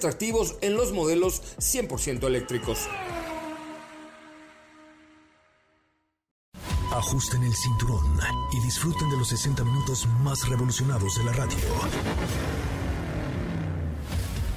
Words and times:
atractivos 0.00 0.56
en 0.62 0.76
los 0.76 0.92
modelos 0.92 1.42
100% 1.58 2.24
eléctricos. 2.24 2.88
Ajusten 6.90 7.42
el 7.42 7.54
cinturón 7.54 8.18
y 8.52 8.60
disfruten 8.62 9.10
de 9.10 9.18
los 9.18 9.28
60 9.28 9.62
minutos 9.62 10.06
más 10.22 10.48
revolucionados 10.48 11.16
de 11.16 11.24
la 11.24 11.32
radio. 11.32 11.58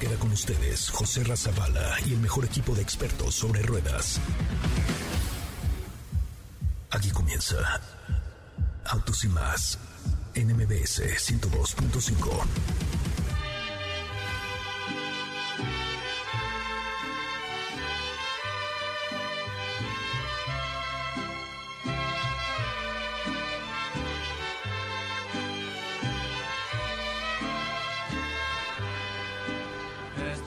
Queda 0.00 0.16
con 0.16 0.32
ustedes 0.32 0.88
José 0.88 1.24
Razabala 1.24 1.98
y 2.06 2.14
el 2.14 2.20
mejor 2.20 2.46
equipo 2.46 2.74
de 2.74 2.80
expertos 2.80 3.34
sobre 3.34 3.60
ruedas. 3.62 4.20
Aquí 6.90 7.10
comienza 7.10 7.56
Autos 8.86 9.24
y 9.24 9.28
más 9.28 9.78
en 10.34 10.56
MBS 10.56 11.02
102.5. 11.02 13.03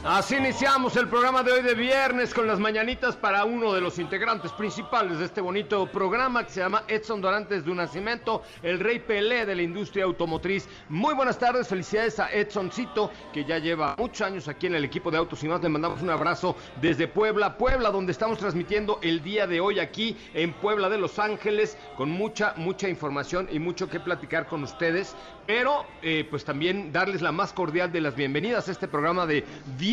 Así 0.10 0.38
iniciamos 0.38 0.96
el 0.96 1.10
programa 1.10 1.44
de 1.44 1.52
hoy 1.52 1.62
de 1.62 1.76
viernes 1.76 2.34
con 2.34 2.48
las 2.48 2.60
mañanitas 2.60 3.18
para 3.18 3.44
uno 3.44 3.74
de 3.74 3.82
los 3.82 4.00
integrantes 4.00 4.54
principales 4.54 5.20
de 5.20 5.26
este 5.26 5.42
bonito 5.42 5.86
programa 5.92 6.46
que 6.46 6.50
se 6.50 6.62
llama 6.62 6.86
Edson 6.88 7.20
Dorantes 7.20 7.66
de 7.66 7.72
un 7.72 7.76
Nacimiento, 7.76 8.42
el 8.64 8.80
rey 8.80 9.00
Pelé 9.00 9.46
de 9.46 9.54
la 9.54 9.64
industria 9.64 10.06
automotriz. 10.06 10.70
Muy 10.88 11.14
buenas 11.14 11.38
tardes, 11.38 11.68
felicidades 11.68 12.22
a 12.22 12.32
Edsoncito 12.32 13.12
que 13.34 13.44
ya 13.44 13.58
lleva 13.58 13.98
muchos 13.98 14.22
años 14.22 14.48
aquí 14.48 14.68
en 14.68 14.76
el 14.76 14.86
equipo 14.86 15.12
de 15.12 15.18
Autos 15.18 15.44
y 15.44 15.50
más. 15.50 15.62
Le 15.62 15.68
mandamos 15.68 16.02
un 16.02 16.10
abrazo 16.10 16.56
desde 16.80 17.10
Puebla, 17.10 17.58
Puebla, 17.58 17.92
donde 17.92 18.14
estamos 18.14 18.40
transmitiendo 18.40 19.00
el 19.02 19.22
día 19.22 19.46
de 19.46 19.60
hoy 19.60 19.82
aquí 19.82 20.16
en 20.34 20.54
Puebla 20.54 20.88
de 20.88 21.00
Los 21.00 21.20
Ángeles 21.20 21.78
con 21.98 22.10
mucha, 22.10 22.54
mucha 22.56 22.88
información 22.88 23.50
y 23.52 23.60
mucho 23.60 23.90
que 23.90 24.00
platicar 24.00 24.48
con 24.48 24.64
ustedes. 24.64 25.18
Pero 25.46 25.86
eh, 26.02 26.26
pues 26.30 26.46
también 26.46 26.94
darles 26.94 27.22
la 27.22 27.34
más 27.34 27.52
cordial 27.52 27.92
de 27.92 28.02
las 28.02 28.16
bienvenidas 28.16 28.70
a 28.70 28.72
este 28.72 28.88
programa 28.88 29.26
de 29.26 29.46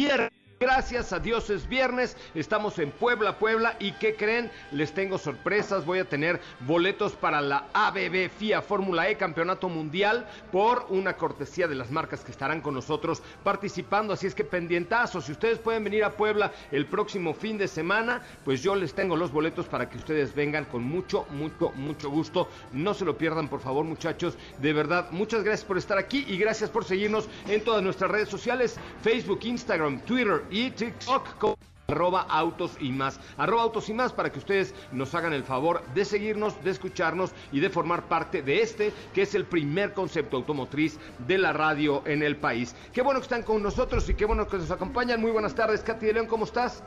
viernes 0.04 0.43
Gracias 0.64 1.12
a 1.12 1.18
Dios 1.18 1.50
es 1.50 1.68
viernes, 1.68 2.16
estamos 2.34 2.78
en 2.78 2.90
Puebla, 2.90 3.38
Puebla 3.38 3.76
y 3.80 3.92
¿qué 3.92 4.16
creen? 4.16 4.50
Les 4.72 4.94
tengo 4.94 5.18
sorpresas, 5.18 5.84
voy 5.84 5.98
a 5.98 6.08
tener 6.08 6.40
boletos 6.60 7.12
para 7.12 7.42
la 7.42 7.66
ABB 7.74 8.30
FIA 8.30 8.62
Fórmula 8.62 9.10
E 9.10 9.18
Campeonato 9.18 9.68
Mundial 9.68 10.26
por 10.50 10.86
una 10.88 11.18
cortesía 11.18 11.68
de 11.68 11.74
las 11.74 11.90
marcas 11.90 12.24
que 12.24 12.30
estarán 12.30 12.62
con 12.62 12.72
nosotros 12.72 13.22
participando, 13.42 14.14
así 14.14 14.26
es 14.26 14.34
que 14.34 14.42
pendientazo, 14.42 15.20
si 15.20 15.32
ustedes 15.32 15.58
pueden 15.58 15.84
venir 15.84 16.02
a 16.02 16.12
Puebla 16.12 16.50
el 16.72 16.86
próximo 16.86 17.34
fin 17.34 17.58
de 17.58 17.68
semana, 17.68 18.22
pues 18.42 18.62
yo 18.62 18.74
les 18.74 18.94
tengo 18.94 19.16
los 19.16 19.32
boletos 19.32 19.66
para 19.66 19.90
que 19.90 19.98
ustedes 19.98 20.34
vengan 20.34 20.64
con 20.64 20.82
mucho, 20.82 21.26
mucho, 21.28 21.72
mucho 21.72 22.08
gusto, 22.08 22.48
no 22.72 22.94
se 22.94 23.04
lo 23.04 23.18
pierdan 23.18 23.48
por 23.48 23.60
favor 23.60 23.84
muchachos, 23.84 24.38
de 24.62 24.72
verdad, 24.72 25.10
muchas 25.10 25.44
gracias 25.44 25.66
por 25.66 25.76
estar 25.76 25.98
aquí 25.98 26.24
y 26.26 26.38
gracias 26.38 26.70
por 26.70 26.86
seguirnos 26.86 27.28
en 27.48 27.62
todas 27.62 27.82
nuestras 27.82 28.10
redes 28.10 28.30
sociales, 28.30 28.76
Facebook, 29.02 29.40
Instagram, 29.42 30.00
Twitter 30.06 30.42
y 30.54 30.70
TikTok 30.70 31.36
con 31.38 31.54
arroba 31.88 32.22
autos 32.30 32.76
y 32.80 32.92
más, 32.92 33.18
arroba 33.36 33.62
autos 33.62 33.88
y 33.88 33.92
más 33.92 34.12
para 34.12 34.30
que 34.30 34.38
ustedes 34.38 34.72
nos 34.92 35.14
hagan 35.14 35.32
el 35.32 35.42
favor 35.42 35.84
de 35.94 36.04
seguirnos, 36.04 36.62
de 36.62 36.70
escucharnos 36.70 37.32
y 37.52 37.58
de 37.58 37.68
formar 37.68 38.04
parte 38.04 38.40
de 38.40 38.62
este, 38.62 38.92
que 39.12 39.22
es 39.22 39.34
el 39.34 39.44
primer 39.44 39.92
concepto 39.92 40.36
automotriz 40.36 40.98
de 41.26 41.38
la 41.38 41.52
radio 41.52 42.02
en 42.06 42.22
el 42.22 42.36
país. 42.36 42.74
Qué 42.92 43.02
bueno 43.02 43.18
que 43.18 43.24
están 43.24 43.42
con 43.42 43.62
nosotros 43.62 44.08
y 44.08 44.14
qué 44.14 44.24
bueno 44.24 44.46
que 44.46 44.56
nos 44.56 44.70
acompañan. 44.70 45.20
Muy 45.20 45.32
buenas 45.32 45.54
tardes, 45.56 45.82
Katy 45.82 46.06
de 46.06 46.12
León, 46.14 46.26
¿cómo 46.26 46.44
estás? 46.44 46.82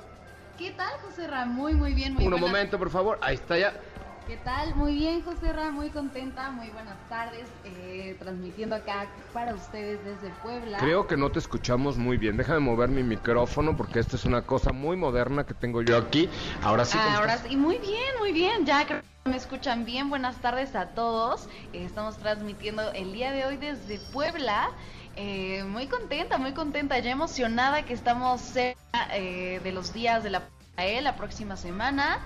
¿Qué 0.57 0.71
tal, 0.71 0.93
José 1.01 1.27
Ra? 1.27 1.45
Muy, 1.45 1.75
muy 1.75 1.93
bien, 1.93 2.15
muy 2.15 2.25
Un 2.25 2.39
momento, 2.39 2.79
por 2.79 2.89
favor. 2.89 3.19
Ahí 3.21 3.35
está 3.35 3.59
ya. 3.59 3.79
¿Qué 4.27 4.35
tal? 4.35 4.75
Muy 4.75 4.93
bien, 4.93 5.23
José 5.23 5.53
Ra, 5.53 5.71
muy 5.71 5.89
contenta, 5.89 6.51
muy 6.51 6.67
buenas 6.71 6.97
tardes, 7.07 7.47
eh, 7.63 8.13
transmitiendo 8.19 8.75
acá 8.75 9.07
para 9.31 9.55
ustedes 9.55 10.03
desde 10.03 10.35
Puebla. 10.43 10.79
Creo 10.79 11.07
que 11.07 11.15
no 11.15 11.31
te 11.31 11.39
escuchamos 11.39 11.95
muy 11.95 12.17
bien. 12.17 12.35
Déjame 12.35 12.59
mover 12.59 12.89
mi 12.89 13.03
micrófono 13.03 13.77
porque 13.77 13.99
esta 13.99 14.17
es 14.17 14.25
una 14.25 14.41
cosa 14.41 14.73
muy 14.73 14.97
moderna 14.97 15.45
que 15.45 15.53
tengo 15.53 15.81
yo 15.81 15.95
aquí. 15.95 16.29
Ahora 16.61 16.83
sí. 16.83 16.97
Ahora 16.97 17.37
sí, 17.37 17.55
muy 17.55 17.77
bien, 17.77 18.19
muy 18.19 18.33
bien. 18.33 18.65
Ya 18.65 18.85
creo 18.85 19.01
que 19.23 19.29
me 19.29 19.37
escuchan 19.37 19.85
bien. 19.85 20.09
Buenas 20.09 20.35
tardes 20.41 20.75
a 20.75 20.87
todos. 20.87 21.47
Eh, 21.71 21.85
estamos 21.85 22.17
transmitiendo 22.17 22.91
el 22.91 23.13
día 23.13 23.31
de 23.31 23.45
hoy 23.45 23.55
desde 23.55 23.97
Puebla. 24.11 24.71
Eh, 25.15 25.63
muy 25.63 25.87
contenta, 25.87 26.37
muy 26.37 26.51
contenta, 26.51 26.99
ya 26.99 27.11
emocionada 27.11 27.85
que 27.85 27.93
estamos 27.93 28.41
cerca 28.41 29.07
de 29.13 29.71
los 29.73 29.93
días 29.93 30.21
de 30.21 30.31
la 30.31 30.43
la 30.77 31.15
próxima 31.15 31.57
semana. 31.57 32.19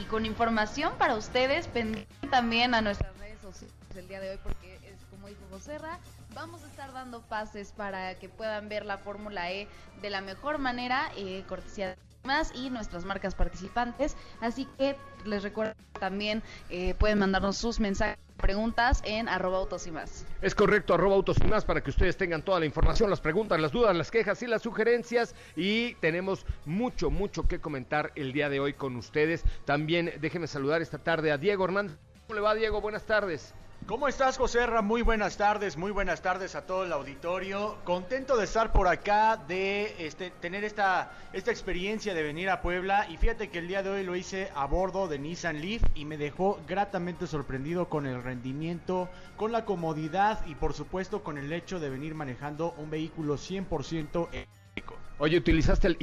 Y 0.00 0.04
con 0.04 0.26
información 0.26 0.92
para 0.96 1.16
ustedes, 1.16 1.66
pendiente 1.66 2.28
también 2.30 2.74
a 2.74 2.80
nuestras 2.80 3.16
redes 3.18 3.40
sociales 3.40 3.74
el 3.96 4.08
día 4.08 4.20
de 4.20 4.30
hoy 4.32 4.38
porque 4.42 4.74
es 4.84 5.04
como 5.10 5.26
dijo 5.26 5.40
Joserra, 5.50 5.98
vamos 6.34 6.62
a 6.62 6.66
estar 6.66 6.92
dando 6.92 7.22
pases 7.22 7.72
para 7.72 8.14
que 8.18 8.28
puedan 8.28 8.68
ver 8.68 8.84
la 8.84 8.98
Fórmula 8.98 9.50
E 9.50 9.68
de 10.02 10.10
la 10.10 10.20
mejor 10.20 10.58
manera, 10.58 11.10
eh, 11.16 11.44
cortesía 11.48 11.96
más 12.26 12.52
y 12.54 12.70
nuestras 12.70 13.04
marcas 13.04 13.34
participantes. 13.34 14.16
Así 14.40 14.66
que 14.76 14.96
les 15.24 15.42
recuerdo 15.42 15.74
también 15.98 16.42
eh, 16.68 16.94
pueden 16.98 17.18
mandarnos 17.18 17.56
sus 17.56 17.80
mensajes 17.80 18.18
preguntas 18.36 19.02
en 19.04 19.28
arroba 19.28 19.58
autos 19.58 19.86
y 19.86 19.90
más. 19.90 20.26
Es 20.42 20.54
correcto, 20.54 20.94
arroba 20.94 21.14
autos 21.14 21.38
y 21.42 21.46
más 21.46 21.64
para 21.64 21.82
que 21.82 21.90
ustedes 21.90 22.16
tengan 22.16 22.42
toda 22.42 22.60
la 22.60 22.66
información, 22.66 23.08
las 23.08 23.20
preguntas, 23.20 23.58
las 23.58 23.72
dudas, 23.72 23.96
las 23.96 24.10
quejas 24.10 24.42
y 24.42 24.46
las 24.46 24.62
sugerencias. 24.62 25.34
Y 25.56 25.94
tenemos 25.94 26.44
mucho, 26.64 27.10
mucho 27.10 27.48
que 27.48 27.60
comentar 27.60 28.12
el 28.14 28.32
día 28.32 28.48
de 28.48 28.60
hoy 28.60 28.74
con 28.74 28.96
ustedes. 28.96 29.42
También 29.64 30.12
déjenme 30.20 30.46
saludar 30.46 30.82
esta 30.82 30.98
tarde 30.98 31.32
a 31.32 31.38
Diego 31.38 31.64
Hernández. 31.64 31.96
¿Cómo 32.26 32.34
le 32.34 32.40
va, 32.40 32.54
Diego? 32.54 32.80
Buenas 32.80 33.04
tardes. 33.04 33.54
¿Cómo 33.86 34.08
estás, 34.08 34.36
José 34.36 34.66
Ra? 34.66 34.82
Muy 34.82 35.02
buenas 35.02 35.36
tardes, 35.36 35.76
muy 35.76 35.92
buenas 35.92 36.20
tardes 36.20 36.56
a 36.56 36.66
todo 36.66 36.82
el 36.82 36.92
auditorio. 36.92 37.76
Contento 37.84 38.36
de 38.36 38.42
estar 38.42 38.72
por 38.72 38.88
acá, 38.88 39.36
de 39.36 39.94
este, 40.04 40.30
tener 40.30 40.64
esta, 40.64 41.12
esta 41.32 41.52
experiencia 41.52 42.12
de 42.12 42.24
venir 42.24 42.50
a 42.50 42.62
Puebla. 42.62 43.06
Y 43.08 43.16
fíjate 43.16 43.48
que 43.48 43.60
el 43.60 43.68
día 43.68 43.84
de 43.84 43.90
hoy 43.90 44.02
lo 44.02 44.16
hice 44.16 44.50
a 44.56 44.66
bordo 44.66 45.06
de 45.06 45.20
Nissan 45.20 45.60
Leaf 45.60 45.84
y 45.94 46.04
me 46.04 46.18
dejó 46.18 46.58
gratamente 46.66 47.28
sorprendido 47.28 47.88
con 47.88 48.06
el 48.06 48.24
rendimiento, 48.24 49.08
con 49.36 49.52
la 49.52 49.64
comodidad 49.64 50.44
y 50.46 50.56
por 50.56 50.74
supuesto 50.74 51.22
con 51.22 51.38
el 51.38 51.52
hecho 51.52 51.78
de 51.78 51.88
venir 51.88 52.16
manejando 52.16 52.74
un 52.78 52.90
vehículo 52.90 53.34
100% 53.34 54.30
eléctrico. 54.32 54.96
Oye, 55.18 55.38
¿utilizaste 55.38 55.86
el 55.86 55.96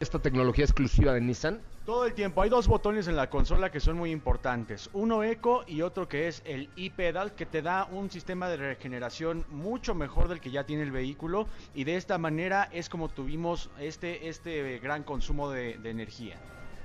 esta 0.00 0.20
tecnología 0.20 0.64
exclusiva 0.64 1.12
de 1.12 1.20
Nissan? 1.20 1.60
Todo 1.84 2.04
el 2.04 2.14
tiempo. 2.14 2.42
Hay 2.42 2.50
dos 2.50 2.68
botones 2.68 3.08
en 3.08 3.16
la 3.16 3.30
consola 3.30 3.72
que 3.72 3.80
son 3.80 3.96
muy 3.96 4.12
importantes. 4.12 4.90
Uno 4.92 5.24
eco 5.24 5.64
y 5.66 5.82
otro 5.82 6.08
que 6.08 6.28
es 6.28 6.42
el 6.44 6.68
e-pedal 6.76 7.34
que 7.34 7.46
te 7.46 7.62
da 7.62 7.86
un 7.90 8.10
sistema 8.10 8.48
de 8.48 8.58
regeneración 8.58 9.44
mucho 9.48 9.94
mejor 9.94 10.28
del 10.28 10.40
que 10.40 10.50
ya 10.50 10.64
tiene 10.64 10.84
el 10.84 10.92
vehículo 10.92 11.48
y 11.74 11.84
de 11.84 11.96
esta 11.96 12.18
manera 12.18 12.68
es 12.72 12.88
como 12.88 13.08
tuvimos 13.08 13.70
este, 13.80 14.28
este 14.28 14.78
gran 14.78 15.02
consumo 15.02 15.50
de, 15.50 15.78
de 15.78 15.90
energía. 15.90 16.36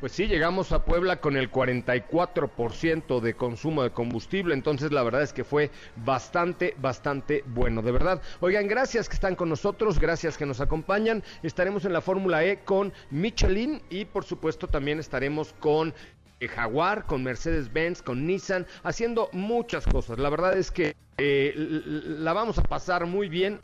Pues 0.04 0.12
sí, 0.12 0.28
llegamos 0.28 0.74
a 0.74 0.84
Puebla 0.84 1.22
con 1.22 1.38
el 1.38 1.50
44% 1.50 3.22
de 3.22 3.36
consumo 3.36 3.84
de 3.84 3.92
combustible, 3.92 4.54
entonces 4.54 4.92
la 4.92 5.02
verdad 5.02 5.22
es 5.22 5.32
que 5.32 5.46
fue 5.46 5.72
bastante, 5.96 6.76
bastante 6.78 7.42
bueno, 7.48 7.82
de 7.82 7.94
verdad. 7.94 8.22
Oigan, 8.42 8.68
gracias 8.68 9.08
que 9.08 9.16
están 9.16 9.38
con 9.38 9.48
nosotros, 9.48 10.00
gracias 10.00 10.38
que 10.38 10.46
nos 10.46 10.60
acompañan. 10.60 11.24
Estaremos 11.42 11.86
en 11.86 11.94
la 11.94 12.02
Fórmula 12.02 12.44
E 12.44 12.66
con 12.66 12.92
Michelin 13.12 13.82
y 13.90 14.04
por 14.04 14.26
supuesto 14.26 14.68
también 14.68 15.00
estaremos 15.00 15.54
con 15.62 15.94
Jaguar, 16.50 17.06
con 17.06 17.24
Mercedes-Benz, 17.24 18.02
con 18.02 18.28
Nissan, 18.28 18.68
haciendo 18.84 19.30
muchas 19.32 19.86
cosas. 19.86 20.20
La 20.20 20.30
verdad 20.30 20.58
es 20.58 20.70
que 20.70 20.98
eh, 21.18 21.54
la 21.56 22.34
vamos 22.34 22.58
a 22.58 22.64
pasar 22.64 23.06
muy 23.06 23.30
bien 23.30 23.62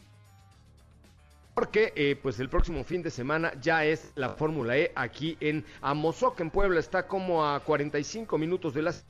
porque 1.60 1.92
eh, 1.98 2.16
pues 2.16 2.40
el 2.40 2.48
próximo 2.48 2.86
fin 2.86 3.04
de 3.04 3.12
semana 3.12 3.52
ya 3.60 3.84
es 3.84 4.14
la 4.16 4.30
Fórmula 4.30 4.78
E 4.78 4.94
aquí 4.96 5.36
en 5.42 5.66
Amozoc, 5.82 6.40
en 6.40 6.52
Puebla, 6.52 6.80
está 6.80 7.06
como 7.06 7.46
a 7.46 7.60
45 7.60 8.38
minutos 8.38 8.74
de 8.74 8.84
las 8.84 9.06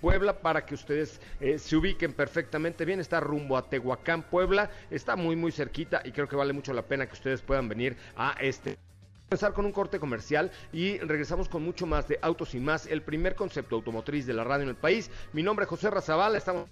Puebla 0.00 0.38
para 0.38 0.64
que 0.64 0.74
ustedes 0.74 1.20
eh, 1.38 1.58
se 1.58 1.76
ubiquen 1.76 2.14
perfectamente 2.14 2.86
bien. 2.86 2.98
Está 2.98 3.20
rumbo 3.20 3.58
a 3.58 3.68
Tehuacán, 3.68 4.22
Puebla. 4.22 4.70
Está 4.90 5.16
muy, 5.16 5.36
muy 5.36 5.52
cerquita 5.52 6.00
y 6.02 6.12
creo 6.12 6.28
que 6.28 6.36
vale 6.36 6.54
mucho 6.54 6.72
la 6.72 6.86
pena 6.86 7.06
que 7.06 7.12
ustedes 7.12 7.42
puedan 7.42 7.68
venir 7.68 7.94
a 8.16 8.34
este 8.40 8.78
empezar 9.24 9.52
con 9.52 9.66
un 9.66 9.72
corte 9.72 10.00
comercial 10.00 10.50
y 10.72 10.96
regresamos 10.96 11.50
con 11.50 11.62
mucho 11.62 11.84
más 11.84 12.08
de 12.08 12.18
Autos 12.22 12.54
y 12.54 12.60
Más, 12.60 12.86
el 12.86 13.02
primer 13.02 13.34
concepto 13.34 13.76
automotriz 13.76 14.24
de 14.24 14.32
la 14.32 14.44
radio 14.44 14.62
en 14.62 14.70
el 14.70 14.76
país. 14.76 15.10
Mi 15.34 15.42
nombre 15.42 15.64
es 15.64 15.68
José 15.68 15.90
Razabala, 15.90 16.38
estamos 16.38 16.70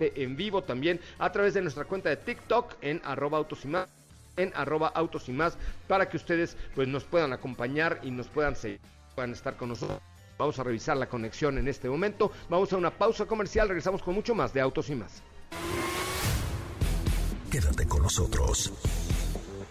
en 0.00 0.34
vivo 0.34 0.62
también 0.62 0.98
a 1.18 1.30
través 1.30 1.52
de 1.52 1.60
nuestra 1.60 1.84
cuenta 1.84 2.08
de 2.08 2.16
TikTok 2.16 2.76
en 2.80 3.02
arroba 3.04 3.36
autos 3.36 3.66
y 3.66 3.68
más 3.68 3.97
en 4.38 4.52
arroba 4.54 4.88
autos 4.88 5.28
y 5.28 5.32
más 5.32 5.58
para 5.86 6.08
que 6.08 6.16
ustedes 6.16 6.56
pues 6.74 6.88
nos 6.88 7.04
puedan 7.04 7.32
acompañar 7.32 8.00
y 8.02 8.10
nos 8.10 8.28
puedan 8.28 8.56
seguir, 8.56 8.80
puedan 9.14 9.32
estar 9.32 9.56
con 9.56 9.68
nosotros. 9.68 10.00
Vamos 10.38 10.58
a 10.58 10.62
revisar 10.62 10.96
la 10.96 11.08
conexión 11.08 11.58
en 11.58 11.66
este 11.66 11.88
momento. 11.88 12.30
Vamos 12.48 12.72
a 12.72 12.76
una 12.76 12.96
pausa 12.96 13.26
comercial, 13.26 13.68
regresamos 13.68 14.02
con 14.02 14.14
mucho 14.14 14.34
más 14.34 14.52
de 14.52 14.60
Autos 14.60 14.88
y 14.88 14.94
más. 14.94 15.22
Quédate 17.50 17.86
con 17.86 18.02
nosotros. 18.02 18.72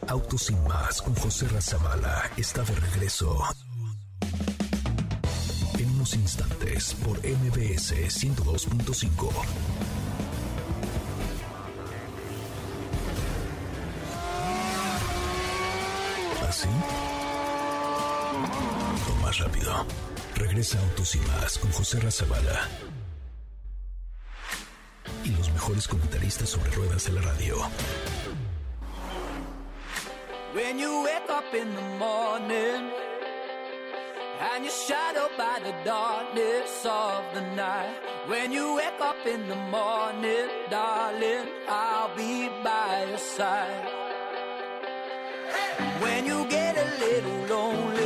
Autos 0.08 0.50
y 0.50 0.56
más 0.56 1.02
con 1.02 1.16
José 1.16 1.48
Razabala 1.48 2.31
está 2.36 2.64
de 2.64 2.75
regreso. 2.75 3.44
En 5.78 5.92
unos 5.92 6.16
instantes 6.16 6.96
por 6.96 7.19
MBS 7.19 7.94
102.5. 7.94 9.97
¿Así? 16.57 16.69
O 19.12 19.15
más 19.21 19.38
rápido. 19.38 19.86
Regresa 20.36 20.80
Autos 20.80 21.13
y 21.15 21.19
más 21.19 21.59
con 21.59 21.71
José 21.71 22.00
Razabala. 22.00 22.68
Y 25.24 25.30
los 25.30 25.51
mejores 25.51 25.88
comentaristas 25.88 26.50
sobre 26.50 26.71
ruedas 26.71 27.06
de 27.06 27.12
la 27.12 27.21
radio. 27.21 27.57
When 30.56 30.80
you 30.80 31.04
wake 31.04 31.30
up 31.30 31.54
in 31.54 31.75
the 31.75 31.98
morning 32.00 32.89
and 34.39 34.65
you're 34.65 34.71
shadowed 34.71 35.38
by 35.38 35.59
the 35.63 35.74
darkness 35.86 36.86
of 36.86 37.24
the 37.36 37.42
night. 37.56 38.01
When 38.27 38.51
you 38.51 38.75
wake 38.75 39.00
up 39.00 39.27
in 39.27 39.48
the 39.48 39.56
morning, 39.56 40.50
darling, 40.71 41.48
I'll 41.69 42.15
be 42.15 42.50
by 42.63 43.06
your 43.09 43.19
side. 43.19 44.06
Little 47.07 47.45
lonely 47.48 47.97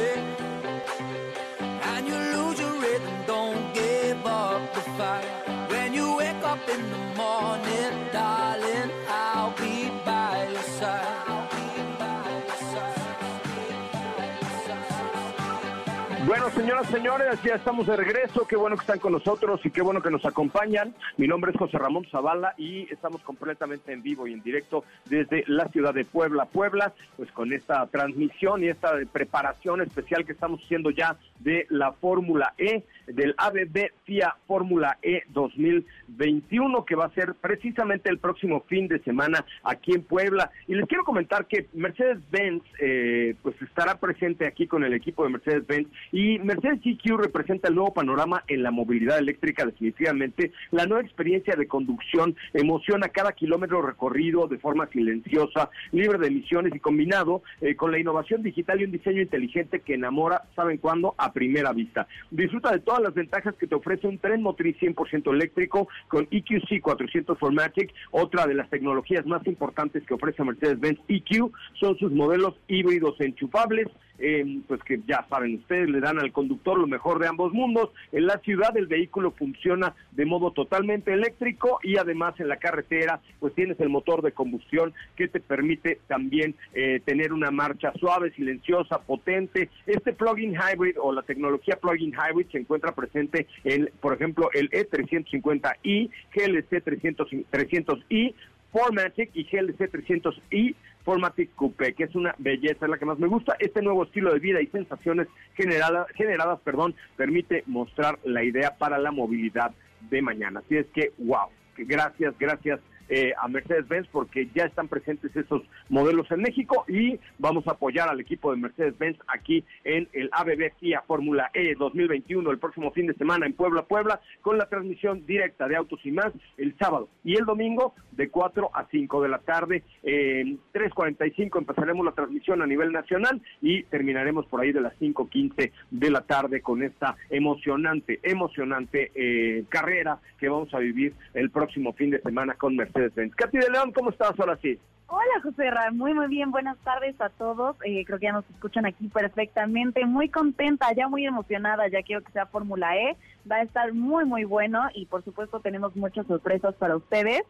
señoras, 16.56 16.88
señores, 16.88 17.42
ya 17.44 17.56
estamos 17.56 17.88
de 17.88 17.96
regreso. 17.96 18.46
Qué 18.48 18.56
bueno 18.56 18.76
que 18.76 18.82
están 18.82 19.00
con 19.00 19.14
nosotros 19.14 19.62
y 19.64 19.72
qué 19.72 19.82
bueno 19.82 20.02
que 20.02 20.10
nos 20.10 20.26
acompañan. 20.26 20.94
Mi 21.18 21.28
nombre 21.28 21.52
es 21.52 21.58
José 21.58 21.78
Ramón 21.78 22.06
Zavala 22.12 22.54
y 22.58 22.92
estamos 22.92 23.22
completamente 23.22 23.92
en 23.94 24.02
vivo 24.02 24.28
y 24.28 24.34
en 24.34 24.42
directo 24.42 24.84
desde 25.06 25.44
la 25.48 25.68
ciudad 25.70 25.94
de 25.94 26.06
Puebla, 26.06 26.46
Puebla, 26.46 26.94
pues 27.18 27.32
con 27.32 27.54
esta 27.54 27.86
transmisión 27.88 28.64
y 28.64 28.68
esta 28.68 28.94
preparación 29.12 29.82
especial 29.82 30.26
que 30.26 30.34
estamos 30.34 30.62
haciendo 30.64 30.90
ya 30.90 31.16
de 31.44 31.66
la 31.70 31.94
Fórmula 31.94 32.54
E, 32.58 32.84
del 33.08 33.36
ABB 33.38 33.92
FIA 34.06 34.36
Fórmula 34.48 34.98
E 35.02 35.24
2021, 35.30 36.86
que 36.86 36.96
va 36.96 37.06
a 37.06 37.14
ser 37.14 37.34
precisamente 37.36 38.10
el 38.10 38.20
próximo 38.20 38.62
fin 38.68 38.88
de 38.88 39.00
semana 39.00 39.46
aquí 39.64 39.94
en 39.94 40.04
Puebla. 40.04 40.52
Y 40.68 40.76
les 40.76 40.88
quiero 40.88 41.04
comentar 41.04 41.46
que 41.48 41.68
Mercedes-Benz, 41.74 42.64
eh, 42.80 43.36
pues 43.42 43.62
estará 43.62 44.00
presente 44.00 44.48
aquí 44.48 44.68
con 44.68 44.84
el 44.84 44.94
equipo 44.94 45.24
de 45.24 45.30
Mercedes-Benz 45.30 45.88
y 46.12 46.40
Mercedes 46.40 46.80
GQ 46.84 47.18
representa 47.18 47.68
el 47.68 47.76
nuevo 47.76 47.94
panorama 47.94 48.44
en 48.48 48.64
la 48.64 48.72
movilidad 48.72 49.20
eléctrica 49.20 49.66
definitivamente. 49.66 50.52
La 50.72 50.86
nueva 50.86 51.04
experiencia 51.04 51.56
de 51.56 51.68
conducción 51.68 52.36
emociona 52.54 53.10
cada 53.10 53.34
kilómetro 53.34 53.82
recorrido 53.82 54.48
de 54.48 54.58
forma 54.58 54.88
silenciosa, 54.88 55.70
libre 55.92 56.18
de 56.18 56.28
emisiones 56.28 56.74
y 56.76 56.80
combinado 56.80 57.44
eh, 57.62 57.76
con 57.76 57.92
la 57.92 58.00
innovación 58.00 58.44
digital 58.44 58.82
y 58.82 58.86
un 58.86 58.92
diseño 58.92 59.22
inteligente 59.22 59.82
que 59.82 59.96
enamora, 59.96 60.44
¿saben 60.56 60.78
cuándo? 60.78 61.16
A 61.18 61.31
primera 61.32 61.74
vista. 61.74 62.08
Disfruta 62.30 62.72
de 62.72 62.80
todas 62.80 63.02
las 63.02 63.14
ventajas 63.14 63.56
que 63.56 63.68
te 63.68 63.76
ofrece 63.76 64.08
un 64.08 64.20
tren 64.20 64.42
motriz 64.42 64.78
100% 64.80 65.34
eléctrico 65.34 65.88
con 66.08 66.28
EQC 66.30 66.82
400 66.82 67.38
Formatic. 67.38 67.94
Otra 68.12 68.46
de 68.46 68.56
las 68.56 68.70
tecnologías 68.70 69.26
más 69.26 69.46
importantes 69.48 70.04
que 70.06 70.14
ofrece 70.14 70.44
Mercedes-Benz 70.44 71.00
EQ 71.08 71.52
son 71.80 71.98
sus 71.98 72.12
modelos 72.12 72.56
híbridos 72.68 73.20
enchufables 73.20 73.88
eh, 74.22 74.62
pues 74.68 74.82
que 74.84 75.02
ya 75.08 75.26
saben 75.30 75.56
ustedes, 75.56 75.90
le 75.90 76.00
dan 76.00 76.20
al 76.20 76.32
conductor 76.32 76.78
lo 76.78 76.88
mejor 76.88 77.20
de 77.20 77.28
ambos 77.28 77.54
mundos. 77.54 77.90
En 78.12 78.28
la 78.28 78.38
ciudad 78.38 78.76
el 78.78 78.86
vehículo 78.86 79.32
funciona 79.32 79.96
de 80.12 80.26
modo 80.26 80.52
totalmente 80.52 81.12
eléctrico 81.12 81.80
y 81.82 81.98
además 81.98 82.40
en 82.40 82.48
la 82.48 82.58
carretera 82.58 83.20
pues 83.40 83.56
tienes 83.56 83.80
el 83.80 83.90
motor 83.90 84.22
de 84.22 84.32
combustión 84.32 84.94
que 85.16 85.28
te 85.28 85.40
permite 85.40 86.00
también 86.08 86.56
eh, 86.74 87.02
tener 87.04 87.34
una 87.34 87.50
marcha 87.50 87.92
suave, 88.00 88.32
silenciosa, 88.32 89.00
potente. 89.00 89.70
Este 89.88 90.14
plug-in 90.14 90.54
hybrid 90.54 90.98
o 91.02 91.12
la 91.12 91.21
tecnología 91.24 91.76
plug-in 91.76 92.14
hybrid 92.14 92.48
se 92.52 92.60
encuentra 92.60 92.94
presente 92.94 93.48
en, 93.64 93.90
por 94.00 94.14
ejemplo, 94.14 94.50
el 94.54 94.70
E 94.72 94.88
E350i, 94.88 96.10
GLC 96.34 96.84
300, 96.84 97.30
300i, 97.52 98.34
Formatic 98.72 99.32
y 99.34 99.44
GLC 99.44 99.92
300i 99.92 100.76
Formatic 101.04 101.54
Coupe, 101.56 101.94
que 101.94 102.04
es 102.04 102.16
una 102.16 102.36
belleza, 102.38 102.86
es 102.86 102.90
la 102.90 102.98
que 102.98 103.06
más 103.06 103.20
me 103.20 103.28
gusta. 103.28 103.56
Este 103.60 103.82
nuevo 103.82 104.04
estilo 104.04 104.34
de 104.34 104.40
vida 104.40 104.62
y 104.62 104.68
sensaciones 104.68 105.28
generada, 105.56 106.06
generadas 106.16 106.60
perdón, 106.62 106.96
permite 107.18 107.64
mostrar 107.66 108.20
la 108.24 108.44
idea 108.44 108.78
para 108.78 108.98
la 108.98 109.12
movilidad 109.12 109.72
de 110.10 110.22
mañana. 110.22 110.62
Así 110.62 110.78
es 110.78 110.86
que, 110.94 111.12
wow, 111.18 111.48
gracias, 111.78 112.38
gracias 112.40 112.80
eh, 113.10 113.34
a 113.42 113.48
Mercedes-Benz 113.48 114.08
porque 114.12 114.50
ya 114.54 114.66
están 114.66 114.88
presentes 114.88 115.36
esos 115.36 115.62
modelos 115.90 116.30
en 116.32 116.42
México 116.42 116.86
y 116.88 117.20
vamos 117.40 117.68
a 117.68 117.72
apoyar 117.72 118.10
al 118.10 118.20
equipo 118.20 118.52
de 118.52 118.58
Mercedes-Benz 118.58 119.18
aquí 119.28 119.64
en 119.84 120.08
el 120.14 120.30
ABB 120.32 120.74
FIA 120.80 121.02
Fórmula 121.02 121.50
E 121.54 121.76
2021 121.76 122.50
el 122.50 122.60
próximo 122.60 122.92
fin 122.92 123.08
de 123.08 123.14
semana 123.14 123.46
en 123.46 123.54
Puebla, 123.54 123.84
Puebla, 123.84 124.22
con 124.42 124.58
la 124.58 124.68
transmisión 124.68 125.26
directa 125.26 125.68
de 125.68 125.76
Autos 125.76 126.00
y 126.04 126.12
más 126.12 126.32
el 126.58 126.76
sábado 126.78 127.10
y 127.24 127.36
el 127.36 127.46
domingo 127.46 127.94
de 128.12 128.30
4 128.30 128.70
a 128.74 128.88
5 128.90 129.22
de 129.22 129.30
la 129.30 129.40
tarde. 129.40 129.84
En 130.04 130.60
3.45 130.74 131.58
empezaremos 131.58 132.06
la 132.06 132.12
transmisión 132.12 132.62
a 132.62 132.68
nivel 132.68 132.92
nacional 132.92 133.42
y 133.62 133.84
terminaremos 133.84 134.46
por 134.46 134.62
ahí 134.62 134.72
de 134.72 134.82
las 134.82 134.94
5.15 135.00 135.72
de 135.92 136.12
la 136.12 136.22
tarde 136.22 136.62
con 136.62 136.84
esta 136.84 137.16
emocionante, 137.30 138.20
emocionante 138.24 139.12
eh, 139.16 139.66
carrera 139.70 140.20
que 140.40 140.50
vamos 140.50 140.74
a 140.74 140.80
vivir 140.80 141.14
el 141.34 141.50
próximo 141.50 141.94
fin 141.94 142.10
de 142.10 142.22
semana 142.22 142.56
con 142.56 142.76
Mercedes-Benz. 142.94 143.36
Katy 143.36 143.58
de 143.58 143.70
León, 143.70 143.92
¿cómo 143.92 144.10
estás 144.10 144.40
ahora 144.40 144.58
sí? 144.62 144.80
Hola 145.08 145.42
José 145.44 145.70
Ra, 145.70 145.92
muy 145.92 146.14
muy 146.14 146.28
bien, 146.28 146.52
buenas 146.52 146.78
tardes 146.86 147.20
a 147.20 147.28
todos. 147.28 147.76
Eh, 147.84 148.06
creo 148.06 148.18
que 148.18 148.28
ya 148.28 148.32
nos 148.32 148.50
escuchan 148.50 148.86
aquí 148.86 149.10
perfectamente. 149.10 150.06
Muy 150.06 150.30
contenta, 150.30 150.94
ya 150.94 151.10
muy 151.10 151.26
emocionada, 151.26 151.90
ya 151.90 152.02
quiero 152.02 152.24
que 152.24 152.32
sea 152.32 152.46
Fórmula 152.46 152.96
E. 152.96 153.18
Va 153.50 153.58
a 153.58 153.64
estar 153.64 153.94
muy 153.94 154.24
muy 154.24 154.46
bueno 154.46 154.88
y 154.94 155.08
por 155.08 155.22
supuesto 155.26 155.60
tenemos 155.60 155.98
muchas 155.98 156.26
sorpresas 156.28 156.76
para 156.76 156.96
ustedes. 156.96 157.42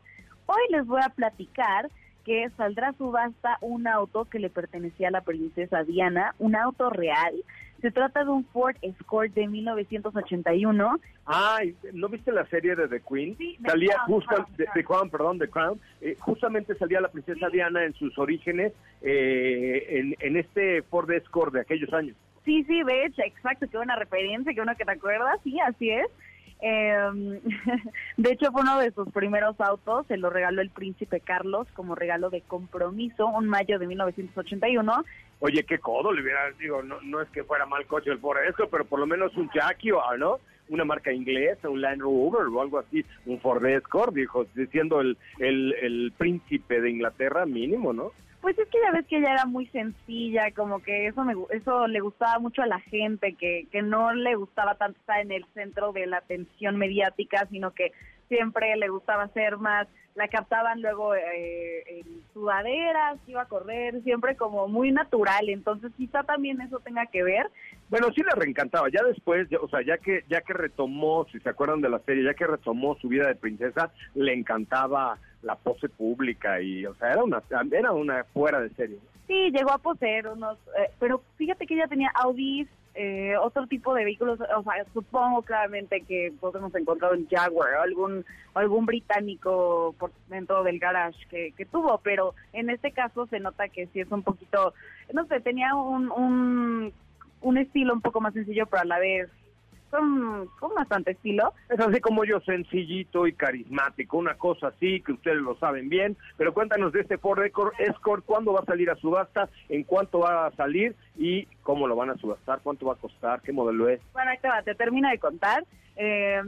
Hoy 0.48 0.62
les 0.72 0.88
voy 0.88 1.02
a 1.06 1.10
platicar 1.10 1.92
que 2.26 2.50
saldrá 2.58 2.90
a 2.90 2.94
subasta 2.94 3.58
un 3.62 3.88
auto 3.88 4.26
que 4.26 4.40
le 4.40 4.50
pertenecía 4.50 5.10
a 5.10 5.12
la 5.12 5.22
princesa 5.22 5.84
Diana, 5.84 6.34
un 6.40 6.56
auto 6.56 6.90
real. 6.90 7.44
Se 7.82 7.92
trata 7.92 8.24
de 8.24 8.30
un 8.30 8.46
Ford 8.46 8.76
Escort 8.82 9.34
de 9.34 9.48
1981. 9.48 11.00
Ay, 11.26 11.76
¿no 11.94 12.10
viste 12.10 12.32
la 12.32 12.46
serie 12.48 12.76
de 12.76 12.88
The 12.88 13.02
Queen? 13.02 13.36
Sí, 13.38 13.58
salía 13.66 13.96
Crown, 14.06 14.08
justo, 14.08 14.36
de, 14.36 14.66
Crown. 14.66 14.74
The 14.74 14.84
Crown, 14.84 15.10
perdón, 15.10 15.40
The 15.40 15.48
Crown. 15.50 15.80
Eh, 16.02 16.16
justamente 16.20 16.76
salía 16.76 17.02
la 17.02 17.10
princesa 17.10 17.50
Diana 17.50 17.84
en 17.84 17.94
sus 17.94 18.18
orígenes 18.20 18.74
eh, 19.02 19.88
en, 19.90 20.16
en 20.20 20.38
este 20.38 20.84
Ford 20.84 21.10
Escort 21.12 21.54
de 21.54 21.62
aquellos 21.62 21.92
años. 21.94 22.16
Sí, 22.46 22.64
sí, 22.64 22.84
de 22.84 23.06
hecho, 23.06 23.22
exacto, 23.24 23.68
qué 23.70 23.78
buena 23.78 23.96
referencia, 23.96 24.54
qué 24.54 24.60
bueno 24.60 24.76
que 24.76 24.86
te 24.86 24.92
acuerdas, 24.92 25.40
sí, 25.44 25.60
así 25.60 25.90
es. 25.92 26.08
Eh, 26.62 27.42
de 28.18 28.32
hecho, 28.32 28.52
fue 28.52 28.62
uno 28.62 28.80
de 28.80 28.92
sus 28.92 29.12
primeros 29.12 29.60
autos, 29.60 30.06
se 30.08 30.18
lo 30.18 30.30
regaló 30.30 30.62
el 30.62 30.70
príncipe 30.70 31.20
Carlos 31.20 31.68
como 31.74 31.96
regalo 31.96 32.30
de 32.30 32.42
compromiso, 32.42 33.28
un 33.28 33.48
mayo 33.48 33.80
de 33.80 33.88
1981. 33.88 35.04
Oye, 35.40 35.64
qué 35.64 35.80
codo 35.80 36.12
le 36.12 36.22
hubiera, 36.22 36.52
digo, 36.60 36.84
no, 36.84 37.02
no 37.02 37.22
es 37.22 37.30
que 37.30 37.44
fuera 37.44 37.66
mal 37.66 37.86
coche 37.88 38.12
el 38.12 38.20
Ford 38.20 38.44
Escort, 38.44 38.70
pero 38.70 38.86
por 38.86 39.00
lo 39.00 39.08
menos 39.08 39.36
un 39.38 39.48
Jaguar, 39.50 40.20
¿no? 40.20 40.40
Una 40.70 40.86
marca 40.86 41.12
inglesa, 41.12 41.68
un 41.68 41.82
Land 41.82 42.02
Rover 42.02 42.48
o 42.48 42.62
algo 42.62 42.80
así, 42.80 43.04
un 43.26 43.40
Ford 43.40 43.66
Escort, 43.66 44.14
dijo, 44.14 44.46
siendo 44.72 45.02
el, 45.02 45.18
el, 45.40 45.74
el 45.82 46.14
príncipe 46.16 46.80
de 46.80 46.92
Inglaterra 46.92 47.46
mínimo, 47.46 47.92
¿no? 47.92 48.12
Pues 48.42 48.58
es 48.58 48.68
que 48.70 48.80
ya 48.84 48.92
ves 48.92 49.06
que 49.06 49.18
ella 49.18 49.34
era 49.34 49.46
muy 49.46 49.68
sencilla, 49.68 50.52
como 50.52 50.82
que 50.82 51.08
eso 51.08 51.24
me, 51.24 51.36
eso 51.52 51.88
le 51.88 52.00
gustaba 52.00 52.40
mucho 52.40 52.64
a 52.64 52.68
la 52.68 52.80
gente, 52.80 53.36
que, 53.36 53.68
que 53.72 53.84
no 53.84 54.14
le 54.14 54.36
gustaba 54.36 54.76
tanto 54.76 55.00
estar 55.00 55.20
en 55.20 55.32
el 55.32 55.46
centro 55.54 55.92
de 55.94 56.08
la 56.08 56.18
atención 56.18 56.78
mediática, 56.78 57.46
sino 57.52 57.72
que 57.72 57.92
siempre 58.32 58.78
le 58.78 58.88
gustaba 58.88 59.28
ser 59.34 59.58
más, 59.58 59.90
la 60.16 60.30
captaban 60.30 60.82
luego 60.82 61.14
eh, 61.16 61.84
en 61.86 62.24
sudaderas, 62.34 63.20
iba 63.28 63.42
a 63.42 63.48
correr, 63.48 64.02
siempre 64.04 64.38
como 64.38 64.70
muy 64.70 64.92
natural, 64.92 65.50
entonces 65.50 65.92
quizá 65.98 66.24
también 66.24 66.62
eso 66.62 66.80
tenga 66.80 67.06
que 67.08 67.24
ver. 67.24 67.52
Bueno, 67.90 68.08
sí 68.16 68.22
le 68.22 68.34
reencantaba, 68.34 68.88
ya 68.90 69.04
después, 69.04 69.50
o 69.62 69.68
sea, 69.68 69.82
ya 69.82 69.98
que 69.98 70.24
ya 70.30 70.40
que 70.40 70.54
retomó, 70.54 71.28
si 71.30 71.42
se 71.42 71.50
acuerdan 71.50 71.82
de 71.82 71.90
la 71.90 72.00
serie, 72.00 72.24
ya 72.24 72.34
que 72.34 72.48
retomó 72.48 72.96
su 73.02 73.10
vida 73.10 73.28
de 73.28 73.36
princesa, 73.36 73.92
le 74.16 74.34
encantaba 74.34 75.18
la 75.42 75.56
pose 75.56 75.90
pública 75.90 76.62
y, 76.62 76.86
o 76.86 76.96
sea, 76.96 77.12
era 77.12 77.24
una 77.24 77.44
era 77.70 77.92
una 77.92 78.24
fuera 78.34 78.62
de 78.62 78.70
serie. 78.70 78.98
Sí, 79.28 79.52
llegó 79.52 79.72
a 79.72 79.78
poseer 79.78 80.28
unos, 80.28 80.58
eh, 80.80 80.90
pero 81.00 81.22
fíjate 81.36 81.68
que 81.68 81.74
ella 81.74 81.88
tenía 81.88 82.12
Audis, 82.16 82.70
eh, 82.94 83.36
otro 83.38 83.68
tipo 83.68 83.94
de 83.94 84.04
vehículos, 84.04 84.40
o 84.42 84.64
sea, 84.64 84.86
supongo 84.94 85.42
claramente 85.44 86.02
que 86.02 86.28
hemos 86.28 86.76
encontrado 86.76 87.14
un 87.14 87.28
Jaguar 87.30 87.76
o 87.76 87.82
algún, 87.82 88.26
algún 88.54 88.86
británico 88.86 89.96
por 89.98 90.12
dentro 90.28 90.64
del 90.64 90.78
garage 90.78 91.26
que, 91.30 91.54
que 91.54 91.66
tuvo, 91.66 92.00
pero 92.00 92.36
en 92.52 92.70
este 92.70 92.92
caso 92.92 93.28
se 93.28 93.40
nota 93.40 93.70
que 93.70 93.88
sí 93.88 94.02
es 94.02 94.12
un 94.12 94.24
poquito, 94.24 94.74
no 95.14 95.26
sé, 95.28 95.40
tenía 95.40 95.74
un, 95.74 96.12
un, 96.12 96.94
un 97.40 97.58
estilo 97.58 97.94
un 97.94 98.02
poco 98.02 98.20
más 98.20 98.34
sencillo, 98.34 98.66
pero 98.68 98.82
a 98.82 98.86
la 98.86 99.00
vez 99.00 99.30
con, 99.92 100.48
con 100.60 100.74
bastante 100.74 101.12
estilo. 101.12 101.54
Es 101.70 101.80
así 101.80 102.00
como 102.00 102.24
yo, 102.24 102.40
sencillito 102.40 103.28
y 103.28 103.34
carismático, 103.34 104.18
una 104.18 104.36
cosa 104.36 104.68
así 104.68 105.02
que 105.02 105.12
ustedes 105.12 105.38
lo 105.38 105.56
saben 105.58 105.90
bien. 105.90 106.18
Pero 106.38 106.54
cuéntanos 106.54 106.94
de 106.94 107.02
este 107.02 107.18
Ford 107.18 107.44
Escort, 107.44 108.26
cuándo 108.26 108.54
va 108.54 108.62
a 108.62 108.66
salir 108.66 108.90
a 108.90 108.96
subasta, 108.96 109.50
en 109.70 109.84
cuánto 109.84 110.20
va 110.20 110.48
a 110.48 110.52
salir 110.52 110.96
y 111.18 111.46
cómo 111.62 111.88
lo 111.88 111.96
van 111.96 112.10
a 112.10 112.18
subastar, 112.18 112.62
cuánto 112.64 112.88
va 112.88 112.94
a 112.94 112.98
costar, 112.98 113.42
qué 113.42 113.52
modelo 113.52 113.90
es. 113.90 114.00
Bueno, 114.14 114.32
ahí 114.32 114.38
te 114.42 114.48
va, 114.48 114.64
te 114.64 114.74
termino 114.74 115.10
de 115.10 115.20
contar. 115.20 115.66
Eh, 115.98 116.42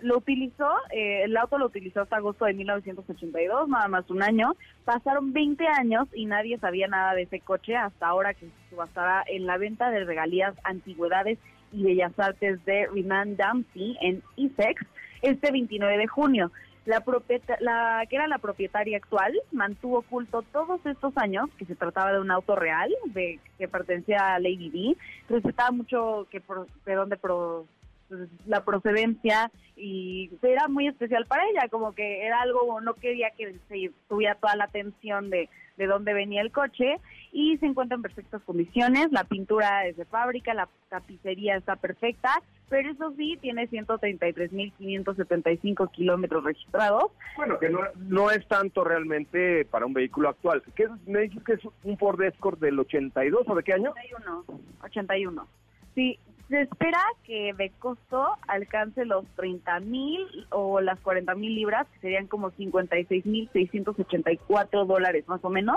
lo 0.00 0.18
utilizó, 0.18 0.70
eh, 0.90 1.22
el 1.24 1.36
auto 1.36 1.58
lo 1.58 1.66
utilizó 1.66 2.02
hasta 2.02 2.16
agosto 2.16 2.44
de 2.44 2.52
1982, 2.52 3.68
nada 3.68 3.88
más 3.88 4.08
un 4.10 4.22
año. 4.22 4.54
Pasaron 4.84 5.32
20 5.32 5.66
años 5.66 6.06
y 6.12 6.26
nadie 6.26 6.58
sabía 6.58 6.86
nada 6.86 7.14
de 7.14 7.22
ese 7.22 7.40
coche 7.40 7.76
hasta 7.76 8.06
ahora 8.06 8.34
que 8.34 8.46
se 8.46 8.70
subastará 8.70 9.24
en 9.26 9.46
la 9.46 9.56
venta 9.56 9.90
de 9.90 10.04
regalías, 10.04 10.54
antigüedades 10.64 11.38
y 11.76 11.82
Bellas 11.82 12.18
Artes 12.18 12.64
de 12.64 12.86
Renan 12.86 13.36
Dempsey 13.36 13.96
en 14.00 14.22
Essex 14.36 14.84
este 15.22 15.52
29 15.52 15.98
de 15.98 16.06
junio. 16.06 16.50
La, 16.86 17.02
la 17.60 18.06
que 18.08 18.16
era 18.16 18.28
la 18.28 18.38
propietaria 18.38 18.96
actual 18.96 19.32
mantuvo 19.50 19.98
oculto 19.98 20.42
todos 20.42 20.84
estos 20.86 21.16
años 21.16 21.48
que 21.58 21.64
se 21.64 21.74
trataba 21.74 22.12
de 22.12 22.20
un 22.20 22.30
auto 22.30 22.54
real 22.54 22.90
de 23.06 23.40
que 23.58 23.68
pertenecía 23.68 24.34
a 24.34 24.38
Lady 24.38 24.70
D. 24.70 24.96
Respetaba 25.28 25.72
mucho 25.72 26.26
que 26.30 26.40
de 26.86 26.94
dónde 26.94 27.16
pro, 27.16 27.66
la 28.46 28.64
procedencia 28.64 29.50
y 29.76 30.30
era 30.42 30.68
muy 30.68 30.86
especial 30.86 31.26
para 31.26 31.42
ella, 31.48 31.68
como 31.68 31.92
que 31.92 32.24
era 32.24 32.40
algo, 32.40 32.80
no 32.80 32.94
quería 32.94 33.30
que 33.36 33.56
se 33.68 33.90
tuviera 34.08 34.36
toda 34.36 34.56
la 34.56 34.64
atención 34.64 35.28
de, 35.28 35.48
de 35.76 35.86
dónde 35.86 36.14
venía 36.14 36.40
el 36.40 36.52
coche 36.52 36.98
y 37.36 37.56
se 37.58 37.66
encuentra 37.66 37.96
en 37.96 38.02
perfectas 38.02 38.40
condiciones, 38.44 39.12
la 39.12 39.24
pintura 39.24 39.86
es 39.86 39.98
de 39.98 40.06
fábrica, 40.06 40.54
la 40.54 40.70
tapicería 40.88 41.58
está 41.58 41.76
perfecta, 41.76 42.30
pero 42.70 42.90
eso 42.90 43.12
sí, 43.14 43.36
tiene 43.42 43.68
133.575 43.68 45.90
kilómetros 45.90 46.44
registrados. 46.44 47.12
Bueno, 47.36 47.58
que 47.58 47.68
no, 47.68 47.80
no 48.08 48.30
es 48.30 48.48
tanto 48.48 48.84
realmente 48.84 49.66
para 49.66 49.84
un 49.84 49.92
vehículo 49.92 50.30
actual. 50.30 50.62
¿Qué, 50.74 50.88
¿Me 51.04 51.24
dices 51.24 51.44
que 51.44 51.52
es 51.52 51.60
un 51.84 51.98
Ford 51.98 52.22
Escort 52.22 52.58
del 52.58 52.78
82 52.78 53.46
o 53.46 53.54
de 53.54 53.62
qué 53.62 53.74
año? 53.74 53.90
81, 53.90 54.44
81. 54.84 55.46
Sí, 55.94 56.18
se 56.48 56.62
espera 56.62 57.02
que 57.24 57.52
de 57.52 57.70
costo 57.78 58.28
alcance 58.48 59.04
los 59.04 59.26
30 59.36 59.80
mil 59.80 60.26
o 60.48 60.80
las 60.80 60.98
40 61.00 61.34
mil 61.34 61.54
libras, 61.54 61.86
que 61.92 62.00
serían 62.00 62.28
como 62.28 62.50
56 62.52 63.26
mil 63.26 63.50
684 63.52 64.86
dólares 64.86 65.28
más 65.28 65.44
o 65.44 65.50
menos. 65.50 65.76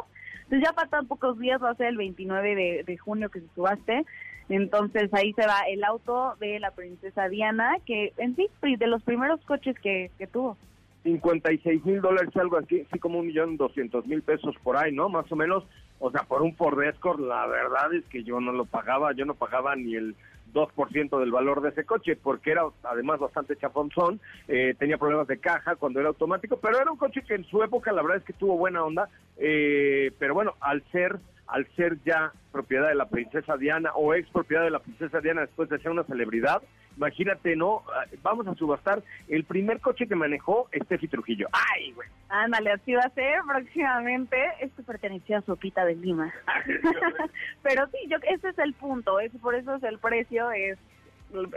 Entonces 0.50 0.68
ya 0.68 0.74
faltan 0.74 1.06
pocos 1.06 1.38
días, 1.38 1.62
va 1.62 1.70
a 1.70 1.76
ser 1.76 1.90
el 1.90 1.98
29 1.98 2.84
de, 2.84 2.98
junio 2.98 3.30
que 3.30 3.40
se 3.40 3.48
subaste. 3.54 4.04
Entonces 4.50 5.14
ahí 5.14 5.32
se 5.34 5.46
va 5.46 5.60
el 5.70 5.84
auto 5.84 6.36
de 6.40 6.60
la 6.60 6.72
princesa 6.72 7.30
Diana, 7.30 7.78
que 7.86 8.14
en 8.18 8.36
sí, 8.36 8.50
de 8.64 8.88
los 8.88 9.04
primeros 9.04 9.40
coches 9.46 9.76
que, 9.80 10.10
que 10.18 10.26
tuvo. 10.26 10.58
56 11.04 11.86
mil 11.86 12.02
dólares, 12.02 12.36
algo 12.36 12.58
así, 12.58 12.82
así 12.82 12.98
como 12.98 13.20
un 13.20 13.28
millón 13.28 13.58
doscientos 13.58 14.08
mil 14.08 14.24
pesos 14.24 14.56
por 14.64 14.76
ahí, 14.76 14.92
¿no? 14.92 15.08
Más 15.08 15.32
o 15.32 15.36
menos. 15.36 15.66
O 16.00 16.10
sea, 16.10 16.24
por 16.24 16.42
un 16.42 16.56
Ford 16.56 16.82
Escort, 16.82 17.20
la 17.20 17.46
verdad 17.46 17.94
es 17.94 18.04
que 18.06 18.24
yo 18.24 18.42
no 18.42 18.52
lo 18.52 18.66
pagaba, 18.66 19.14
yo 19.14 19.26
no 19.26 19.36
pagaba 19.36 19.76
ni 19.76 19.96
el 19.96 20.16
2% 20.54 21.20
del 21.20 21.32
valor 21.32 21.62
de 21.62 21.70
ese 21.70 21.86
coche, 21.86 22.16
porque 22.16 22.52
era 22.52 22.64
además 22.84 23.20
bastante 23.20 23.56
chaponzón, 23.56 24.20
eh, 24.48 24.76
tenía 24.78 24.98
problemas 24.98 25.28
de 25.28 25.40
caja 25.40 25.76
cuando 25.76 26.00
era 26.00 26.10
automático, 26.10 26.58
pero 26.58 26.80
era 26.80 26.92
un 26.92 26.98
coche 26.98 27.24
que 27.28 27.36
en 27.36 27.46
su 27.46 27.64
época 27.64 27.92
la 27.92 28.02
verdad 28.02 28.18
es 28.18 28.24
que 28.24 28.34
tuvo 28.34 28.58
buena 28.58 28.84
onda, 28.84 29.10
eh, 29.38 30.12
pero 30.20 30.34
bueno, 30.34 30.56
al 30.60 30.84
ser 30.92 31.20
al 31.48 31.68
ser 31.76 31.98
ya 32.06 32.32
propiedad 32.52 32.90
de 32.90 32.96
la 32.96 33.10
princesa 33.10 33.58
Diana 33.58 33.92
o 33.96 34.14
ex 34.14 34.30
propiedad 34.30 34.64
de 34.64 34.70
la 34.70 34.80
princesa 34.80 35.20
Diana 35.20 35.42
después 35.42 35.68
de 35.70 35.80
ser 35.80 35.92
una 35.92 36.04
celebridad, 36.04 36.62
imagínate, 37.00 37.56
¿no? 37.56 37.84
Ah, 37.96 38.06
vamos 38.22 38.46
a 38.48 38.56
subastar 38.56 39.02
el 39.30 39.46
primer 39.46 39.80
coche 39.80 40.06
que 40.06 40.16
manejó 40.16 40.70
Steffi 40.84 41.08
Trujillo. 41.08 41.48
¡Ay, 41.54 41.94
güey! 41.94 42.10
Ándale, 42.28 42.72
así 42.72 42.94
va 42.94 43.04
a 43.04 43.10
ser 43.12 43.40
próximamente. 43.48 44.38
Esto 44.60 44.84
pertenecía 44.84 45.38
a 45.38 45.42
Sopita 45.42 45.86
de 45.86 45.96
Lima. 45.96 46.34
Pero 47.64 47.88
sí, 47.88 47.98
yo, 48.10 48.18
ese 48.24 48.50
es 48.50 48.60
el 48.60 48.74
punto, 48.74 49.20
es 49.22 49.32
por 49.42 49.56
eso 49.56 49.76
es 49.76 49.84
el 49.84 49.98
precio, 49.98 50.52
es, 50.52 50.78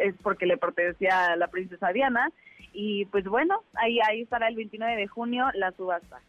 es 0.01 0.15
porque 0.23 0.47
le 0.47 0.57
pertenecía 0.57 1.33
a 1.33 1.37
la 1.37 1.49
princesa 1.49 1.93
Diana. 1.93 2.31
Y 2.73 3.07
pues 3.07 3.25
bueno, 3.25 3.65
ahí, 3.75 3.99
ahí 4.09 4.23
estará 4.23 4.47
el 4.47 4.55
29 4.55 4.97
de 4.97 5.09
junio 5.09 5.51
la 5.55 5.73
subasta. 5.73 6.21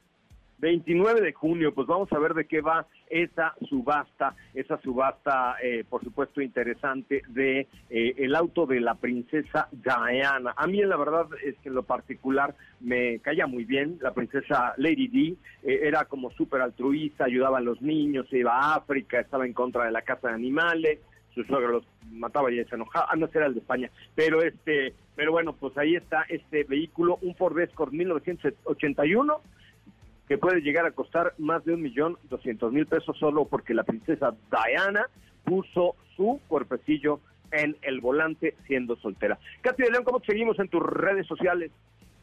29 0.64 1.20
de 1.20 1.34
junio, 1.34 1.74
pues 1.74 1.88
vamos 1.88 2.12
a 2.14 2.20
ver 2.20 2.34
de 2.34 2.46
qué 2.46 2.62
va 2.62 2.88
esa 3.10 3.54
subasta, 3.68 4.34
esa 4.54 4.80
subasta, 4.82 5.58
eh, 5.62 5.84
por 5.88 6.02
supuesto, 6.06 6.40
interesante 6.42 7.22
de 7.28 7.68
eh, 7.90 8.14
el 8.18 8.34
auto 8.34 8.66
de 8.66 8.80
la 8.80 8.96
princesa 8.96 9.68
Diana. 9.74 10.54
A 10.56 10.66
mí, 10.68 10.82
la 10.82 10.96
verdad, 10.96 11.28
es 11.44 11.58
que 11.58 11.68
en 11.68 11.76
lo 11.76 11.84
particular 11.84 12.56
me 12.80 13.20
caía 13.20 13.46
muy 13.46 13.66
bien. 13.66 13.98
La 14.02 14.14
princesa 14.14 14.74
Lady 14.78 15.10
D 15.10 15.36
eh, 15.64 15.82
era 15.84 16.06
como 16.06 16.32
súper 16.32 16.62
altruista, 16.62 17.26
ayudaba 17.26 17.58
a 17.58 17.62
los 17.62 17.82
niños, 17.82 18.32
iba 18.32 18.54
a 18.58 18.76
África, 18.76 19.20
estaba 19.20 19.46
en 19.46 19.52
contra 19.52 19.84
de 19.84 19.92
la 19.92 20.04
caza 20.04 20.30
de 20.30 20.36
animales 20.36 21.00
su 21.34 21.44
suegro 21.46 21.72
los 21.72 21.88
mataba 22.12 22.52
y 22.52 22.64
se 22.66 22.76
enojaba, 22.76 23.08
ah, 23.10 23.16
no 23.16 23.28
era 23.34 23.48
el 23.48 23.56
de 23.56 23.60
España, 23.60 23.90
pero 24.14 24.44
este, 24.44 24.94
pero 25.16 25.32
bueno, 25.32 25.54
pues 25.54 25.76
ahí 25.80 25.96
está 25.96 26.26
este 26.30 26.64
vehículo, 26.64 27.18
un 27.24 27.36
Ford 27.36 27.60
Escort 27.60 27.92
1981, 27.92 29.42
que 30.28 30.38
puede 30.38 30.62
llegar 30.62 30.86
a 30.86 30.92
costar 30.92 31.34
más 31.38 31.64
de 31.66 31.74
un 31.74 31.82
millón 31.82 32.18
doscientos 32.30 32.72
mil 32.72 32.86
pesos 32.86 33.18
solo 33.18 33.46
porque 33.46 33.74
la 33.74 33.84
princesa 33.84 34.34
Diana 34.50 35.08
puso 35.44 35.96
su 36.16 36.40
cuerpecillo 36.48 37.20
en 37.52 37.78
el 37.82 38.02
volante 38.02 38.56
siendo 38.68 38.96
soltera. 38.98 39.38
Katy 39.62 39.84
de 39.84 39.92
León, 39.92 40.04
¿cómo 40.04 40.20
seguimos 40.26 40.58
en 40.60 40.68
tus 40.70 40.82
redes 40.82 41.28
sociales? 41.28 41.72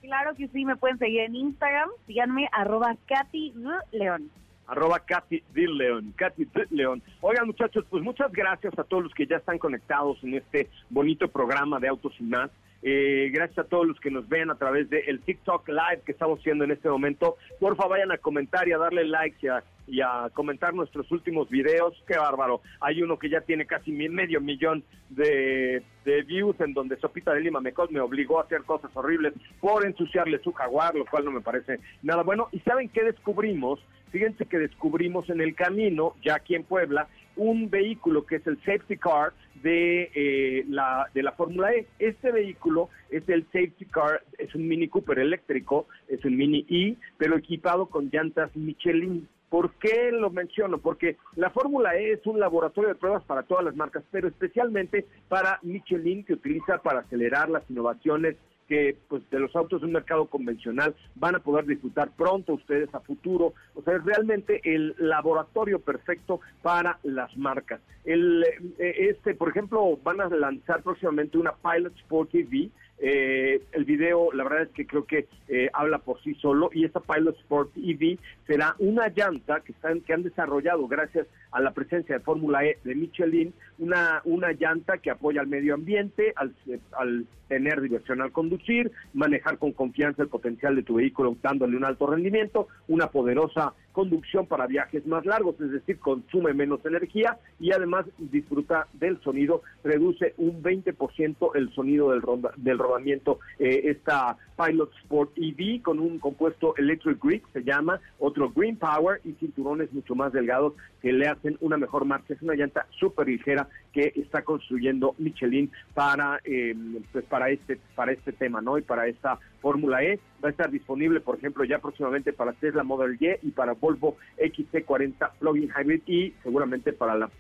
Claro 0.02 0.34
que 0.34 0.48
sí, 0.48 0.64
me 0.64 0.76
pueden 0.76 0.98
seguir 0.98 1.20
en 1.20 1.34
Instagram, 1.34 1.90
síganme, 2.06 2.48
arroba 2.52 2.96
Katy 3.06 3.54
León. 3.92 4.30
Arroba 4.66 5.00
Katy 5.00 5.42
de 5.52 5.68
León, 5.68 6.14
Katy 6.16 6.44
de 6.46 6.66
León. 6.70 7.02
Oigan 7.20 7.46
muchachos, 7.46 7.84
pues 7.90 8.02
muchas 8.02 8.32
gracias 8.32 8.76
a 8.78 8.84
todos 8.84 9.02
los 9.04 9.14
que 9.14 9.26
ya 9.26 9.36
están 9.36 9.58
conectados 9.58 10.22
en 10.22 10.34
este 10.34 10.68
bonito 10.88 11.28
programa 11.28 11.78
de 11.80 11.88
Autos 11.88 12.14
y 12.18 12.22
Más. 12.22 12.50
Eh, 12.82 13.30
gracias 13.32 13.58
a 13.58 13.68
todos 13.68 13.86
los 13.86 14.00
que 14.00 14.10
nos 14.10 14.26
ven 14.28 14.50
a 14.50 14.54
través 14.54 14.88
del 14.88 15.20
TikTok 15.20 15.68
Live 15.68 16.02
que 16.06 16.12
estamos 16.12 16.38
haciendo 16.38 16.64
en 16.64 16.70
este 16.70 16.88
momento. 16.88 17.36
Porfa, 17.58 17.86
vayan 17.86 18.10
a 18.10 18.18
comentar 18.18 18.66
y 18.68 18.72
a 18.72 18.78
darle 18.78 19.04
likes 19.04 19.46
y 19.86 20.00
a, 20.00 20.30
comentar 20.32 20.72
nuestros 20.72 21.10
últimos 21.10 21.50
videos. 21.50 21.94
Qué 22.06 22.16
bárbaro. 22.16 22.62
Hay 22.80 23.02
uno 23.02 23.18
que 23.18 23.28
ya 23.28 23.42
tiene 23.42 23.66
casi 23.66 23.92
medio 23.92 24.40
millón 24.40 24.82
de, 25.10 25.82
views 26.26 26.58
en 26.60 26.72
donde 26.72 26.96
Sopita 26.96 27.32
de 27.32 27.40
Lima 27.40 27.60
me, 27.60 27.72
me 27.90 28.00
obligó 28.00 28.40
a 28.40 28.44
hacer 28.44 28.62
cosas 28.62 28.90
horribles 28.94 29.34
por 29.60 29.84
ensuciarle 29.84 30.38
su 30.38 30.52
jaguar, 30.52 30.94
lo 30.94 31.04
cual 31.04 31.24
no 31.24 31.32
me 31.32 31.40
parece 31.40 31.80
nada 32.02 32.22
bueno. 32.22 32.48
¿Y 32.52 32.60
saben 32.60 32.88
qué 32.88 33.04
descubrimos? 33.04 33.80
Fíjense 34.10 34.46
que 34.46 34.58
descubrimos 34.58 35.28
en 35.30 35.40
el 35.40 35.54
camino, 35.54 36.14
ya 36.22 36.36
aquí 36.36 36.54
en 36.54 36.64
Puebla, 36.64 37.08
un 37.36 37.70
vehículo 37.70 38.26
que 38.26 38.36
es 38.36 38.46
el 38.46 38.58
safety 38.58 38.96
car 38.96 39.32
de 39.62 40.10
eh, 40.14 40.64
la 40.68 41.08
de 41.14 41.22
la 41.22 41.32
Fórmula 41.32 41.72
E. 41.72 41.86
Este 41.98 42.32
vehículo 42.32 42.88
es 43.10 43.28
el 43.28 43.44
safety 43.46 43.86
car, 43.86 44.22
es 44.38 44.54
un 44.54 44.66
Mini 44.66 44.88
Cooper 44.88 45.18
eléctrico, 45.18 45.86
es 46.08 46.24
un 46.24 46.36
Mini 46.36 46.66
E, 46.68 46.96
pero 47.18 47.36
equipado 47.36 47.86
con 47.86 48.10
llantas 48.10 48.54
Michelin. 48.56 49.28
¿Por 49.48 49.72
qué 49.74 50.12
lo 50.12 50.30
menciono? 50.30 50.78
Porque 50.78 51.16
la 51.34 51.50
Fórmula 51.50 51.96
E 51.96 52.12
es 52.12 52.24
un 52.26 52.38
laboratorio 52.38 52.88
de 52.88 52.94
pruebas 52.94 53.24
para 53.24 53.42
todas 53.42 53.64
las 53.64 53.74
marcas, 53.74 54.04
pero 54.12 54.28
especialmente 54.28 55.06
para 55.28 55.58
Michelin 55.62 56.24
que 56.24 56.34
utiliza 56.34 56.78
para 56.78 57.00
acelerar 57.00 57.50
las 57.50 57.68
innovaciones 57.68 58.36
que 58.70 58.96
pues 59.08 59.28
de 59.30 59.40
los 59.40 59.54
autos 59.56 59.80
de 59.80 59.88
un 59.88 59.92
mercado 59.94 60.26
convencional 60.26 60.94
van 61.16 61.34
a 61.34 61.40
poder 61.40 61.66
disfrutar 61.66 62.12
pronto 62.16 62.54
ustedes 62.54 62.88
a 62.94 63.00
futuro. 63.00 63.52
O 63.74 63.82
sea, 63.82 63.96
es 63.96 64.04
realmente 64.04 64.60
el 64.62 64.94
laboratorio 64.96 65.80
perfecto 65.80 66.40
para 66.62 67.00
las 67.02 67.36
marcas. 67.36 67.80
El, 68.04 68.44
eh, 68.78 69.08
este, 69.10 69.34
por 69.34 69.48
ejemplo, 69.48 69.98
van 70.04 70.20
a 70.20 70.28
lanzar 70.28 70.84
próximamente 70.84 71.36
una 71.36 71.52
Pilot 71.52 71.96
Sport 71.96 72.30
TV 72.30 72.70
eh, 73.02 73.62
el 73.72 73.84
video, 73.86 74.30
la 74.32 74.44
verdad 74.44 74.62
es 74.62 74.68
que 74.70 74.86
creo 74.86 75.04
que 75.04 75.26
eh, 75.48 75.70
habla 75.72 75.98
por 75.98 76.22
sí 76.22 76.34
solo 76.34 76.70
y 76.72 76.84
esta 76.84 77.00
Pilot 77.00 77.34
Sport 77.38 77.70
EV 77.76 78.18
será 78.46 78.76
una 78.78 79.08
llanta 79.08 79.60
que, 79.60 79.72
están, 79.72 80.02
que 80.02 80.12
han 80.12 80.22
desarrollado 80.22 80.86
gracias 80.86 81.26
a 81.50 81.60
la 81.60 81.72
presencia 81.72 82.18
de 82.18 82.24
Fórmula 82.24 82.64
E 82.64 82.78
de 82.84 82.94
Michelin, 82.94 83.54
una, 83.78 84.20
una 84.24 84.52
llanta 84.52 84.98
que 84.98 85.10
apoya 85.10 85.40
al 85.40 85.46
medio 85.46 85.74
ambiente, 85.74 86.34
al, 86.36 86.54
al 86.92 87.26
tener 87.48 87.80
diversión 87.80 88.20
al 88.20 88.32
conducir, 88.32 88.92
manejar 89.12 89.58
con 89.58 89.72
confianza 89.72 90.22
el 90.22 90.28
potencial 90.28 90.76
de 90.76 90.82
tu 90.82 90.94
vehículo 90.94 91.36
dándole 91.42 91.76
un 91.76 91.84
alto 91.84 92.06
rendimiento, 92.06 92.68
una 92.86 93.08
poderosa 93.08 93.72
conducción 94.00 94.46
para 94.46 94.66
viajes 94.66 95.06
más 95.06 95.26
largos, 95.26 95.60
es 95.60 95.72
decir, 95.72 95.98
consume 95.98 96.54
menos 96.54 96.80
energía 96.86 97.36
y 97.58 97.70
además 97.72 98.06
disfruta 98.16 98.86
del 98.94 99.20
sonido, 99.20 99.60
reduce 99.84 100.32
un 100.38 100.62
20% 100.62 101.50
el 101.54 101.70
sonido 101.74 102.10
del, 102.10 102.22
del 102.56 102.78
rodamiento. 102.78 103.40
Eh, 103.58 103.82
esta 103.90 104.38
Pilot 104.60 104.92
Sport 105.04 105.30
EV 105.36 105.82
con 105.82 105.98
un 105.98 106.18
compuesto 106.18 106.74
Electric 106.76 107.22
Grip 107.22 107.44
se 107.52 107.62
llama, 107.62 108.00
otro 108.18 108.50
Green 108.50 108.76
Power 108.76 109.20
y 109.24 109.32
cinturones 109.32 109.92
mucho 109.92 110.14
más 110.14 110.32
delgados 110.32 110.74
que 111.00 111.12
le 111.12 111.28
hacen 111.28 111.56
una 111.60 111.78
mejor 111.78 112.04
marcha. 112.04 112.34
Es 112.34 112.42
una 112.42 112.54
llanta 112.54 112.86
súper 112.98 113.28
ligera 113.28 113.68
que 113.92 114.12
está 114.16 114.42
construyendo 114.42 115.14
Michelin 115.18 115.70
para, 115.94 116.40
eh, 116.44 116.74
pues 117.12 117.24
para 117.24 117.50
este 117.50 117.78
para 117.94 118.12
este 118.12 118.32
tema, 118.32 118.60
¿no? 118.60 118.76
Y 118.76 118.82
para 118.82 119.06
esta 119.06 119.38
Fórmula 119.60 120.02
E 120.02 120.20
va 120.44 120.48
a 120.48 120.50
estar 120.50 120.70
disponible, 120.70 121.20
por 121.20 121.36
ejemplo, 121.36 121.64
ya 121.64 121.78
próximamente 121.78 122.32
para 122.32 122.52
Tesla 122.52 122.82
Model 122.82 123.16
Y 123.18 123.48
y 123.48 123.50
para 123.52 123.72
Volvo 123.72 124.16
XC40 124.38 125.30
Plug-in 125.38 125.70
Hybrid 125.70 126.02
y 126.06 126.34
seguramente 126.42 126.92
para 126.92 127.14
la 127.14 127.30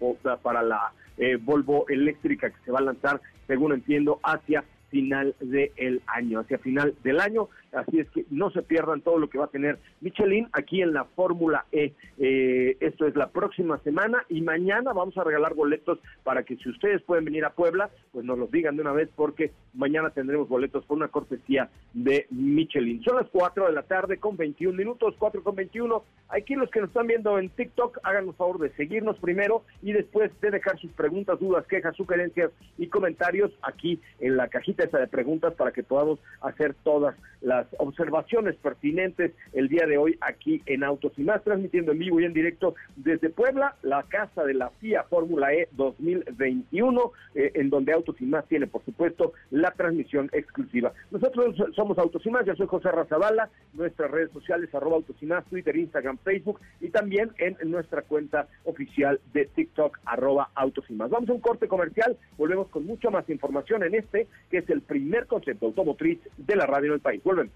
para 0.42 0.62
la 0.62 0.92
eh, 1.18 1.36
Volvo 1.36 1.86
eléctrica 1.88 2.48
que 2.50 2.64
se 2.64 2.72
va 2.72 2.78
a 2.78 2.82
lanzar, 2.82 3.20
según 3.46 3.72
entiendo, 3.72 4.20
hacia 4.22 4.64
final 4.90 5.34
del 5.40 6.02
año, 6.06 6.40
hacia 6.40 6.58
final 6.58 6.94
del 7.02 7.20
año. 7.20 7.48
Así 7.72 8.00
es 8.00 8.10
que 8.10 8.26
no 8.30 8.50
se 8.50 8.62
pierdan 8.62 9.00
todo 9.00 9.18
lo 9.18 9.30
que 9.30 9.38
va 9.38 9.44
a 9.44 9.50
tener 9.50 9.78
Michelin 10.00 10.48
aquí 10.52 10.82
en 10.82 10.92
la 10.92 11.04
Fórmula 11.04 11.66
E. 11.70 11.92
Eh, 12.18 12.76
esto 12.80 13.06
es 13.06 13.14
la 13.14 13.28
próxima 13.28 13.78
semana 13.78 14.24
y 14.28 14.40
mañana 14.40 14.92
vamos 14.92 15.16
a 15.16 15.24
regalar 15.24 15.54
boletos 15.54 16.00
para 16.24 16.42
que 16.42 16.56
si 16.56 16.68
ustedes 16.68 17.00
pueden 17.02 17.24
venir 17.24 17.44
a 17.44 17.50
Puebla, 17.50 17.90
pues 18.12 18.24
nos 18.24 18.38
los 18.38 18.50
digan 18.50 18.74
de 18.74 18.82
una 18.82 18.92
vez 18.92 19.08
porque 19.14 19.52
mañana 19.74 20.10
tendremos 20.10 20.48
boletos 20.48 20.84
por 20.84 20.96
una 20.96 21.08
cortesía 21.08 21.70
de 21.94 22.26
Michelin. 22.30 23.02
Son 23.04 23.16
las 23.16 23.28
4 23.28 23.66
de 23.66 23.72
la 23.72 23.82
tarde 23.84 24.18
con 24.18 24.36
21 24.36 24.76
minutos, 24.76 25.14
4 25.18 25.42
con 25.44 25.54
21. 25.54 26.02
Aquí 26.28 26.54
los 26.54 26.70
que 26.70 26.80
nos 26.80 26.88
están 26.88 27.06
viendo 27.06 27.38
en 27.38 27.50
TikTok, 27.50 27.98
hagan 28.02 28.28
el 28.28 28.34
favor 28.34 28.58
de 28.58 28.70
seguirnos 28.74 29.18
primero 29.18 29.64
y 29.82 29.92
después 29.92 30.32
de 30.40 30.50
dejar 30.50 30.78
sus 30.78 30.90
preguntas, 30.92 31.38
dudas, 31.38 31.66
quejas, 31.66 31.96
sugerencias 31.96 32.50
y 32.78 32.88
comentarios 32.88 33.52
aquí 33.62 34.00
en 34.18 34.36
la 34.36 34.48
cajita 34.48 34.79
de 34.88 35.06
preguntas 35.06 35.54
para 35.54 35.72
que 35.72 35.82
podamos 35.82 36.18
hacer 36.40 36.74
todas 36.82 37.14
las 37.42 37.66
observaciones 37.78 38.56
pertinentes 38.56 39.32
el 39.52 39.68
día 39.68 39.86
de 39.86 39.98
hoy 39.98 40.16
aquí 40.20 40.62
en 40.66 40.84
Autos 40.84 41.12
y 41.16 41.22
Más, 41.22 41.42
transmitiendo 41.42 41.92
en 41.92 41.98
vivo 41.98 42.20
y 42.20 42.24
en 42.24 42.32
directo 42.32 42.74
desde 42.96 43.30
Puebla, 43.30 43.76
la 43.82 44.02
casa 44.04 44.44
de 44.44 44.54
la 44.54 44.70
FIA 44.70 45.04
Fórmula 45.04 45.52
E 45.52 45.68
2021, 45.72 47.12
eh, 47.34 47.52
en 47.54 47.70
donde 47.70 47.92
Autos 47.92 48.16
y 48.20 48.24
Más 48.24 48.46
tiene, 48.46 48.66
por 48.66 48.84
supuesto, 48.84 49.32
la 49.50 49.70
transmisión 49.72 50.30
exclusiva. 50.32 50.92
Nosotros 51.10 51.56
somos 51.74 51.98
Autos 51.98 52.24
y 52.24 52.30
Más, 52.30 52.46
yo 52.46 52.54
soy 52.56 52.66
José 52.66 52.90
Razabala, 52.90 53.50
nuestras 53.74 54.10
redes 54.10 54.30
sociales, 54.32 54.74
arroba 54.74 54.96
Autos 54.96 55.22
Más, 55.22 55.44
Twitter, 55.46 55.76
Instagram, 55.76 56.18
Facebook 56.18 56.60
y 56.80 56.88
también 56.88 57.30
en 57.38 57.56
nuestra 57.70 58.02
cuenta 58.02 58.48
oficial 58.64 59.20
de 59.32 59.46
TikTok, 59.46 59.98
arroba 60.04 60.50
Autos 60.54 60.84
y 60.88 60.94
Más. 60.94 61.10
Vamos 61.10 61.28
a 61.28 61.32
un 61.32 61.40
corte 61.40 61.68
comercial, 61.68 62.16
volvemos 62.36 62.68
con 62.68 62.86
mucha 62.86 63.10
más 63.10 63.28
información 63.28 63.82
en 63.84 63.94
este, 63.94 64.26
que 64.50 64.58
es 64.58 64.69
el 64.70 64.82
primer 64.82 65.26
concepto 65.26 65.66
automotriz 65.66 66.18
de 66.36 66.56
la 66.56 66.66
radio 66.66 66.92
del 66.92 67.00
país. 67.00 67.22
Vuelven. 67.22 67.50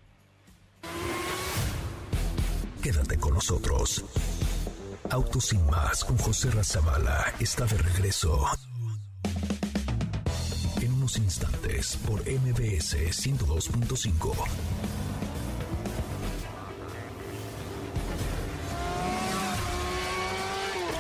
Quédate 2.82 3.16
con 3.18 3.34
nosotros. 3.34 4.04
Autos 5.10 5.46
sin 5.46 5.64
más 5.66 6.04
con 6.04 6.16
José 6.18 6.50
Razabala 6.50 7.32
está 7.40 7.64
de 7.66 7.78
regreso. 7.78 8.44
En 10.80 10.92
unos 10.92 11.16
instantes 11.16 11.96
por 12.06 12.20
MBS 12.20 12.96
102.5. 12.96 14.34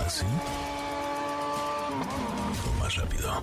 ¿Así? 0.06 0.26
O 2.66 2.80
más 2.80 2.96
rápido. 2.96 3.42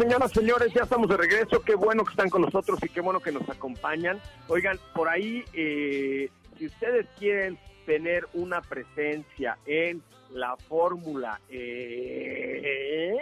Señoras, 0.00 0.32
señores, 0.32 0.72
ya 0.72 0.84
estamos 0.84 1.10
de 1.10 1.16
regreso. 1.18 1.60
Qué 1.62 1.74
bueno 1.74 2.04
que 2.04 2.12
están 2.12 2.30
con 2.30 2.40
nosotros 2.40 2.78
y 2.82 2.88
qué 2.88 3.02
bueno 3.02 3.20
que 3.20 3.32
nos 3.32 3.46
acompañan. 3.50 4.18
Oigan, 4.48 4.78
por 4.94 5.10
ahí, 5.10 5.44
eh, 5.52 6.30
si 6.56 6.66
ustedes 6.66 7.06
quieren 7.18 7.58
tener 7.84 8.26
una 8.32 8.62
presencia 8.62 9.58
en 9.66 10.02
la 10.30 10.56
fórmula, 10.56 11.38
eh, 11.50 13.18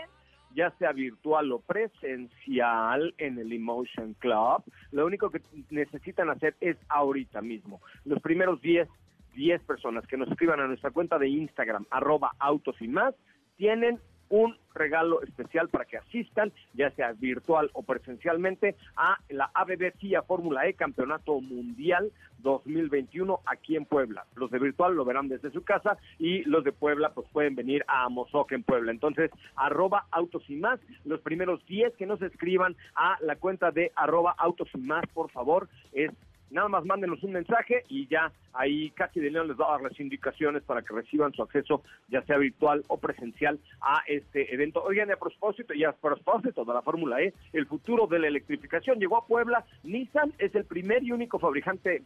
ya 0.54 0.70
sea 0.78 0.92
virtual 0.92 1.50
o 1.50 1.58
presencial 1.58 3.12
en 3.18 3.38
el 3.38 3.52
Emotion 3.52 4.14
Club, 4.14 4.62
lo 4.92 5.04
único 5.04 5.30
que 5.30 5.40
necesitan 5.70 6.30
hacer 6.30 6.54
es 6.60 6.76
ahorita 6.88 7.40
mismo. 7.40 7.80
Los 8.04 8.22
primeros 8.22 8.60
10, 8.62 8.88
10 9.34 9.62
personas 9.62 10.06
que 10.06 10.16
nos 10.16 10.30
escriban 10.30 10.60
a 10.60 10.68
nuestra 10.68 10.92
cuenta 10.92 11.18
de 11.18 11.28
Instagram, 11.28 11.86
arroba 11.90 12.30
autos 12.38 12.76
y 12.80 12.86
más, 12.86 13.16
tienen 13.56 13.98
un 14.28 14.56
regalo 14.74 15.22
especial 15.22 15.68
para 15.68 15.84
que 15.84 15.98
asistan, 15.98 16.52
ya 16.74 16.90
sea 16.92 17.12
virtual 17.12 17.70
o 17.72 17.82
presencialmente, 17.82 18.76
a 18.96 19.18
la 19.28 19.50
ABB 19.54 19.92
FIA 19.98 20.22
Fórmula 20.22 20.66
E 20.66 20.74
Campeonato 20.74 21.40
Mundial 21.40 22.12
2021 22.38 23.40
aquí 23.46 23.76
en 23.76 23.84
Puebla. 23.84 24.24
Los 24.36 24.50
de 24.50 24.58
virtual 24.58 24.94
lo 24.94 25.04
verán 25.04 25.28
desde 25.28 25.50
su 25.50 25.62
casa 25.62 25.98
y 26.18 26.44
los 26.44 26.64
de 26.64 26.72
Puebla 26.72 27.12
pues 27.12 27.26
pueden 27.32 27.54
venir 27.54 27.84
a 27.88 28.04
Amozoc 28.04 28.52
en 28.52 28.62
Puebla. 28.62 28.92
Entonces, 28.92 29.30
arroba 29.56 30.06
autos 30.10 30.48
y 30.48 30.56
más, 30.56 30.80
los 31.04 31.20
primeros 31.20 31.64
10 31.66 31.96
que 31.96 32.06
nos 32.06 32.22
escriban 32.22 32.76
a 32.94 33.16
la 33.20 33.36
cuenta 33.36 33.70
de 33.70 33.92
arroba 33.96 34.34
autos 34.38 34.68
y 34.74 34.78
más, 34.78 35.04
por 35.12 35.30
favor, 35.30 35.68
es 35.92 36.12
nada 36.50 36.68
más 36.68 36.84
mándenos 36.84 37.22
un 37.22 37.32
mensaje 37.32 37.84
y 37.88 38.06
ya 38.06 38.32
ahí 38.52 38.90
casi 38.90 39.20
de 39.20 39.30
León 39.30 39.48
les 39.48 39.58
va 39.58 39.68
a 39.68 39.72
dar 39.72 39.82
las 39.82 40.00
indicaciones 40.00 40.62
para 40.62 40.82
que 40.82 40.94
reciban 40.94 41.32
su 41.32 41.42
acceso, 41.42 41.82
ya 42.08 42.22
sea 42.22 42.38
virtual 42.38 42.84
o 42.88 42.98
presencial, 42.98 43.58
a 43.80 44.02
este 44.06 44.52
evento. 44.52 44.82
Oigan, 44.82 45.10
a 45.10 45.16
propósito, 45.16 45.74
y 45.74 45.84
a 45.84 45.92
propósito 45.92 46.64
de 46.64 46.74
la 46.74 46.82
Fórmula 46.82 47.20
E, 47.20 47.32
el 47.52 47.66
futuro 47.66 48.06
de 48.06 48.18
la 48.18 48.28
electrificación 48.28 48.98
llegó 48.98 49.16
a 49.16 49.26
Puebla. 49.26 49.64
Nissan 49.84 50.32
es 50.38 50.54
el 50.54 50.64
primer 50.64 51.02
y 51.02 51.12
único 51.12 51.38
fabricante. 51.38 52.02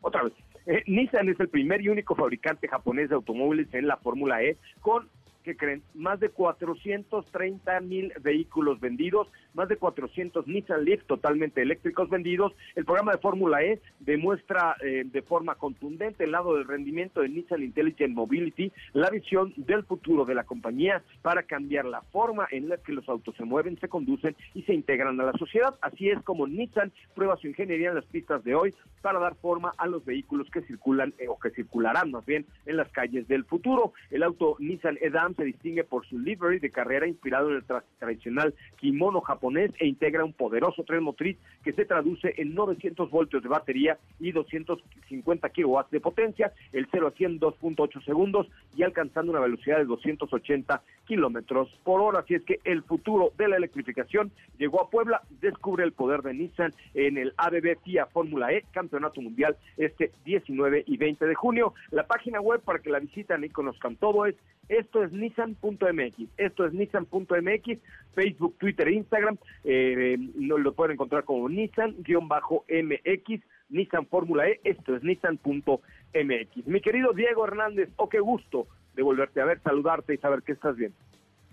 Otra 0.00 0.22
vez. 0.22 0.32
Eh, 0.66 0.82
Nissan 0.86 1.28
es 1.28 1.40
el 1.40 1.48
primer 1.48 1.80
y 1.82 1.88
único 1.88 2.14
fabricante 2.14 2.68
japonés 2.68 3.08
de 3.08 3.14
automóviles 3.16 3.72
en 3.74 3.86
la 3.86 3.96
Fórmula 3.96 4.42
E 4.42 4.56
con 4.80 5.08
que 5.42 5.56
creen? 5.56 5.82
Más 5.94 6.20
de 6.20 6.28
430 6.30 7.80
mil 7.80 8.12
vehículos 8.20 8.80
vendidos, 8.80 9.28
más 9.54 9.68
de 9.68 9.76
400 9.76 10.46
Nissan 10.46 10.84
Leaf 10.84 11.04
totalmente 11.04 11.62
eléctricos 11.62 12.08
vendidos. 12.08 12.52
El 12.74 12.84
programa 12.84 13.12
de 13.12 13.18
Fórmula 13.18 13.62
E 13.62 13.80
demuestra 14.00 14.76
eh, 14.82 15.04
de 15.04 15.22
forma 15.22 15.54
contundente 15.54 16.24
el 16.24 16.32
lado 16.32 16.54
del 16.54 16.66
rendimiento 16.66 17.20
de 17.20 17.28
Nissan 17.28 17.62
Intelligent 17.62 18.14
Mobility, 18.14 18.72
la 18.92 19.10
visión 19.10 19.52
del 19.56 19.84
futuro 19.84 20.24
de 20.24 20.34
la 20.34 20.44
compañía 20.44 21.02
para 21.22 21.42
cambiar 21.42 21.84
la 21.84 22.02
forma 22.02 22.46
en 22.50 22.68
la 22.68 22.76
que 22.76 22.92
los 22.92 23.08
autos 23.08 23.34
se 23.36 23.44
mueven, 23.44 23.78
se 23.78 23.88
conducen 23.88 24.36
y 24.54 24.62
se 24.62 24.74
integran 24.74 25.20
a 25.20 25.24
la 25.24 25.32
sociedad. 25.32 25.74
Así 25.80 26.08
es 26.08 26.20
como 26.22 26.46
Nissan 26.46 26.92
prueba 27.14 27.36
su 27.36 27.46
ingeniería 27.46 27.90
en 27.90 27.96
las 27.96 28.06
pistas 28.06 28.44
de 28.44 28.54
hoy 28.54 28.74
para 29.02 29.18
dar 29.18 29.34
forma 29.36 29.72
a 29.78 29.86
los 29.86 30.04
vehículos 30.04 30.50
que 30.50 30.62
circulan 30.62 31.14
eh, 31.18 31.28
o 31.28 31.38
que 31.38 31.50
circularán 31.50 32.10
más 32.10 32.24
bien 32.26 32.46
en 32.66 32.76
las 32.76 32.90
calles 32.92 33.26
del 33.28 33.44
futuro. 33.44 33.92
El 34.10 34.22
auto 34.22 34.56
Nissan 34.58 34.98
Edam 35.00 35.29
se 35.34 35.44
distingue 35.44 35.84
por 35.84 36.06
su 36.06 36.18
livery 36.18 36.58
de 36.58 36.70
carrera 36.70 37.06
inspirado 37.06 37.50
en 37.50 37.56
el 37.56 37.64
tradicional 37.98 38.54
kimono 38.76 39.20
japonés 39.20 39.72
e 39.78 39.86
integra 39.86 40.24
un 40.24 40.32
poderoso 40.32 40.84
tren 40.84 41.02
motriz 41.02 41.36
que 41.64 41.72
se 41.72 41.84
traduce 41.84 42.34
en 42.36 42.54
900 42.54 43.10
voltios 43.10 43.42
de 43.42 43.48
batería 43.48 43.98
y 44.18 44.32
250 44.32 45.48
kilowatts 45.50 45.90
de 45.90 46.00
potencia, 46.00 46.52
el 46.72 46.86
0 46.90 47.08
a 47.08 47.10
100 47.12 47.40
2.8 47.40 48.04
segundos 48.04 48.48
y 48.76 48.82
alcanzando 48.82 49.32
una 49.32 49.40
velocidad 49.40 49.78
de 49.78 49.84
280 49.84 50.82
kilómetros 51.06 51.68
por 51.84 52.00
hora. 52.00 52.20
Así 52.20 52.34
es 52.34 52.42
que 52.42 52.60
el 52.64 52.82
futuro 52.82 53.32
de 53.36 53.48
la 53.48 53.56
electrificación 53.56 54.30
llegó 54.58 54.82
a 54.82 54.90
Puebla, 54.90 55.22
descubre 55.40 55.84
el 55.84 55.92
poder 55.92 56.22
de 56.22 56.34
Nissan 56.34 56.72
en 56.94 57.18
el 57.18 57.32
ABB 57.36 57.78
FIA 57.82 58.06
Fórmula 58.06 58.52
E, 58.52 58.64
Campeonato 58.72 59.20
Mundial, 59.20 59.56
este 59.76 60.12
19 60.24 60.84
y 60.86 60.96
20 60.96 61.26
de 61.26 61.34
junio. 61.34 61.74
La 61.90 62.06
página 62.06 62.40
web 62.40 62.60
para 62.60 62.80
que 62.80 62.90
la 62.90 63.00
visiten 63.00 63.44
y 63.44 63.48
conozcan 63.48 63.96
todo 63.96 64.26
es 64.26 64.36
esto 64.68 65.02
es 65.02 65.10
nissan.mx, 65.20 66.28
esto 66.36 66.66
es 66.66 66.72
nissan.mx, 66.72 67.78
Facebook, 68.14 68.56
Twitter 68.58 68.88
e 68.88 68.94
Instagram, 68.94 69.36
eh, 69.64 70.18
lo, 70.36 70.72
pueden 70.72 70.94
encontrar 70.94 71.24
como 71.24 71.48
Nissan-MX, 71.48 73.42
Nissan 73.68 74.06
Fórmula 74.06 74.48
E, 74.48 74.60
esto 74.64 74.96
es 74.96 75.02
nissan.mx. 75.02 76.66
Mi 76.66 76.80
querido 76.80 77.12
Diego 77.12 77.44
Hernández, 77.44 77.90
oh, 77.96 78.08
qué 78.08 78.20
gusto 78.20 78.66
de 78.94 79.02
volverte 79.02 79.40
a 79.40 79.44
ver, 79.44 79.60
saludarte 79.62 80.14
y 80.14 80.18
saber 80.18 80.42
que 80.42 80.52
estás 80.52 80.76
bien. 80.76 80.92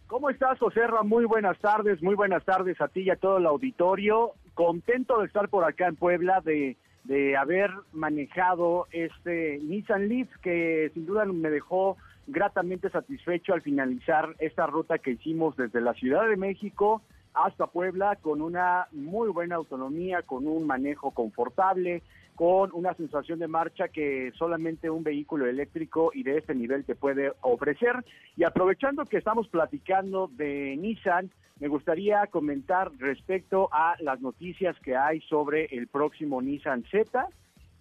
¿Cómo 0.07 0.29
estás, 0.29 0.61
Oserra? 0.61 1.03
Muy 1.03 1.25
buenas 1.25 1.59
tardes, 1.59 2.01
muy 2.01 2.15
buenas 2.15 2.43
tardes 2.45 2.79
a 2.79 2.87
ti 2.87 3.01
y 3.01 3.09
a 3.09 3.17
todo 3.17 3.37
el 3.37 3.45
auditorio. 3.45 4.31
Contento 4.53 5.19
de 5.19 5.27
estar 5.27 5.49
por 5.49 5.65
acá 5.65 5.87
en 5.87 5.97
Puebla, 5.97 6.41
de, 6.41 6.77
de 7.03 7.35
haber 7.35 7.71
manejado 7.91 8.87
este 8.91 9.59
Nissan 9.61 10.07
Leaf 10.07 10.29
que 10.41 10.91
sin 10.93 11.05
duda 11.05 11.25
me 11.25 11.49
dejó 11.49 11.97
gratamente 12.27 12.89
satisfecho 12.89 13.53
al 13.53 13.61
finalizar 13.61 14.35
esta 14.39 14.67
ruta 14.67 14.99
que 14.99 15.11
hicimos 15.11 15.55
desde 15.55 15.81
la 15.81 15.93
Ciudad 15.93 16.27
de 16.27 16.37
México 16.37 17.01
hasta 17.33 17.67
Puebla 17.67 18.17
con 18.17 18.41
una 18.41 18.87
muy 18.91 19.29
buena 19.29 19.55
autonomía, 19.55 20.23
con 20.23 20.47
un 20.47 20.65
manejo 20.65 21.11
confortable, 21.11 22.01
con 22.35 22.71
una 22.73 22.93
sensación 22.95 23.39
de 23.39 23.47
marcha 23.47 23.87
que 23.87 24.31
solamente 24.37 24.89
un 24.89 25.03
vehículo 25.03 25.45
eléctrico 25.45 26.11
y 26.13 26.23
de 26.23 26.37
este 26.37 26.53
nivel 26.53 26.83
te 26.83 26.95
puede 26.95 27.33
ofrecer. 27.41 28.03
Y 28.35 28.43
aprovechando 28.43 29.05
que 29.05 29.17
estamos 29.17 29.47
platicando 29.47 30.29
de 30.33 30.75
Nissan, 30.77 31.31
me 31.59 31.67
gustaría 31.67 32.25
comentar 32.27 32.91
respecto 32.97 33.69
a 33.71 33.95
las 33.99 34.21
noticias 34.21 34.75
que 34.79 34.95
hay 34.95 35.21
sobre 35.21 35.65
el 35.65 35.87
próximo 35.87 36.41
Nissan 36.41 36.83
Z 36.91 37.27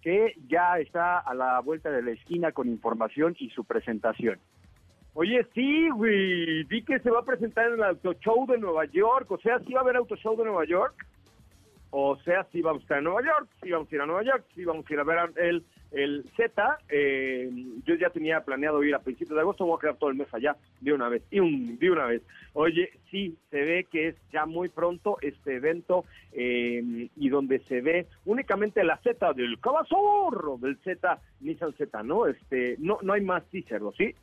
que 0.07 0.35
ya 0.47 0.79
está 0.79 1.19
a 1.19 1.33
la 1.33 1.59
vuelta 1.59 1.91
de 1.91 2.01
la 2.01 2.11
esquina 2.11 2.53
con 2.53 2.69
información 2.69 3.35
y 3.39 3.49
su 3.49 3.65
presentación. 3.65 4.39
Oye, 5.15 5.45
sí, 5.53 5.89
güey, 5.89 6.63
vi 6.63 6.81
que 6.81 6.99
se 6.99 7.09
va 7.09 7.19
a 7.19 7.25
presentar 7.25 7.67
en 7.67 7.73
el 7.73 7.83
Auto 7.83 8.13
Show 8.13 8.47
de 8.47 8.57
Nueva 8.57 8.85
York, 8.85 9.29
o 9.29 9.37
sea, 9.37 9.59
sí 9.59 9.73
va 9.73 9.81
a 9.81 9.83
haber 9.83 9.97
Auto 9.97 10.15
Show 10.15 10.37
de 10.37 10.45
Nueva 10.45 10.63
York, 10.63 11.05
o 11.91 12.17
sea, 12.17 12.45
sí 12.51 12.61
vamos 12.61 12.81
a 12.81 12.83
estar 12.83 12.97
en 12.97 13.05
Nueva 13.05 13.21
York, 13.21 13.49
sí 13.61 13.71
vamos 13.71 13.91
a 13.91 13.95
ir 13.95 14.01
a 14.01 14.05
Nueva 14.05 14.23
York, 14.23 14.45
sí 14.53 14.65
vamos 14.65 14.85
a 14.89 14.93
ir 14.93 14.99
a 14.99 15.03
ver 15.03 15.31
el, 15.37 15.63
el 15.91 16.25
Z, 16.35 16.77
eh, 16.89 17.49
yo 17.85 17.95
ya 17.95 18.09
tenía 18.09 18.41
planeado 18.41 18.83
ir 18.83 18.93
a 18.93 18.99
principios 18.99 19.35
de 19.35 19.41
agosto, 19.41 19.65
voy 19.65 19.77
a 19.77 19.81
quedar 19.81 19.97
todo 19.97 20.09
el 20.09 20.17
mes 20.17 20.27
allá 20.33 20.57
de 20.81 20.93
una 20.93 21.07
vez, 21.09 21.23
y 21.31 21.39
un, 21.39 21.77
de 21.79 21.91
una 21.91 22.05
vez. 22.05 22.21
Oye, 22.53 22.91
sí, 23.09 23.37
se 23.49 23.61
ve 23.61 23.87
que 23.89 24.09
es 24.09 24.15
ya 24.31 24.45
muy 24.45 24.69
pronto 24.69 25.17
este 25.21 25.55
evento 25.55 26.05
eh, 26.33 27.09
y 27.15 27.29
donde 27.29 27.59
se 27.59 27.81
ve 27.81 28.07
únicamente 28.25 28.83
la 28.83 28.97
Z 28.97 29.33
del 29.33 29.59
cabazorro 29.59 30.57
del 30.57 30.77
Z, 30.77 31.19
Nissan 31.39 31.73
Z, 31.73 32.03
¿no? 32.03 32.27
Este, 32.27 32.75
no, 32.79 32.97
no 33.01 33.13
hay 33.13 33.21
más 33.21 33.45
teaser, 33.49 33.81
¿sí? 33.97 34.13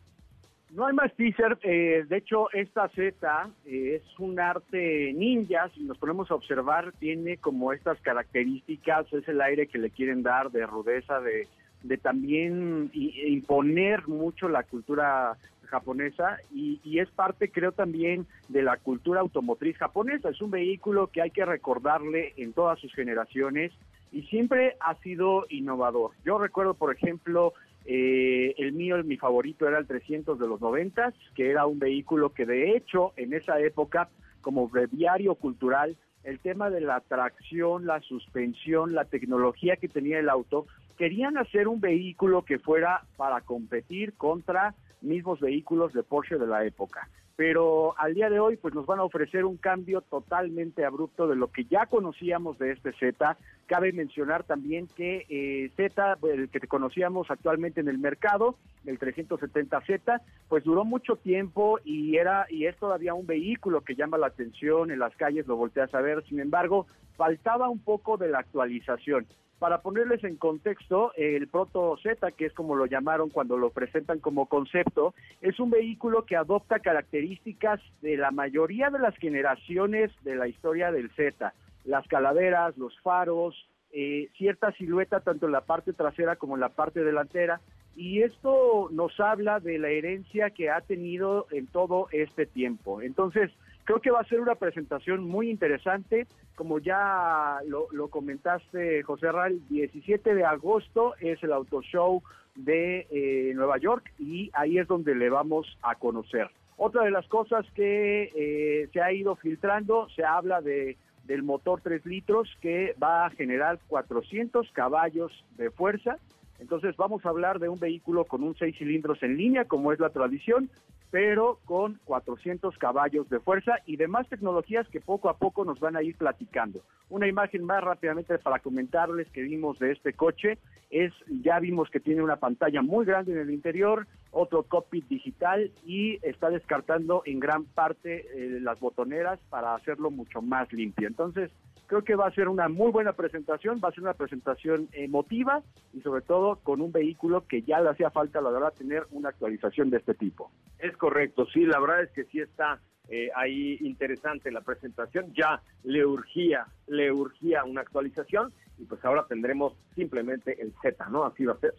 No 0.70 0.87
hay 0.87 0.94
más 0.94 1.14
teaser. 1.14 1.59
Eh, 1.62 2.05
de 2.09 2.16
hecho, 2.16 2.50
esta 2.53 2.88
Z 2.88 3.50
eh, 3.64 4.00
es 4.03 4.18
un 4.18 4.40
arte 4.40 5.12
ninja. 5.14 5.68
Si 5.74 5.83
nos 5.85 5.98
ponemos 5.98 6.31
a 6.31 6.35
observar, 6.35 6.92
tiene 6.98 7.37
como 7.37 7.72
estas 7.72 8.00
características. 8.00 9.12
Es 9.12 9.29
el 9.29 9.40
aire 9.40 9.66
que 9.66 9.79
le 9.79 9.90
quieren 9.90 10.22
dar 10.22 10.50
de 10.50 10.66
rudeza, 10.66 11.20
de, 11.20 11.46
de 11.83 11.96
también 11.98 12.90
imponer 12.92 14.09
mucho 14.09 14.48
la 14.48 14.64
cultura 14.64 15.37
japonesa 15.66 16.38
y, 16.53 16.81
y, 16.85 16.98
es 17.00 17.11
parte, 17.11 17.50
creo, 17.50 17.72
también 17.72 18.27
de 18.48 18.62
la 18.62 18.77
cultura 18.77 19.20
automotriz 19.20 19.77
japonesa. 19.77 20.31
Es 20.31 20.40
un 20.40 20.50
vehículo 20.50 21.09
que 21.09 21.22
hay 21.22 21.31
que 21.31 21.44
recordarle 21.44 22.33
en 22.37 22.53
todas 22.53 22.79
sus 22.81 22.92
generaciones 22.94 23.72
y 24.12 24.22
siempre 24.22 24.77
ha 24.81 24.94
sido 24.96 25.44
innovador. 25.48 26.12
Yo 26.24 26.38
recuerdo, 26.38 26.74
por 26.74 26.94
ejemplo, 26.94 27.53
eh, 27.85 28.55
el 28.59 28.73
mío, 28.73 29.03
mi 29.05 29.16
favorito 29.16 29.68
era 29.68 29.79
el 29.79 29.87
300 29.87 30.38
de 30.38 30.49
los 30.49 30.61
90, 30.61 31.12
que 31.35 31.51
era 31.51 31.66
un 31.66 31.79
vehículo 31.79 32.33
que 32.33 32.47
de 32.47 32.77
hecho 32.77 33.12
en 33.16 33.35
esa 33.35 33.61
época, 33.61 34.09
como 34.40 34.68
breviario 34.68 35.35
cultural, 35.35 35.97
el 36.23 36.38
tema 36.40 36.70
de 36.70 36.81
la 36.81 37.01
tracción, 37.01 37.87
la 37.87 38.01
suspensión, 38.01 38.94
la 38.94 39.05
tecnología 39.05 39.77
que 39.77 39.88
tenía 39.88 40.18
el 40.18 40.31
auto, 40.31 40.66
querían 40.97 41.37
hacer 41.37 41.68
un 41.68 41.81
vehículo 41.81 42.42
que 42.42 42.59
fuera 42.59 43.03
para 43.16 43.42
competir 43.42 44.14
contra 44.14 44.75
mismos 45.03 45.40
vehículos 45.40 45.92
de 45.92 46.03
Porsche 46.03 46.38
de 46.38 46.47
la 46.47 46.64
época 46.64 47.09
pero 47.37 47.99
al 47.99 48.14
día 48.14 48.31
de 48.31 48.38
hoy 48.38 48.57
pues 48.57 48.75
nos 48.75 48.87
van 48.87 49.01
a 49.01 49.05
ofrecer 49.05 49.44
un 49.44 49.57
cambio 49.57 50.03
totalmente 50.03 50.85
abrupto 50.85 51.27
de 51.27 51.35
lo 51.35 51.49
que 51.49 51.64
ya 51.64 51.87
conocíamos 51.87 52.59
de 52.59 52.73
este 52.73 52.92
Z. 52.92 53.37
Cabe 53.66 53.92
mencionar 53.92 54.44
también 54.44 54.87
que 54.94 55.27
eh, 55.29 55.70
Z, 55.77 56.18
el 56.33 56.49
que 56.49 56.61
conocíamos 56.68 57.31
actualmente 57.31 57.81
en 57.81 57.88
el 57.88 57.99
mercado, 57.99 58.57
el 58.87 58.99
370Z, 58.99 60.20
pues 60.49 60.64
duró 60.64 60.85
mucho 60.85 61.16
tiempo 61.16 61.81
y 61.85 62.16
era 62.16 62.47
y 62.49 62.66
es 62.66 62.77
todavía 62.77 63.14
un 63.14 63.27
vehículo 63.27 63.81
que 63.81 63.97
llama 63.97 64.18
la 64.18 64.29
atención 64.29 64.90
en 64.90 65.01
las 65.01 65.16
calles, 65.16 65.47
lo 65.47 65.57
volteas 65.57 65.92
a 65.94 66.01
ver. 66.01 66.25
Sin 66.29 66.38
embargo, 66.38 66.87
faltaba 67.16 67.68
un 67.68 67.81
poco 67.81 68.16
de 68.16 68.29
la 68.29 68.38
actualización. 68.38 69.27
Para 69.59 69.83
ponerles 69.83 70.23
en 70.25 70.37
contexto, 70.37 71.12
el 71.17 71.49
Proto 71.49 71.97
Z, 72.03 72.33
que 72.33 72.47
es 72.47 72.53
como 72.53 72.75
lo 72.75 72.87
llamaron 72.87 73.31
cuando 73.31 73.57
lo 73.57 73.71
presentan 73.71 74.19
como 74.19 74.47
concepto, 74.47 75.14
es 75.40 75.59
un 75.61 75.71
vehículo 75.71 76.27
que 76.27 76.37
adopta 76.37 76.81
características 76.81 77.81
de 78.03 78.17
la 78.17 78.31
mayoría 78.31 78.90
de 78.90 78.99
las 78.99 79.17
generaciones 79.17 80.11
de 80.23 80.35
la 80.37 80.49
historia 80.49 80.90
del 80.90 81.11
Z. 81.12 81.55
Las 81.85 82.07
calaveras, 82.09 82.77
los 82.77 82.99
faros, 83.01 83.55
eh, 83.93 84.29
cierta 84.37 84.73
silueta 84.73 85.21
tanto 85.21 85.47
en 85.47 85.53
la 85.53 85.61
parte 85.61 85.93
trasera 85.93 86.35
como 86.35 86.57
en 86.57 86.61
la 86.61 86.71
parte 86.71 87.05
delantera. 87.05 87.61
Y 87.95 88.23
esto 88.23 88.88
nos 88.90 89.19
habla 89.21 89.61
de 89.61 89.79
la 89.79 89.88
herencia 89.88 90.51
que 90.51 90.69
ha 90.69 90.81
tenido 90.81 91.47
en 91.53 91.69
todo 91.69 92.09
este 92.11 92.45
tiempo. 92.45 93.03
Entonces, 93.03 93.53
Creo 93.85 94.01
que 94.01 94.11
va 94.11 94.20
a 94.20 94.29
ser 94.29 94.40
una 94.40 94.55
presentación 94.55 95.29
muy 95.29 95.51
interesante, 95.51 96.27
como 96.55 96.79
ya 96.79 97.59
lo, 97.66 98.09
comentaste, 98.09 99.03
José 99.03 99.31
Ral, 99.31 99.61
17 99.68 100.35
de 100.35 100.44
agosto 100.44 101.14
es 101.20 101.42
el 101.42 101.53
Auto 101.53 101.83
Show 101.83 102.23
de 102.55 103.07
eh, 103.11 103.53
Nueva 103.55 103.79
York 103.79 104.12
y 104.18 104.51
ahí 104.55 104.79
es 104.79 104.88
donde 104.88 105.14
le 105.14 105.29
vamos 105.29 105.79
a 105.83 105.97
conocer. 105.97 106.49
Otra 106.77 107.05
de 107.05 107.11
las 107.11 107.27
cosas 107.29 107.66
que 107.75 108.31
eh, 108.35 108.88
se 108.92 109.01
ha 109.01 109.12
ido 109.12 109.37
filtrando, 109.37 110.09
se 110.11 110.25
habla 110.25 110.61
de 110.61 110.97
del 111.25 111.42
motor 111.42 111.81
3 111.83 112.05
litros 112.07 112.49
que 112.61 112.94
va 113.03 113.27
a 113.27 113.31
generar 113.31 113.79
400 113.88 114.70
caballos 114.73 115.33
de 115.57 115.70
fuerza. 115.70 116.18
Entonces 116.64 116.96
vamos 116.96 117.27
a 117.27 117.29
hablar 117.29 117.59
de 117.59 117.68
un 117.68 117.79
vehículo 117.79 118.24
con 118.24 118.42
un 118.42 118.57
6 118.57 118.79
cilindros 118.79 119.22
en 119.22 119.37
línea, 119.37 119.66
como 119.66 119.92
es 119.92 120.00
la 120.00 120.09
tradición, 120.09 120.70
pero 121.11 121.59
con 121.66 122.00
400 122.07 122.79
caballos 122.79 123.29
de 123.29 123.38
fuerza 123.38 123.74
y 123.85 123.96
demás 123.96 124.27
tecnologías 124.31 124.88
que 124.88 125.03
poco 125.03 125.29
a 125.29 125.37
poco 125.37 125.66
nos 125.66 125.79
van 125.79 125.94
a 125.94 126.03
ir 126.03 126.16
platicando. 126.16 126.81
Una 127.11 127.29
imagen 127.29 127.64
más 127.64 127.85
rápidamente 127.85 128.38
para 128.38 128.61
comentarles 128.61 129.29
que 129.29 129.42
vimos 129.42 129.79
de 129.79 129.92
este 129.92 130.14
coche 130.14 130.57
es, 130.88 131.12
ya 131.29 131.61
vimos 131.61 131.90
que 131.90 132.00
tiene 132.00 132.22
una 132.22 132.37
pantalla 132.37 132.81
muy 132.81 133.05
grande 133.05 133.33
en 133.33 133.40
el 133.40 133.50
interior, 133.50 134.07
otro 134.35 134.64
cockpit 134.64 135.07
digital 135.09 135.70
y 135.85 136.18
está 136.27 136.51
descartando 136.51 137.23
en 137.25 137.40
gran 137.40 137.64
parte 137.64 138.27
eh, 138.35 138.61
las 138.61 138.79
botoneras 138.81 139.40
para 139.49 139.75
hacerlo 139.75 140.11
mucho 140.11 140.42
más 140.42 140.73
limpio. 140.73 141.09
Entonces, 141.09 141.51
creo 141.87 142.03
que 142.03 142.16
va 142.16 142.27
a 142.27 142.35
ser 142.35 142.49
una 142.49 142.68
muy 142.68 142.90
buena 142.90 143.12
presentación, 143.12 143.81
va 143.83 143.88
a 143.88 143.92
ser 143.92 144.03
una 144.03 144.14
presentación 144.14 144.88
emotiva 144.92 145.62
y 145.92 146.01
sobre 146.01 146.23
todo 146.23 146.57
con 146.57 146.81
un 146.81 146.92
vehículo 146.92 147.47
que 147.47 147.62
ya 147.62 147.81
le 147.81 147.90
hacía 147.90 148.11
falta, 148.11 148.40
la 148.40 148.51
verdad, 148.51 148.73
tener 148.73 149.07
una 149.11 149.29
actualización 149.29 149.90
de 149.90 149.99
este 149.99 150.14
tipo. 150.14 150.51
Es 150.79 150.97
correcto, 150.97 151.47
sí, 151.47 151.64
la 151.64 151.81
verdad 151.81 152.03
es 152.03 152.11
que 152.11 152.25
sí 152.25 152.40
está 152.40 152.81
eh, 153.09 153.31
ahí 153.37 153.79
interesante 153.81 154.51
la 154.51 154.62
presentación. 154.62 155.33
Ya 155.35 155.62
le 155.85 156.05
urgía, 156.07 156.66
le 156.87 157.12
urgía 157.12 157.64
una 157.64 157.83
actualización 157.83 158.53
y 158.79 158.85
pues 158.85 159.05
ahora 159.05 159.27
tendremos 159.29 159.75
simplemente 159.94 160.61
el 160.61 160.73
Z, 160.83 161.09
¿no? 161.11 161.25
Así 161.25 161.44
va 161.44 161.53
a 161.53 161.59
ser. 161.59 161.75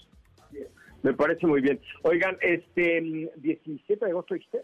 Me 1.05 1.13
parece 1.13 1.45
muy 1.45 1.61
bien. 1.61 1.79
Oigan, 2.01 2.35
este 2.41 2.99
17 3.35 4.05
de 4.05 4.09
agosto, 4.09 4.33
¿dijiste? 4.33 4.63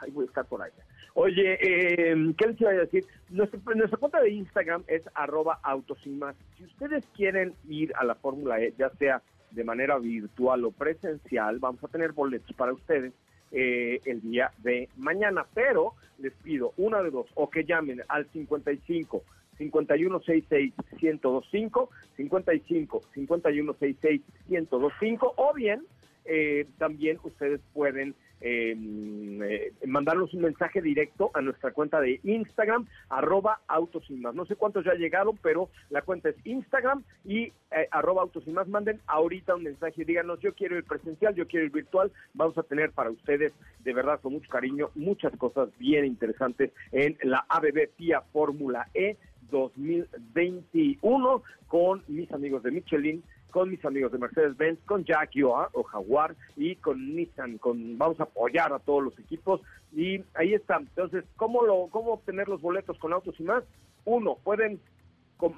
Ahí 0.00 0.10
voy 0.10 0.24
a 0.24 0.26
estar 0.26 0.44
por 0.46 0.60
ahí. 0.60 0.72
Oye, 1.14 1.58
eh, 1.60 2.34
¿qué 2.36 2.48
les 2.48 2.60
iba 2.60 2.70
a 2.70 2.74
decir? 2.74 3.04
Nuestra, 3.28 3.60
nuestra 3.76 3.96
cuenta 3.96 4.20
de 4.20 4.30
Instagram 4.30 4.82
es 4.88 5.04
arroba 5.14 5.60
autos 5.62 6.04
más. 6.08 6.34
Si 6.58 6.64
ustedes 6.64 7.06
quieren 7.14 7.54
ir 7.68 7.92
a 7.94 8.04
la 8.04 8.16
Fórmula 8.16 8.60
E, 8.60 8.74
ya 8.76 8.90
sea 8.98 9.22
de 9.52 9.62
manera 9.62 9.96
virtual 10.00 10.64
o 10.64 10.72
presencial, 10.72 11.60
vamos 11.60 11.84
a 11.84 11.88
tener 11.88 12.10
boletos 12.14 12.52
para 12.56 12.72
ustedes 12.72 13.12
eh, 13.52 14.00
el 14.06 14.22
día 14.22 14.50
de 14.58 14.88
mañana. 14.96 15.46
Pero 15.54 15.94
les 16.18 16.32
pido 16.32 16.72
una 16.78 17.00
de 17.00 17.12
dos, 17.12 17.28
o 17.34 17.48
que 17.48 17.62
llamen 17.62 18.02
al 18.08 18.26
55 18.32 19.22
5166 19.60 20.72
1025, 21.02 21.90
55 22.16 23.02
5166 23.14 24.22
1025, 24.48 25.34
o 25.36 25.54
bien 25.54 25.82
eh, 26.24 26.66
también 26.78 27.18
ustedes 27.22 27.60
pueden 27.74 28.14
eh, 28.42 28.74
eh, 28.74 29.72
mandarnos 29.86 30.32
un 30.32 30.42
mensaje 30.42 30.80
directo 30.80 31.30
a 31.34 31.42
nuestra 31.42 31.72
cuenta 31.72 32.00
de 32.00 32.20
Instagram, 32.24 32.86
arroba 33.10 33.60
autos 33.68 34.10
más. 34.10 34.34
No 34.34 34.46
sé 34.46 34.56
cuántos 34.56 34.84
ya 34.84 34.94
llegaron, 34.94 35.36
pero 35.42 35.68
la 35.90 36.02
cuenta 36.02 36.30
es 36.30 36.36
Instagram 36.44 37.02
y 37.24 37.52
eh, 37.70 37.88
arroba 37.90 38.22
autos 38.22 38.46
y 38.46 38.50
más. 38.50 38.66
Manden 38.66 39.00
ahorita 39.06 39.56
un 39.56 39.64
mensaje 39.64 40.04
díganos, 40.04 40.40
yo 40.40 40.54
quiero 40.54 40.78
ir 40.78 40.84
presencial, 40.84 41.34
yo 41.34 41.46
quiero 41.46 41.66
ir 41.66 41.72
virtual. 41.72 42.10
Vamos 42.32 42.56
a 42.56 42.62
tener 42.62 42.92
para 42.92 43.10
ustedes, 43.10 43.52
de 43.80 43.92
verdad, 43.92 44.20
con 44.20 44.32
mucho 44.32 44.48
cariño, 44.48 44.90
muchas 44.94 45.36
cosas 45.36 45.68
bien 45.78 46.06
interesantes 46.06 46.72
en 46.92 47.18
la 47.22 47.44
ABB 47.48 47.90
FIA 47.96 48.22
Fórmula 48.32 48.88
E 48.94 49.16
2021 49.50 51.42
con 51.68 52.02
mis 52.08 52.30
amigos 52.32 52.62
de 52.62 52.70
Michelin 52.70 53.22
con 53.50 53.68
mis 53.70 53.84
amigos 53.84 54.12
de 54.12 54.18
Mercedes-Benz, 54.18 54.80
con 54.86 55.04
Jaguar 55.04 55.68
o 55.72 55.82
Jaguar 55.82 56.34
y 56.56 56.76
con 56.76 57.14
Nissan. 57.14 57.58
Con, 57.58 57.98
vamos 57.98 58.18
a 58.20 58.24
apoyar 58.24 58.72
a 58.72 58.78
todos 58.78 59.02
los 59.04 59.18
equipos 59.18 59.60
y 59.92 60.22
ahí 60.34 60.54
está. 60.54 60.76
Entonces, 60.78 61.24
¿cómo, 61.36 61.64
lo, 61.64 61.88
cómo 61.88 62.12
obtener 62.12 62.48
los 62.48 62.60
boletos 62.60 62.98
con 62.98 63.12
autos 63.12 63.38
y 63.38 63.42
más? 63.42 63.64
Uno, 64.04 64.38
pueden 64.42 64.80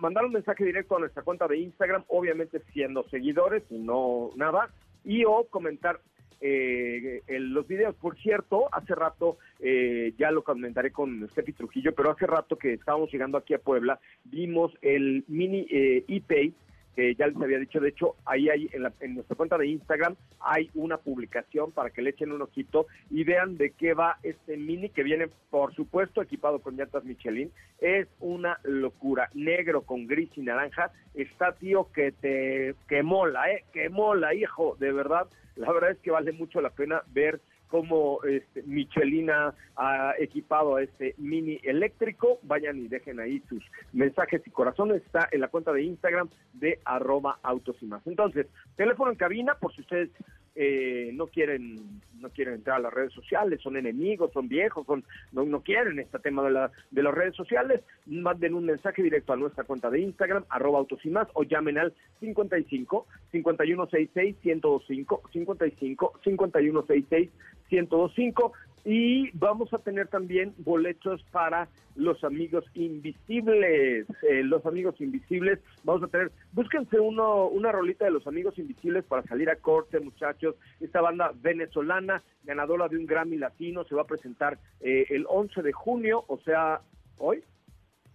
mandar 0.00 0.24
un 0.24 0.32
mensaje 0.32 0.64
directo 0.64 0.96
a 0.96 1.00
nuestra 1.00 1.22
cuenta 1.22 1.46
de 1.46 1.58
Instagram, 1.58 2.04
obviamente 2.08 2.60
siendo 2.72 3.02
seguidores 3.08 3.64
y 3.70 3.78
no 3.78 4.30
nada, 4.36 4.70
y 5.04 5.24
o 5.24 5.46
comentar 5.50 6.00
eh, 6.42 7.22
los 7.38 7.66
videos. 7.66 7.94
Por 7.94 8.16
cierto, 8.18 8.68
hace 8.72 8.94
rato, 8.94 9.38
eh, 9.60 10.12
ya 10.18 10.30
lo 10.30 10.42
comentaré 10.42 10.90
con 10.90 11.28
Steffi 11.30 11.52
Trujillo, 11.52 11.94
pero 11.94 12.10
hace 12.10 12.26
rato 12.26 12.56
que 12.56 12.74
estábamos 12.74 13.12
llegando 13.12 13.38
aquí 13.38 13.54
a 13.54 13.58
Puebla, 13.58 14.00
vimos 14.24 14.76
el 14.82 15.24
mini 15.28 15.66
eh, 15.70 16.04
e 16.08 16.52
que 16.94 17.14
ya 17.14 17.26
les 17.26 17.36
había 17.36 17.58
dicho, 17.58 17.80
de 17.80 17.88
hecho, 17.88 18.16
ahí 18.26 18.50
hay 18.50 18.68
en, 18.72 19.14
nuestra 19.14 19.34
cuenta 19.34 19.56
de 19.56 19.66
Instagram 19.66 20.14
hay 20.40 20.68
una 20.74 20.98
publicación 20.98 21.72
para 21.72 21.90
que 21.90 22.02
le 22.02 22.10
echen 22.10 22.32
un 22.32 22.42
ojito 22.42 22.86
y 23.10 23.24
vean 23.24 23.56
de 23.56 23.70
qué 23.70 23.94
va 23.94 24.18
este 24.22 24.56
mini 24.56 24.90
que 24.90 25.02
viene, 25.02 25.28
por 25.50 25.74
supuesto, 25.74 26.20
equipado 26.20 26.58
con 26.58 26.76
llantas 26.76 27.04
Michelin. 27.04 27.50
Es 27.78 28.08
una 28.20 28.58
locura, 28.64 29.30
negro 29.32 29.82
con 29.82 30.06
gris 30.06 30.30
y 30.36 30.42
naranja. 30.42 30.90
Está, 31.14 31.52
tío, 31.52 31.90
que 31.92 32.12
te 32.12 32.74
que 32.88 33.02
mola, 33.02 33.50
¿eh? 33.50 33.64
Que 33.72 33.88
mola, 33.88 34.34
hijo, 34.34 34.76
de 34.78 34.92
verdad. 34.92 35.28
La 35.56 35.72
verdad 35.72 35.90
es 35.90 35.98
que 35.98 36.10
vale 36.10 36.32
mucho 36.32 36.60
la 36.60 36.70
pena 36.70 37.02
ver 37.12 37.40
cómo 37.68 38.22
este, 38.24 38.62
Michelina 38.64 39.54
ha 39.76 40.12
equipado 40.18 40.76
a 40.76 40.82
este 40.82 41.14
mini 41.16 41.58
eléctrico. 41.62 42.38
Vayan 42.42 42.78
y 42.78 42.88
dejen 42.88 43.18
ahí 43.18 43.42
sus 43.48 43.64
mensajes 43.94 44.42
y 44.46 44.50
corazones. 44.50 45.02
Está 45.02 45.28
en 45.32 45.40
la 45.40 45.48
cuenta 45.48 45.72
de 45.72 45.82
Instagram 45.82 46.28
de 46.52 46.80
arroba 46.84 47.38
autos 47.42 47.76
y 47.80 47.86
más. 47.86 48.06
Entonces, 48.06 48.46
teléfono 48.76 49.10
en 49.10 49.16
cabina 49.16 49.54
por 49.54 49.74
si 49.74 49.80
ustedes 49.80 50.10
eh, 50.54 51.10
no 51.14 51.26
quieren 51.28 52.00
no 52.20 52.30
quieren 52.30 52.54
entrar 52.54 52.76
a 52.76 52.80
las 52.80 52.92
redes 52.92 53.12
sociales, 53.12 53.60
son 53.60 53.76
enemigos, 53.76 54.32
son 54.32 54.48
viejos, 54.48 54.86
son 54.86 55.04
no, 55.32 55.44
no 55.44 55.60
quieren 55.60 55.98
este 55.98 56.18
tema 56.20 56.44
de, 56.44 56.50
la, 56.52 56.70
de 56.90 57.02
las 57.02 57.12
redes 57.12 57.34
sociales, 57.34 57.82
manden 58.06 58.54
un 58.54 58.64
mensaje 58.64 59.02
directo 59.02 59.32
a 59.32 59.36
nuestra 59.36 59.64
cuenta 59.64 59.90
de 59.90 60.00
Instagram, 60.00 60.44
arroba 60.48 60.78
autos 60.78 61.04
y 61.04 61.10
más, 61.10 61.26
o 61.34 61.42
llamen 61.42 61.78
al 61.78 61.92
55 62.20 63.06
5166 63.32 64.36
1025 64.44 65.22
55 65.32 66.12
5166 66.22 67.30
1025 67.70 68.52
y 68.84 69.30
vamos 69.32 69.72
a 69.72 69.78
tener 69.78 70.08
también 70.08 70.54
boletos 70.58 71.22
para 71.30 71.68
los 71.94 72.22
amigos 72.24 72.64
invisibles. 72.74 74.06
Eh, 74.28 74.42
los 74.42 74.66
amigos 74.66 75.00
invisibles, 75.00 75.60
vamos 75.84 76.02
a 76.02 76.08
tener, 76.08 76.32
búsquense 76.52 76.98
uno, 76.98 77.46
una 77.46 77.70
rolita 77.70 78.04
de 78.04 78.10
los 78.10 78.26
amigos 78.26 78.58
invisibles 78.58 79.04
para 79.04 79.22
salir 79.22 79.50
a 79.50 79.56
corte, 79.56 80.00
muchachos. 80.00 80.56
Esta 80.80 81.00
banda 81.00 81.32
venezolana, 81.40 82.22
ganadora 82.44 82.88
de 82.88 82.96
un 82.96 83.06
Grammy 83.06 83.36
Latino, 83.36 83.84
se 83.84 83.94
va 83.94 84.02
a 84.02 84.06
presentar 84.06 84.58
eh, 84.80 85.06
el 85.10 85.26
11 85.28 85.62
de 85.62 85.72
junio, 85.72 86.24
o 86.26 86.38
sea, 86.38 86.80
hoy. 87.18 87.42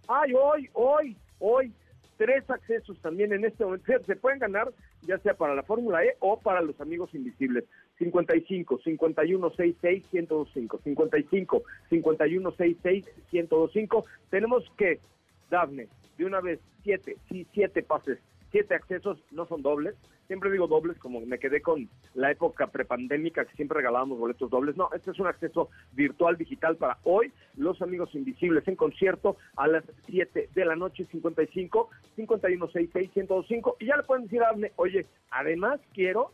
¡Ay, 0.08 0.32
hoy, 0.34 0.68
hoy, 0.74 1.16
hoy! 1.38 1.72
tres 2.18 2.50
accesos 2.50 3.00
también 3.00 3.32
en 3.32 3.44
este 3.44 3.64
momento. 3.64 3.92
Se 4.04 4.16
pueden 4.16 4.40
ganar 4.40 4.72
ya 5.02 5.18
sea 5.18 5.34
para 5.34 5.54
la 5.54 5.62
Fórmula 5.62 6.04
E 6.04 6.16
o 6.18 6.38
para 6.40 6.60
los 6.60 6.78
amigos 6.80 7.14
invisibles. 7.14 7.64
55 7.98 8.78
51 8.84 9.50
66 9.50 10.04
1025 10.12 10.80
55 10.84 11.62
51 11.90 12.50
66 12.50 13.04
1025 13.32 14.04
tenemos 14.30 14.64
que 14.76 15.00
Dafne 15.50 15.88
de 16.16 16.24
una 16.24 16.40
vez 16.40 16.60
siete 16.82 17.16
sí 17.28 17.46
siete 17.52 17.82
pases 17.82 18.18
siete 18.50 18.74
accesos 18.74 19.18
no 19.30 19.46
son 19.46 19.62
dobles. 19.62 19.94
Siempre 20.26 20.50
digo 20.50 20.66
dobles 20.66 20.98
como 20.98 21.20
me 21.20 21.38
quedé 21.38 21.62
con 21.62 21.88
la 22.14 22.30
época 22.30 22.66
prepandémica 22.66 23.46
que 23.46 23.56
siempre 23.56 23.78
regalábamos 23.78 24.18
boletos 24.18 24.50
dobles. 24.50 24.76
No 24.76 24.90
este 24.94 25.10
es 25.10 25.18
un 25.18 25.26
acceso 25.26 25.70
virtual 25.92 26.36
digital 26.36 26.76
para 26.76 26.98
hoy 27.04 27.32
los 27.56 27.80
amigos 27.80 28.14
invisibles 28.14 28.66
en 28.68 28.76
concierto 28.76 29.36
a 29.56 29.66
las 29.68 29.84
7 30.06 30.50
de 30.54 30.64
la 30.64 30.76
noche 30.76 31.06
55 31.10 31.88
51 32.16 32.66
66 32.66 33.16
1025 33.16 33.76
y 33.80 33.86
ya 33.86 33.96
le 33.96 34.02
pueden 34.02 34.24
decir 34.24 34.42
a 34.42 34.48
Dafne 34.48 34.72
oye 34.76 35.06
además 35.30 35.80
quiero 35.94 36.32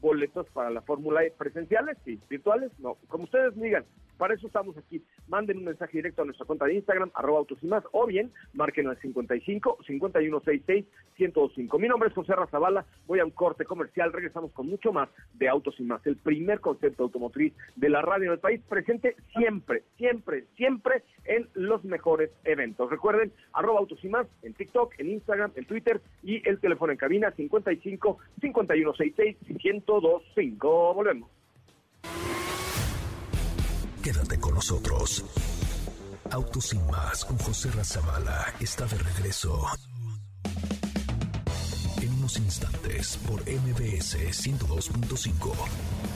boletos 0.00 0.46
para 0.50 0.70
la 0.70 0.82
Fórmula 0.82 1.24
E. 1.24 1.30
Presenciales, 1.30 1.96
sí, 2.04 2.18
virtuales, 2.28 2.70
no, 2.78 2.96
como 3.08 3.24
ustedes 3.24 3.54
digan, 3.56 3.84
para 4.16 4.34
eso 4.34 4.46
estamos 4.46 4.76
aquí. 4.78 5.02
Manden 5.28 5.58
un 5.58 5.64
mensaje 5.64 5.98
directo 5.98 6.22
a 6.22 6.24
nuestra 6.24 6.46
cuenta 6.46 6.64
de 6.64 6.74
Instagram, 6.74 7.10
arroba 7.14 7.38
autos 7.38 7.58
y 7.62 7.66
más, 7.66 7.84
o 7.92 8.06
bien 8.06 8.32
marquen 8.54 8.88
al 8.88 8.98
55 8.98 9.78
5166 9.86 10.86
105. 11.16 11.78
Mi 11.78 11.88
nombre 11.88 12.08
es 12.08 12.14
José 12.14 12.34
Razabala, 12.34 12.84
voy 13.06 13.20
a 13.20 13.24
un 13.24 13.30
corte 13.30 13.64
comercial, 13.64 14.12
regresamos 14.12 14.52
con 14.52 14.68
mucho 14.68 14.92
más 14.92 15.08
de 15.34 15.48
Autos 15.48 15.78
y 15.78 15.82
más, 15.82 16.06
el 16.06 16.16
primer 16.16 16.60
concepto 16.60 17.04
automotriz 17.04 17.54
de 17.74 17.88
la 17.88 18.02
radio 18.02 18.30
del 18.30 18.40
país, 18.40 18.60
presente 18.68 19.16
siempre, 19.34 19.82
siempre, 19.96 20.44
siempre 20.56 21.02
en 21.28 21.48
los 21.54 21.84
mejores 21.84 22.30
eventos. 22.44 22.90
Recuerden, 22.90 23.32
arroba 23.52 23.80
autos 23.80 23.98
en 24.42 24.54
TikTok, 24.54 24.94
en 24.98 25.10
Instagram, 25.10 25.52
en 25.56 25.66
Twitter 25.66 26.00
y 26.22 26.46
el 26.48 26.60
teléfono 26.60 26.92
en 26.92 26.98
cabina 26.98 27.30
55 27.30 28.18
5166 28.40 29.36
1025. 29.48 30.94
Volvemos. 30.94 31.30
Quédate 34.02 34.38
con 34.38 34.54
nosotros. 34.54 35.24
Autos 36.30 36.74
con 37.26 37.38
José 37.38 37.70
Razabala 37.70 38.52
está 38.60 38.84
de 38.86 38.98
regreso. 38.98 39.64
En 42.02 42.12
unos 42.18 42.38
instantes 42.38 43.16
por 43.26 43.40
MBS 43.42 44.16
102.5. 44.16 46.15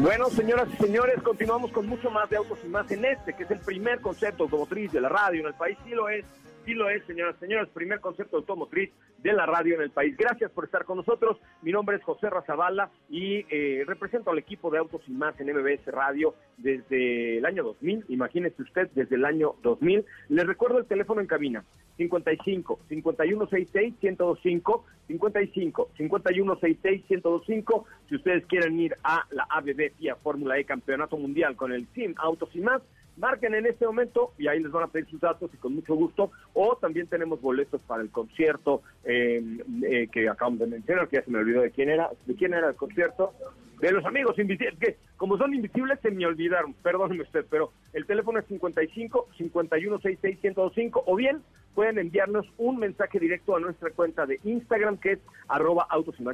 Bueno, 0.00 0.30
señoras 0.30 0.68
y 0.72 0.76
señores, 0.76 1.20
continuamos 1.22 1.72
con 1.72 1.86
mucho 1.88 2.08
más 2.08 2.30
de 2.30 2.36
Autos 2.36 2.58
y 2.64 2.68
Más 2.68 2.88
en 2.92 3.04
este, 3.04 3.34
que 3.34 3.42
es 3.42 3.50
el 3.50 3.58
primer 3.58 4.00
concepto 4.00 4.44
automotriz 4.44 4.92
de 4.92 5.00
la 5.00 5.08
radio 5.08 5.40
en 5.40 5.48
el 5.48 5.54
país. 5.54 5.76
Sí 5.84 5.90
lo 5.90 6.08
es, 6.08 6.24
sí 6.68 6.74
lo 6.74 6.90
es, 6.90 7.02
señoras 7.06 7.34
y 7.38 7.46
señores, 7.46 7.70
primer 7.72 7.98
concepto 7.98 8.36
automotriz 8.36 8.90
de 9.22 9.32
la 9.32 9.46
radio 9.46 9.76
en 9.76 9.80
el 9.80 9.90
país. 9.90 10.14
Gracias 10.18 10.50
por 10.50 10.66
estar 10.66 10.84
con 10.84 10.98
nosotros. 10.98 11.38
Mi 11.62 11.72
nombre 11.72 11.96
es 11.96 12.02
José 12.02 12.28
Razabala 12.28 12.90
y 13.08 13.46
eh, 13.48 13.84
represento 13.86 14.30
al 14.30 14.38
equipo 14.38 14.70
de 14.70 14.76
Autos 14.76 15.00
y 15.06 15.12
Más 15.12 15.34
en 15.40 15.46
MBS 15.46 15.86
Radio 15.86 16.34
desde 16.58 17.38
el 17.38 17.46
año 17.46 17.64
2000. 17.64 18.04
Imagínese 18.10 18.60
usted, 18.60 18.90
desde 18.94 19.16
el 19.16 19.24
año 19.24 19.54
2000. 19.62 20.04
Les 20.28 20.46
recuerdo 20.46 20.76
el 20.76 20.84
teléfono 20.84 21.22
en 21.22 21.26
cabina. 21.26 21.64
55 21.96 22.80
5166 22.86 23.94
1025 24.02 24.84
55 25.08 25.90
5166 25.96 27.10
1025 27.10 27.86
si 28.08 28.14
ustedes 28.14 28.46
quieren 28.46 28.78
ir 28.78 28.94
a 29.02 29.24
la 29.30 29.46
ABB 29.50 29.90
FIA 29.96 30.16
Fórmula 30.16 30.58
E 30.58 30.64
Campeonato 30.64 31.16
Mundial 31.16 31.56
con 31.56 31.72
el 31.72 31.88
Team 31.88 32.14
Autos 32.18 32.50
y 32.54 32.60
más 32.60 32.82
marquen 33.18 33.54
en 33.54 33.66
este 33.66 33.86
momento 33.86 34.32
y 34.38 34.48
ahí 34.48 34.60
les 34.60 34.72
van 34.72 34.84
a 34.84 34.88
pedir 34.88 35.08
sus 35.08 35.20
datos 35.20 35.50
y 35.52 35.56
con 35.56 35.74
mucho 35.74 35.94
gusto 35.94 36.30
o 36.54 36.76
también 36.76 37.06
tenemos 37.06 37.40
boletos 37.40 37.82
para 37.82 38.02
el 38.02 38.10
concierto 38.10 38.82
eh, 39.04 39.42
eh, 39.82 40.08
que 40.10 40.28
acabamos 40.28 40.60
de 40.60 40.66
mencionar 40.66 41.08
que 41.08 41.16
ya 41.16 41.24
se 41.24 41.30
me 41.30 41.38
olvidó 41.38 41.62
de 41.62 41.70
quién 41.70 41.90
era 41.90 42.10
de 42.26 42.34
quién 42.34 42.54
era 42.54 42.68
el 42.68 42.76
concierto 42.76 43.32
de 43.80 43.92
los 43.92 44.04
amigos 44.04 44.36
invisibles, 44.38 44.78
que 44.80 44.96
como 45.16 45.38
son 45.38 45.54
invisibles 45.54 46.00
se 46.02 46.10
me 46.10 46.26
olvidaron, 46.26 46.74
perdóneme 46.74 47.22
usted, 47.22 47.46
pero 47.48 47.72
el 47.92 48.06
teléfono 48.06 48.40
es 48.40 48.46
55 48.46 49.28
51 49.36 49.98
66 50.00 50.40
105 50.40 51.04
o 51.06 51.16
bien 51.16 51.42
pueden 51.74 51.98
enviarnos 51.98 52.44
un 52.58 52.78
mensaje 52.78 53.20
directo 53.20 53.54
a 53.54 53.60
nuestra 53.60 53.90
cuenta 53.90 54.26
de 54.26 54.40
Instagram 54.42 54.96
que 54.98 55.12
es 55.12 55.18
arroba. 55.46 55.86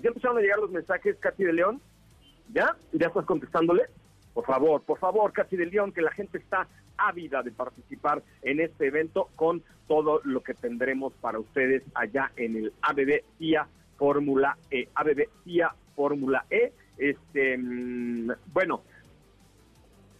¿Ya 0.02 0.08
empezaron 0.08 0.38
a 0.38 0.40
llegar 0.40 0.58
los 0.58 0.70
mensajes, 0.70 1.16
Katy 1.16 1.44
de 1.44 1.52
León? 1.52 1.82
¿Ya? 2.54 2.76
¿Ya 2.92 3.08
estás 3.08 3.26
contestándole? 3.26 3.82
Por 4.34 4.44
favor, 4.44 4.82
por 4.82 4.98
favor, 4.98 5.32
Katy 5.32 5.56
de 5.56 5.66
León, 5.66 5.92
que 5.92 6.02
la 6.02 6.10
gente 6.10 6.38
está 6.38 6.66
ávida 6.96 7.42
de 7.42 7.52
participar 7.52 8.22
en 8.42 8.60
este 8.60 8.88
evento 8.88 9.30
con 9.36 9.62
todo 9.86 10.20
lo 10.24 10.42
que 10.42 10.54
tendremos 10.54 11.12
para 11.14 11.38
ustedes 11.38 11.82
allá 11.94 12.32
en 12.36 12.56
el 12.56 12.72
ABB 12.82 13.22
FIA 13.38 13.68
Fórmula 13.96 14.58
E. 14.70 14.88
ABB 14.94 15.28
FIA 15.44 15.74
Fórmula 15.94 16.44
E 16.50 16.72
este, 16.98 17.58
mm, 17.58 18.30
bueno, 18.52 18.82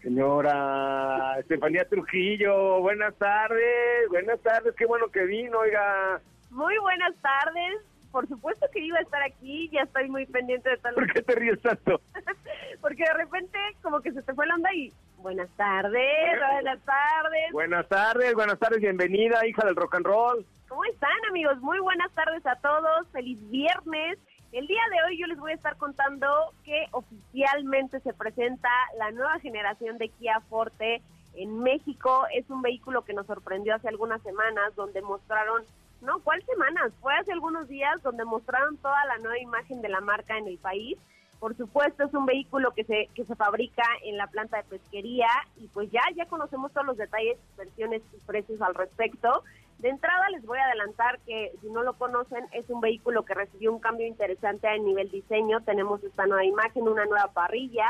señora 0.03 1.38
Estefanía 1.38 1.88
Trujillo, 1.88 2.81
buenas 2.81 3.14
tardes, 3.16 4.09
buenas 4.11 4.40
tardes, 4.40 4.74
qué 4.77 4.87
bueno 4.87 5.09
que 5.09 5.24
vino, 5.24 5.59
oiga. 5.59 6.20
Muy 6.50 6.77
buenas 6.79 7.14
tardes, 7.20 7.81
por 8.14 8.29
supuesto 8.29 8.68
que 8.72 8.79
iba 8.79 8.96
a 8.96 9.03
estar 9.03 9.20
aquí, 9.24 9.68
ya 9.72 9.81
estoy 9.81 10.09
muy 10.09 10.24
pendiente 10.27 10.70
de 10.70 10.77
tal. 10.77 10.94
¿Por 10.94 11.12
qué 11.12 11.20
te 11.20 11.35
ríes 11.35 11.61
tanto? 11.61 12.00
Porque 12.81 13.03
de 13.03 13.12
repente 13.12 13.59
como 13.83 14.00
que 14.03 14.12
se 14.12 14.22
te 14.22 14.33
fue 14.35 14.46
la 14.46 14.55
onda 14.55 14.72
y 14.72 14.92
buenas 15.16 15.50
tardes, 15.57 16.38
buenas 16.53 16.81
tardes. 16.85 17.53
Buenas 17.53 17.88
tardes, 17.88 18.35
buenas 18.35 18.59
tardes, 18.61 18.79
bienvenida, 18.79 19.44
hija 19.44 19.66
del 19.66 19.74
rock 19.74 19.96
and 19.96 20.07
roll. 20.07 20.46
¿Cómo 20.68 20.85
están 20.85 21.11
amigos? 21.29 21.61
Muy 21.61 21.81
buenas 21.81 22.09
tardes 22.12 22.46
a 22.46 22.55
todos, 22.55 23.09
feliz 23.11 23.37
viernes. 23.50 24.16
El 24.53 24.68
día 24.68 24.83
de 24.92 25.09
hoy 25.09 25.18
yo 25.18 25.27
les 25.27 25.38
voy 25.40 25.50
a 25.50 25.57
estar 25.57 25.77
contando 25.77 26.29
que 26.64 26.87
oficialmente 26.92 27.98
se 27.98 28.14
presenta 28.14 28.68
la 28.96 29.11
nueva 29.11 29.40
generación 29.40 29.98
de 29.98 30.09
Kia 30.11 30.38
Forte 30.48 31.03
en 31.35 31.64
México. 31.64 32.27
Es 32.33 32.48
un 32.48 32.62
vehículo 32.62 33.03
que 33.05 33.12
nos 33.12 33.27
sorprendió 33.27 33.74
hace 33.74 33.88
algunas 33.88 34.22
semanas, 34.22 34.72
donde 34.77 35.03
mostraron, 35.03 35.64
no, 36.05 36.21
¿cuál 36.21 36.43
semanas? 36.45 36.93
Fue 37.01 37.14
hace 37.14 37.33
algunos 37.33 37.69
días 37.69 38.03
donde 38.03 38.25
mostraron 38.25 38.77
toda 38.79 39.05
la 39.07 39.19
nueva 39.19 39.38
imagen 39.38 39.83
de 39.83 39.88
la 39.88 40.01
marca 40.01 40.37
en 40.37 40.47
el 40.47 40.59
país. 40.59 40.99
Por 41.40 41.57
supuesto, 41.57 42.05
es 42.05 42.14
un 42.14 42.27
vehículo 42.27 42.73
que 42.73 42.85
se, 42.85 43.09
que 43.14 43.25
se 43.25 43.35
fabrica 43.35 43.83
en 44.05 44.17
la 44.17 44.27
planta 44.29 44.59
de 44.59 44.64
pesquería 44.64 45.29
y 45.57 45.69
pues 45.69 45.90
ya, 45.90 46.03
ya 46.14 46.27
conocemos 46.27 46.73
todos 46.73 46.87
los 46.87 46.97
detalles, 46.97 47.38
versiones 47.57 48.03
y 48.12 48.19
precios 48.27 48.61
al 48.62 48.75
respecto. 48.75 49.43
De 49.79 49.88
entrada 49.88 50.29
les 50.31 50.47
voy 50.47 50.59
a 50.59 50.64
adelantar 50.64 51.19
que 51.27 51.53
si 51.61 51.69
no 51.69 51.83
lo 51.83 51.95
conocen 51.95 52.47
es 52.53 52.71
un 52.71 52.81
vehículo 52.81 53.25
que 53.25 53.35
recibió 53.35 53.73
un 53.73 53.81
cambio 53.81 54.07
interesante 54.07 54.69
a 54.69 54.79
nivel 54.79 55.11
diseño. 55.11 55.61
Tenemos 55.62 56.03
esta 56.05 56.27
nueva 56.27 56.45
imagen, 56.45 56.88
una 56.88 57.05
nueva 57.05 57.33
parrilla, 57.33 57.88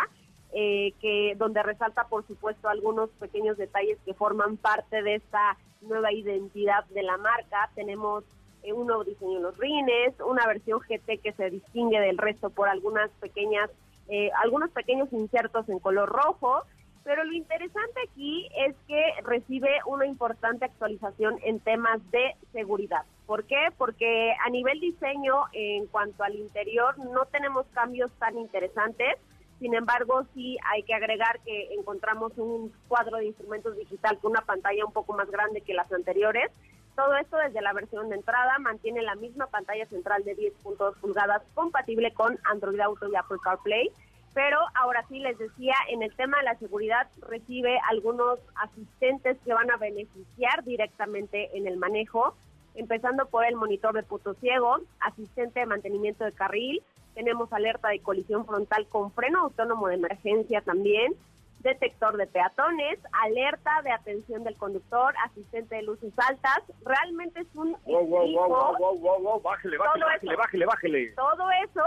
eh, 0.54 0.92
que 1.00 1.34
donde 1.36 1.62
resalta 1.62 2.06
por 2.08 2.26
supuesto 2.26 2.68
algunos 2.68 3.10
pequeños 3.18 3.58
detalles 3.58 3.98
que 4.04 4.14
forman 4.14 4.56
parte 4.56 5.02
de 5.02 5.16
esta 5.16 5.58
nueva 5.82 6.12
identidad 6.12 6.84
de 6.86 7.02
la 7.02 7.16
marca. 7.16 7.70
Tenemos 7.74 8.24
eh, 8.62 8.72
un 8.72 8.86
nuevo 8.86 9.04
diseño 9.04 9.38
en 9.38 9.42
los 9.42 9.58
rines, 9.58 10.14
una 10.24 10.46
versión 10.46 10.80
GT 10.80 11.20
que 11.20 11.32
se 11.32 11.50
distingue 11.50 12.00
del 12.00 12.18
resto 12.18 12.50
por 12.50 12.68
algunas 12.68 13.10
pequeñas, 13.20 13.68
eh, 14.08 14.30
algunos 14.42 14.70
pequeños 14.70 15.12
insertos 15.12 15.68
en 15.68 15.78
color 15.78 16.08
rojo 16.08 16.64
pero 17.04 17.22
lo 17.22 17.34
interesante 17.34 18.00
aquí 18.10 18.48
es 18.66 18.74
que 18.88 19.02
recibe 19.22 19.68
una 19.86 20.06
importante 20.06 20.64
actualización 20.64 21.38
en 21.44 21.60
temas 21.60 22.00
de 22.10 22.34
seguridad. 22.52 23.02
¿Por 23.26 23.44
qué? 23.44 23.68
Porque 23.76 24.32
a 24.44 24.48
nivel 24.48 24.80
diseño, 24.80 25.34
en 25.52 25.86
cuanto 25.86 26.24
al 26.24 26.34
interior, 26.34 26.98
no 26.98 27.26
tenemos 27.26 27.66
cambios 27.74 28.10
tan 28.18 28.38
interesantes. 28.38 29.18
Sin 29.60 29.74
embargo, 29.74 30.26
sí 30.34 30.58
hay 30.72 30.82
que 30.82 30.94
agregar 30.94 31.40
que 31.40 31.74
encontramos 31.74 32.32
un 32.36 32.72
cuadro 32.88 33.18
de 33.18 33.26
instrumentos 33.26 33.76
digital 33.76 34.18
con 34.18 34.32
una 34.32 34.42
pantalla 34.42 34.84
un 34.84 34.92
poco 34.92 35.14
más 35.14 35.30
grande 35.30 35.60
que 35.60 35.74
las 35.74 35.90
anteriores. 35.92 36.50
Todo 36.96 37.16
esto 37.16 37.36
desde 37.36 37.62
la 37.62 37.72
versión 37.72 38.08
de 38.08 38.16
entrada 38.16 38.58
mantiene 38.58 39.02
la 39.02 39.14
misma 39.14 39.46
pantalla 39.46 39.86
central 39.86 40.24
de 40.24 40.36
10.2 40.36 40.94
pulgadas 41.00 41.42
compatible 41.54 42.12
con 42.12 42.38
Android 42.44 42.80
Auto 42.80 43.08
y 43.10 43.16
Apple 43.16 43.38
CarPlay 43.42 43.90
pero 44.34 44.58
ahora 44.74 45.04
sí 45.08 45.20
les 45.20 45.38
decía, 45.38 45.74
en 45.88 46.02
el 46.02 46.14
tema 46.14 46.38
de 46.38 46.44
la 46.44 46.58
seguridad 46.58 47.06
recibe 47.28 47.78
algunos 47.88 48.40
asistentes 48.56 49.38
que 49.44 49.54
van 49.54 49.70
a 49.70 49.76
beneficiar 49.76 50.64
directamente 50.64 51.56
en 51.56 51.68
el 51.68 51.76
manejo, 51.76 52.34
empezando 52.74 53.26
por 53.26 53.46
el 53.46 53.54
monitor 53.54 53.94
de 53.94 54.02
puto 54.02 54.34
ciego, 54.34 54.80
asistente 54.98 55.60
de 55.60 55.66
mantenimiento 55.66 56.24
de 56.24 56.32
carril, 56.32 56.82
tenemos 57.14 57.52
alerta 57.52 57.88
de 57.88 58.00
colisión 58.00 58.44
frontal 58.46 58.86
con 58.88 59.12
freno 59.12 59.42
autónomo 59.42 59.88
de 59.88 59.94
emergencia 59.94 60.60
también, 60.60 61.14
detector 61.60 62.16
de 62.16 62.26
peatones, 62.26 62.98
alerta 63.24 63.82
de 63.82 63.90
atención 63.90 64.44
del 64.44 64.56
conductor, 64.56 65.14
asistente 65.24 65.76
de 65.76 65.82
luces 65.82 66.12
altas. 66.18 66.62
Realmente 66.84 67.40
es 67.40 67.46
un 67.54 67.76
wow, 67.86 68.06
wow, 68.06 68.76
wow, 68.78 68.98
wow, 68.98 69.22
wow, 69.22 69.40
bájele, 69.40 69.78
bájele, 69.78 70.36
bájele, 70.36 70.66
bájele. 70.66 71.12
Todo 71.16 71.50
eso 71.64 71.82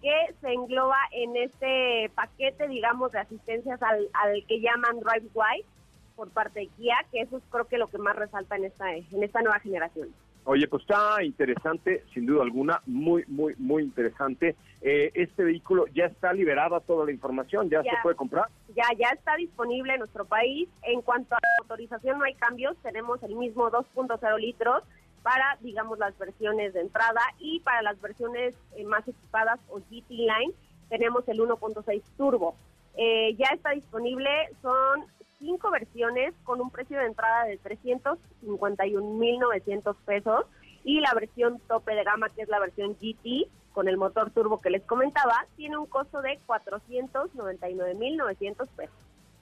que 0.00 0.34
se 0.40 0.52
engloba 0.52 0.98
en 1.10 1.36
este 1.36 2.10
paquete, 2.14 2.68
digamos, 2.68 3.12
de 3.12 3.18
asistencias 3.18 3.82
al, 3.82 4.08
al 4.12 4.44
que 4.46 4.60
llaman 4.60 5.00
Drive 5.00 5.28
White 5.34 5.68
por 6.14 6.30
parte 6.30 6.60
de 6.60 6.68
Kia, 6.68 6.96
que 7.10 7.20
eso 7.22 7.36
es 7.36 7.42
creo 7.50 7.66
que 7.66 7.78
lo 7.78 7.88
que 7.88 7.98
más 7.98 8.16
resalta 8.16 8.56
en 8.56 8.64
esta, 8.64 8.94
en 8.94 9.22
esta 9.22 9.42
nueva 9.42 9.58
generación. 9.60 10.14
Oye, 10.48 10.68
pues 10.68 10.82
está 10.82 11.24
interesante, 11.24 12.04
sin 12.14 12.24
duda 12.24 12.44
alguna, 12.44 12.80
muy, 12.86 13.24
muy, 13.26 13.56
muy 13.58 13.82
interesante. 13.82 14.54
Eh, 14.80 15.10
este 15.14 15.42
vehículo 15.42 15.86
ya 15.88 16.04
está 16.04 16.32
liberada 16.32 16.78
toda 16.78 17.04
la 17.04 17.10
información, 17.10 17.68
¿Ya, 17.68 17.82
se 17.82 17.90
puede 18.00 18.14
comprar. 18.14 18.46
Ya, 18.76 18.84
ya 18.96 19.08
está 19.08 19.34
disponible 19.34 19.94
en 19.94 19.98
nuestro 19.98 20.24
país. 20.24 20.68
En 20.82 21.02
cuanto 21.02 21.34
a 21.34 21.38
la 21.42 21.48
autorización 21.62 22.20
no 22.20 22.24
hay 22.24 22.34
cambios, 22.34 22.76
tenemos 22.84 23.20
el 23.24 23.34
mismo 23.34 23.68
2.0 23.72 24.38
litros 24.38 24.84
para, 25.24 25.58
digamos, 25.62 25.98
las 25.98 26.16
versiones 26.16 26.74
de 26.74 26.82
entrada 26.82 27.22
y 27.40 27.58
para 27.60 27.82
las 27.82 28.00
versiones 28.00 28.54
eh, 28.76 28.84
más 28.84 29.06
equipadas 29.08 29.58
o 29.68 29.80
GT 29.80 30.10
Line 30.10 30.54
tenemos 30.88 31.26
el 31.28 31.40
1.6 31.40 32.02
Turbo. 32.16 32.54
Eh, 32.96 33.34
ya 33.34 33.48
está 33.52 33.70
disponible, 33.70 34.30
son 34.62 35.04
cinco 35.46 35.70
versiones 35.70 36.34
con 36.42 36.60
un 36.60 36.70
precio 36.70 36.98
de 36.98 37.06
entrada 37.06 37.44
de 37.44 37.60
351.900 37.60 39.94
pesos 40.04 40.44
y 40.84 40.98
la 41.00 41.14
versión 41.14 41.60
tope 41.68 41.94
de 41.94 42.02
gama, 42.02 42.30
que 42.30 42.42
es 42.42 42.48
la 42.48 42.58
versión 42.58 42.96
GT, 43.00 43.46
con 43.72 43.86
el 43.88 43.96
motor 43.96 44.30
turbo 44.30 44.60
que 44.60 44.70
les 44.70 44.82
comentaba, 44.82 45.46
tiene 45.56 45.78
un 45.78 45.86
costo 45.86 46.20
de 46.20 46.40
499.900 46.46 48.66
pesos. 48.76 48.96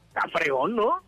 Está 0.08 0.28
fregón, 0.28 0.76
¿no? 0.76 1.00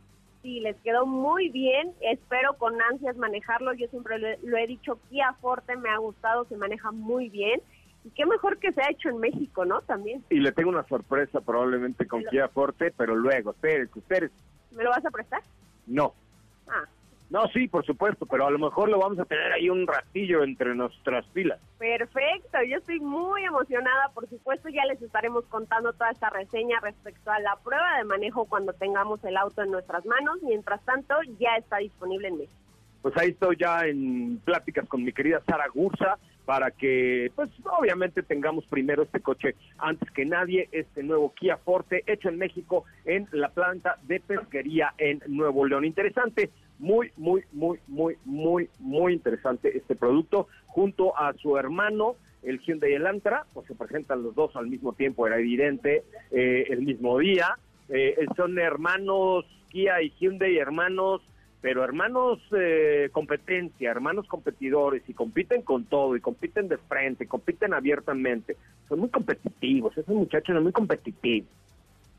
sí, 0.46 0.60
les 0.60 0.76
quedó 0.76 1.06
muy 1.06 1.48
bien. 1.48 1.92
Espero 2.00 2.54
con 2.54 2.80
ansias 2.80 3.16
manejarlo. 3.16 3.74
Yo 3.74 3.88
siempre 3.88 4.38
lo, 4.42 4.56
he 4.56 4.66
dicho, 4.68 4.98
Kia 5.10 5.32
Forte 5.40 5.76
me 5.76 5.90
ha 5.90 5.98
gustado, 5.98 6.44
se 6.44 6.56
maneja 6.56 6.92
muy 6.92 7.28
bien. 7.28 7.60
Y 8.04 8.10
qué 8.10 8.24
mejor 8.24 8.58
que 8.58 8.72
se 8.72 8.80
ha 8.80 8.90
hecho 8.90 9.08
en 9.08 9.18
México, 9.18 9.64
¿no? 9.64 9.80
También. 9.80 10.24
Y 10.30 10.38
le 10.38 10.52
tengo 10.52 10.70
una 10.70 10.86
sorpresa 10.86 11.40
probablemente 11.40 12.06
con 12.06 12.22
Kia 12.24 12.48
Forte, 12.48 12.94
pero 12.96 13.16
luego, 13.16 13.50
espérese, 13.50 13.98
ustedes. 13.98 14.30
¿Me 14.70 14.84
lo 14.84 14.90
vas 14.90 15.04
a 15.04 15.10
prestar? 15.10 15.42
No. 15.86 16.14
Ah, 16.68 16.84
no, 17.28 17.48
sí, 17.48 17.66
por 17.66 17.84
supuesto, 17.84 18.24
pero 18.24 18.46
a 18.46 18.50
lo 18.50 18.58
mejor 18.58 18.88
lo 18.88 19.00
vamos 19.00 19.18
a 19.18 19.24
tener 19.24 19.52
ahí 19.52 19.68
un 19.68 19.86
ratillo 19.86 20.44
entre 20.44 20.74
nuestras 20.76 21.26
filas. 21.32 21.58
Perfecto, 21.78 22.58
yo 22.62 22.78
estoy 22.78 23.00
muy 23.00 23.42
emocionada, 23.44 24.10
por 24.14 24.28
supuesto 24.28 24.68
ya 24.68 24.84
les 24.84 25.02
estaremos 25.02 25.44
contando 25.46 25.92
toda 25.92 26.10
esta 26.10 26.30
reseña 26.30 26.78
respecto 26.80 27.30
a 27.32 27.40
la 27.40 27.56
prueba 27.56 27.98
de 27.98 28.04
manejo 28.04 28.44
cuando 28.44 28.72
tengamos 28.74 29.22
el 29.24 29.36
auto 29.36 29.62
en 29.62 29.72
nuestras 29.72 30.06
manos, 30.06 30.38
mientras 30.42 30.80
tanto 30.84 31.14
ya 31.40 31.56
está 31.56 31.78
disponible 31.78 32.28
en 32.28 32.38
México. 32.38 32.65
Pues 33.06 33.16
ahí 33.18 33.28
estoy 33.28 33.56
ya 33.56 33.86
en 33.86 34.40
pláticas 34.44 34.88
con 34.88 35.04
mi 35.04 35.12
querida 35.12 35.40
Sara 35.46 35.68
Gursa 35.72 36.18
para 36.44 36.72
que, 36.72 37.30
pues 37.36 37.50
obviamente 37.78 38.24
tengamos 38.24 38.66
primero 38.66 39.04
este 39.04 39.20
coche 39.20 39.54
antes 39.78 40.10
que 40.10 40.24
nadie, 40.24 40.68
este 40.72 41.04
nuevo 41.04 41.32
Kia 41.32 41.56
Forte 41.56 42.02
hecho 42.08 42.30
en 42.30 42.36
México 42.36 42.84
en 43.04 43.28
la 43.30 43.50
planta 43.50 44.00
de 44.08 44.18
pesquería 44.18 44.92
en 44.98 45.22
Nuevo 45.28 45.64
León. 45.66 45.84
Interesante, 45.84 46.50
muy, 46.80 47.12
muy, 47.16 47.44
muy, 47.52 47.78
muy, 47.86 48.16
muy, 48.24 48.68
muy 48.80 49.12
interesante 49.12 49.78
este 49.78 49.94
producto 49.94 50.48
junto 50.66 51.16
a 51.16 51.32
su 51.34 51.56
hermano 51.56 52.16
el 52.42 52.58
Hyundai 52.58 52.94
Elantra, 52.94 53.46
pues 53.54 53.68
se 53.68 53.76
presentan 53.76 54.24
los 54.24 54.34
dos 54.34 54.56
al 54.56 54.66
mismo 54.66 54.94
tiempo, 54.94 55.28
era 55.28 55.38
evidente, 55.38 56.02
eh, 56.32 56.64
el 56.70 56.82
mismo 56.82 57.20
día. 57.20 57.56
Eh, 57.88 58.26
son 58.36 58.58
hermanos 58.58 59.44
Kia 59.70 60.02
y 60.02 60.10
Hyundai, 60.18 60.56
hermanos, 60.58 61.22
pero 61.66 61.82
hermanos 61.82 62.38
eh, 62.56 63.08
competencia, 63.10 63.90
hermanos 63.90 64.28
competidores, 64.28 65.02
y 65.08 65.14
compiten 65.14 65.62
con 65.62 65.84
todo, 65.84 66.14
y 66.14 66.20
compiten 66.20 66.68
de 66.68 66.78
frente, 66.78 67.26
compiten 67.26 67.74
abiertamente. 67.74 68.56
Son 68.88 69.00
muy 69.00 69.08
competitivos, 69.08 69.98
esos 69.98 70.14
muchachos 70.14 70.54
son 70.54 70.62
muy 70.62 70.70
competitivos. 70.70 71.50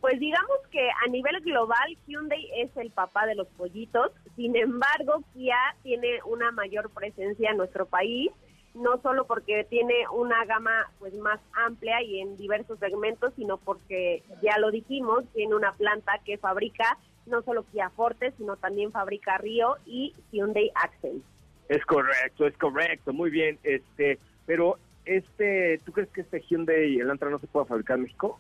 Pues 0.01 0.19
digamos 0.19 0.57
que 0.69 0.89
a 0.89 1.09
nivel 1.09 1.39
global 1.45 1.97
Hyundai 2.05 2.45
es 2.57 2.75
el 2.75 2.91
papá 2.91 3.25
de 3.25 3.35
los 3.35 3.47
pollitos, 3.47 4.11
sin 4.35 4.53
embargo 4.57 5.23
Kia 5.33 5.55
tiene 5.81 6.19
una 6.25 6.51
mayor 6.51 6.89
presencia 6.89 7.49
en 7.49 7.55
nuestro 7.55 7.85
país 7.85 8.29
no 8.77 9.01
solo 9.01 9.25
porque 9.25 9.63
tiene 9.63 10.07
una 10.13 10.45
gama 10.45 10.91
pues 10.99 11.13
más 11.15 11.39
amplia 11.65 12.01
y 12.03 12.19
en 12.19 12.37
diversos 12.37 12.77
segmentos, 12.79 13.33
sino 13.35 13.57
porque 13.57 14.21
ya 14.43 14.59
lo 14.59 14.71
dijimos, 14.71 15.23
tiene 15.33 15.55
una 15.55 15.71
planta 15.73 16.19
que 16.23 16.37
fabrica 16.37 16.97
no 17.27 17.41
solo 17.43 17.63
Kia 17.71 17.89
Forte, 17.91 18.31
sino 18.37 18.57
también 18.57 18.91
fabrica 18.91 19.37
Río 19.37 19.77
y 19.85 20.13
Hyundai 20.31 20.71
Accent. 20.75 21.23
Es 21.69 21.85
correcto, 21.85 22.47
es 22.47 22.57
correcto, 22.57 23.13
muy 23.13 23.29
bien, 23.29 23.59
este, 23.63 24.19
pero 24.45 24.77
este, 25.05 25.79
¿tú 25.85 25.91
crees 25.91 26.09
que 26.09 26.21
este 26.21 26.41
Hyundai 26.41 26.99
Elantra 26.99 27.29
no 27.29 27.39
se 27.39 27.47
puede 27.47 27.65
fabricar 27.65 27.97
en 27.97 28.03
México? 28.03 28.39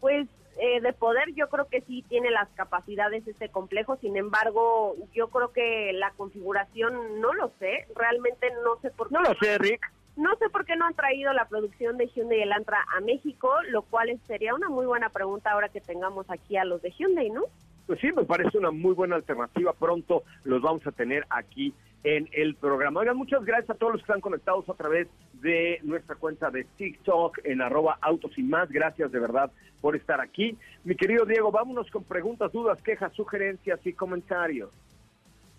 Pues 0.00 0.28
eh, 0.58 0.80
de 0.80 0.92
poder 0.94 1.34
yo 1.34 1.48
creo 1.48 1.66
que 1.66 1.82
sí 1.82 2.02
tiene 2.08 2.30
las 2.30 2.48
capacidades 2.50 3.26
este 3.26 3.50
complejo, 3.50 3.96
sin 3.96 4.16
embargo 4.16 4.96
yo 5.12 5.28
creo 5.28 5.52
que 5.52 5.92
la 5.92 6.12
configuración 6.12 7.20
no 7.20 7.34
lo 7.34 7.52
sé, 7.58 7.86
realmente 7.94 8.50
no 8.64 8.80
sé 8.80 8.90
por 8.90 9.08
qué. 9.08 9.14
No 9.14 9.22
lo 9.22 9.34
sé, 9.34 9.58
Rick. 9.58 9.90
No 10.16 10.34
sé 10.36 10.48
por 10.48 10.64
qué 10.64 10.76
no 10.76 10.86
han 10.86 10.94
traído 10.94 11.34
la 11.34 11.46
producción 11.46 11.98
de 11.98 12.06
Hyundai 12.06 12.40
Elantra 12.40 12.86
a 12.96 13.00
México, 13.00 13.52
lo 13.68 13.82
cual 13.82 14.18
sería 14.26 14.54
una 14.54 14.70
muy 14.70 14.86
buena 14.86 15.10
pregunta 15.10 15.52
ahora 15.52 15.68
que 15.68 15.82
tengamos 15.82 16.30
aquí 16.30 16.56
a 16.56 16.64
los 16.64 16.80
de 16.80 16.90
Hyundai, 16.90 17.28
¿no? 17.28 17.42
Pues 17.86 18.00
sí, 18.00 18.10
me 18.12 18.24
parece 18.24 18.58
una 18.58 18.70
muy 18.70 18.94
buena 18.94 19.16
alternativa. 19.16 19.72
Pronto 19.72 20.24
los 20.44 20.60
vamos 20.60 20.86
a 20.86 20.92
tener 20.92 21.24
aquí 21.30 21.72
en 22.02 22.28
el 22.32 22.54
programa. 22.56 23.00
Oigan, 23.00 23.16
muchas 23.16 23.44
gracias 23.44 23.70
a 23.70 23.74
todos 23.74 23.94
los 23.94 24.02
que 24.02 24.06
están 24.06 24.20
conectados 24.20 24.68
a 24.68 24.74
través 24.74 25.08
de 25.34 25.80
nuestra 25.82 26.16
cuenta 26.16 26.50
de 26.50 26.64
TikTok 26.64 27.38
en 27.44 27.62
arroba 27.62 27.98
autos 28.00 28.36
y 28.38 28.42
más. 28.42 28.70
Gracias 28.70 29.10
de 29.12 29.20
verdad 29.20 29.50
por 29.80 29.96
estar 29.96 30.20
aquí. 30.20 30.56
Mi 30.84 30.96
querido 30.96 31.24
Diego, 31.24 31.50
vámonos 31.52 31.90
con 31.90 32.04
preguntas, 32.04 32.52
dudas, 32.52 32.80
quejas, 32.82 33.12
sugerencias 33.12 33.78
y 33.84 33.92
comentarios. 33.92 34.70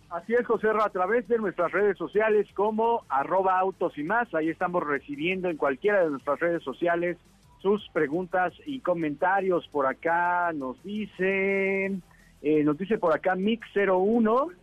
Así 0.09 0.33
es, 0.33 0.45
José 0.45 0.69
a 0.69 0.89
través 0.89 1.27
de 1.27 1.37
nuestras 1.37 1.71
redes 1.71 1.97
sociales 1.97 2.47
como 2.53 3.03
arroba 3.09 3.59
autos 3.59 3.97
y 3.97 4.03
más. 4.03 4.33
Ahí 4.33 4.49
estamos 4.49 4.85
recibiendo 4.85 5.49
en 5.49 5.57
cualquiera 5.57 6.03
de 6.03 6.11
nuestras 6.11 6.39
redes 6.39 6.63
sociales 6.63 7.17
sus 7.61 7.85
preguntas 7.89 8.53
y 8.65 8.79
comentarios. 8.79 9.67
Por 9.67 9.85
acá 9.85 10.53
nos 10.53 10.81
dicen, 10.83 12.01
eh, 12.41 12.63
nos 12.63 12.77
dice 12.77 12.97
por 12.97 13.13
acá 13.13 13.35
Mix01 13.35 14.53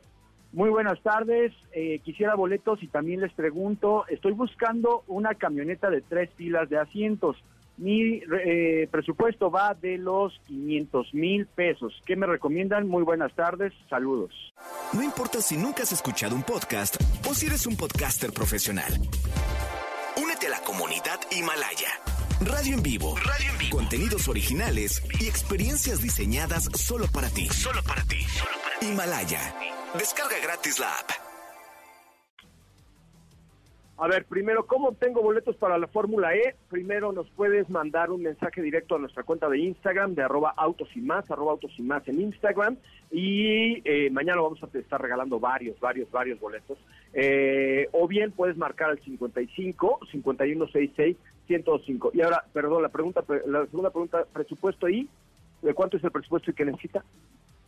muy 0.54 0.70
buenas 0.70 1.00
tardes. 1.02 1.52
Eh, 1.72 2.00
quisiera 2.04 2.36
boletos 2.36 2.82
y 2.82 2.86
también 2.86 3.20
les 3.20 3.32
pregunto, 3.32 4.04
estoy 4.08 4.32
buscando 4.32 5.02
una 5.08 5.34
camioneta 5.34 5.90
de 5.90 6.00
tres 6.00 6.30
filas 6.36 6.70
de 6.70 6.78
asientos. 6.78 7.36
Mi 7.76 8.22
eh, 8.46 8.88
presupuesto 8.88 9.50
va 9.50 9.74
de 9.74 9.98
los 9.98 10.40
500 10.46 11.12
mil 11.12 11.46
pesos. 11.46 12.00
¿Qué 12.06 12.14
me 12.14 12.26
recomiendan? 12.26 12.86
Muy 12.86 13.02
buenas 13.02 13.34
tardes. 13.34 13.72
Saludos. 13.90 14.32
No 14.92 15.02
importa 15.02 15.40
si 15.40 15.56
nunca 15.56 15.82
has 15.82 15.90
escuchado 15.90 16.36
un 16.36 16.44
podcast 16.44 17.02
o 17.28 17.34
si 17.34 17.46
eres 17.46 17.66
un 17.66 17.76
podcaster 17.76 18.32
profesional. 18.32 18.92
Únete 20.22 20.46
a 20.46 20.50
la 20.50 20.60
comunidad 20.60 21.18
Himalaya. 21.32 22.13
Radio 22.44 22.74
en 22.74 22.82
vivo. 22.82 23.14
Radio 23.16 23.50
en 23.52 23.58
vivo. 23.58 23.76
Contenidos 23.78 24.28
originales 24.28 25.02
y 25.18 25.26
experiencias 25.26 26.02
diseñadas 26.02 26.64
solo 26.74 27.06
para 27.12 27.28
ti. 27.30 27.46
Solo 27.48 27.80
para 27.82 28.02
ti. 28.02 28.20
Solo 28.20 28.50
para 28.62 28.78
ti. 28.80 28.86
Himalaya. 28.86 29.40
Descarga 29.98 30.36
gratis 30.42 30.78
la 30.78 30.88
app. 30.88 31.10
A 33.96 34.08
ver, 34.08 34.24
primero, 34.26 34.66
¿cómo 34.66 34.92
tengo 34.92 35.22
boletos 35.22 35.56
para 35.56 35.78
la 35.78 35.86
Fórmula 35.86 36.34
E? 36.34 36.56
Primero 36.68 37.12
nos 37.12 37.30
puedes 37.30 37.70
mandar 37.70 38.10
un 38.10 38.22
mensaje 38.22 38.60
directo 38.60 38.96
a 38.96 38.98
nuestra 38.98 39.22
cuenta 39.22 39.48
de 39.48 39.60
Instagram, 39.60 40.16
de 40.16 40.24
arroba 40.24 40.52
autos 40.56 40.88
y 40.96 41.00
más, 41.00 41.30
arroba 41.30 41.52
autos 41.52 41.72
y 41.78 41.82
más 41.82 42.06
en 42.08 42.20
Instagram. 42.20 42.76
Y 43.12 43.80
eh, 43.88 44.10
mañana 44.10 44.42
vamos 44.42 44.60
a 44.62 44.78
estar 44.78 45.00
regalando 45.00 45.38
varios, 45.38 45.78
varios, 45.78 46.10
varios 46.10 46.40
boletos. 46.40 46.76
Eh, 47.12 47.88
o 47.92 48.08
bien 48.08 48.32
puedes 48.32 48.56
marcar 48.56 48.90
al 48.90 48.98
55 48.98 50.00
5166 50.10 51.16
105. 51.46 52.12
Y 52.14 52.22
ahora, 52.22 52.44
perdón, 52.52 52.82
la 52.82 52.88
pregunta, 52.88 53.22
la 53.46 53.66
segunda 53.66 53.90
pregunta, 53.90 54.24
presupuesto 54.32 54.88
y 54.88 55.08
¿de 55.62 55.74
cuánto 55.74 55.96
es 55.96 56.04
el 56.04 56.10
presupuesto 56.10 56.50
y 56.50 56.54
qué 56.54 56.64
necesita? 56.64 57.04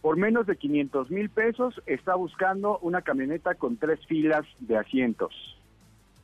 por 0.07 0.17
menos 0.17 0.47
de 0.47 0.57
500 0.57 1.11
mil 1.11 1.31
pesos 1.31 1.83
está 1.85 2.15
buscando 2.15 2.79
una 2.79 3.03
camioneta 3.03 3.57
con 3.57 3.77
tres 3.77 3.99
filas 4.07 4.47
de 4.61 4.77
asientos. 4.77 5.35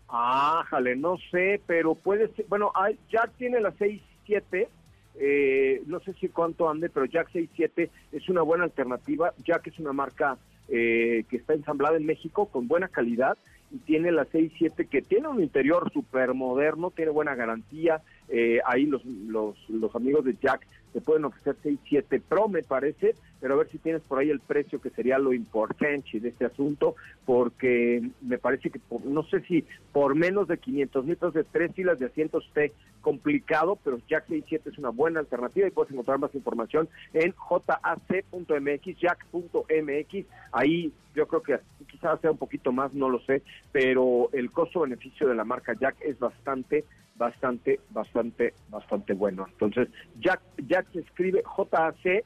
Ah, 0.08 0.64
jale, 0.68 0.94
no 0.94 1.16
sé, 1.32 1.60
pero 1.66 1.96
puede 1.96 2.28
ser, 2.28 2.46
bueno, 2.48 2.70
Jack 3.10 3.32
tiene 3.38 3.60
la 3.60 3.72
6.7, 3.72 4.68
eh, 5.16 5.82
no 5.86 5.98
sé 5.98 6.12
si 6.14 6.28
cuánto 6.28 6.70
ande, 6.70 6.90
pero 6.90 7.06
Jack 7.06 7.32
6.7 7.32 7.90
es 8.12 8.28
una 8.28 8.42
buena 8.42 8.62
alternativa. 8.62 9.32
Jack 9.44 9.66
es 9.66 9.80
una 9.80 9.92
marca 9.92 10.38
eh, 10.68 11.24
que 11.28 11.38
está 11.38 11.54
ensamblada 11.54 11.96
en 11.96 12.06
México 12.06 12.46
con 12.46 12.68
buena 12.68 12.86
calidad 12.86 13.36
y 13.72 13.78
tiene 13.78 14.12
la 14.12 14.26
6.7 14.26 14.88
que 14.88 15.02
tiene 15.02 15.28
un 15.28 15.42
interior 15.42 15.90
súper 15.92 16.34
moderno, 16.34 16.90
tiene 16.90 17.10
buena 17.10 17.34
garantía. 17.34 18.02
Eh, 18.28 18.60
ahí 18.66 18.86
los, 18.86 19.04
los, 19.04 19.56
los 19.68 19.94
amigos 19.96 20.24
de 20.24 20.36
Jack 20.40 20.66
te 20.92 21.00
pueden 21.00 21.24
ofrecer 21.24 21.56
6.7 21.62 22.20
Pro, 22.28 22.48
me 22.48 22.62
parece, 22.62 23.14
pero 23.40 23.54
a 23.54 23.56
ver 23.58 23.68
si 23.70 23.78
tienes 23.78 24.02
por 24.02 24.18
ahí 24.18 24.30
el 24.30 24.40
precio 24.40 24.80
que 24.80 24.90
sería 24.90 25.18
lo 25.18 25.32
importante 25.32 26.20
de 26.20 26.28
este 26.28 26.44
asunto, 26.44 26.96
porque 27.24 28.10
me 28.20 28.38
parece 28.38 28.70
que 28.70 28.80
no 29.04 29.22
sé 29.24 29.40
si 29.42 29.64
por 29.92 30.14
menos 30.14 30.48
de 30.48 30.58
500 30.58 31.04
mil 31.04 31.18
de 31.32 31.44
tres 31.44 31.72
filas 31.74 31.98
de 31.98 32.06
asientos 32.06 32.44
esté 32.46 32.72
complicado, 33.00 33.78
pero 33.82 33.98
Jack 34.08 34.26
67 34.28 34.70
es 34.70 34.78
una 34.78 34.90
buena 34.90 35.20
alternativa 35.20 35.66
y 35.66 35.70
puedes 35.70 35.92
encontrar 35.92 36.18
más 36.18 36.34
información 36.34 36.88
en 37.12 37.32
jac.mx, 37.32 38.98
jack.mx, 38.98 40.26
ahí 40.52 40.92
yo 41.14 41.26
creo 41.26 41.42
que 41.42 41.58
quizás 41.90 42.20
sea 42.20 42.30
un 42.30 42.38
poquito 42.38 42.72
más, 42.72 42.94
no 42.94 43.08
lo 43.08 43.20
sé, 43.20 43.42
pero 43.70 44.30
el 44.32 44.50
costo-beneficio 44.50 45.28
de 45.28 45.34
la 45.34 45.44
marca 45.44 45.74
Jack 45.78 45.96
es 46.00 46.18
bastante 46.18 46.84
bastante, 47.16 47.80
bastante, 47.90 48.54
bastante 48.68 49.14
bueno. 49.14 49.46
Entonces, 49.50 49.88
Jack, 50.20 50.40
Jack 50.66 50.90
se 50.92 51.00
escribe 51.00 51.42
JAC 51.44 52.24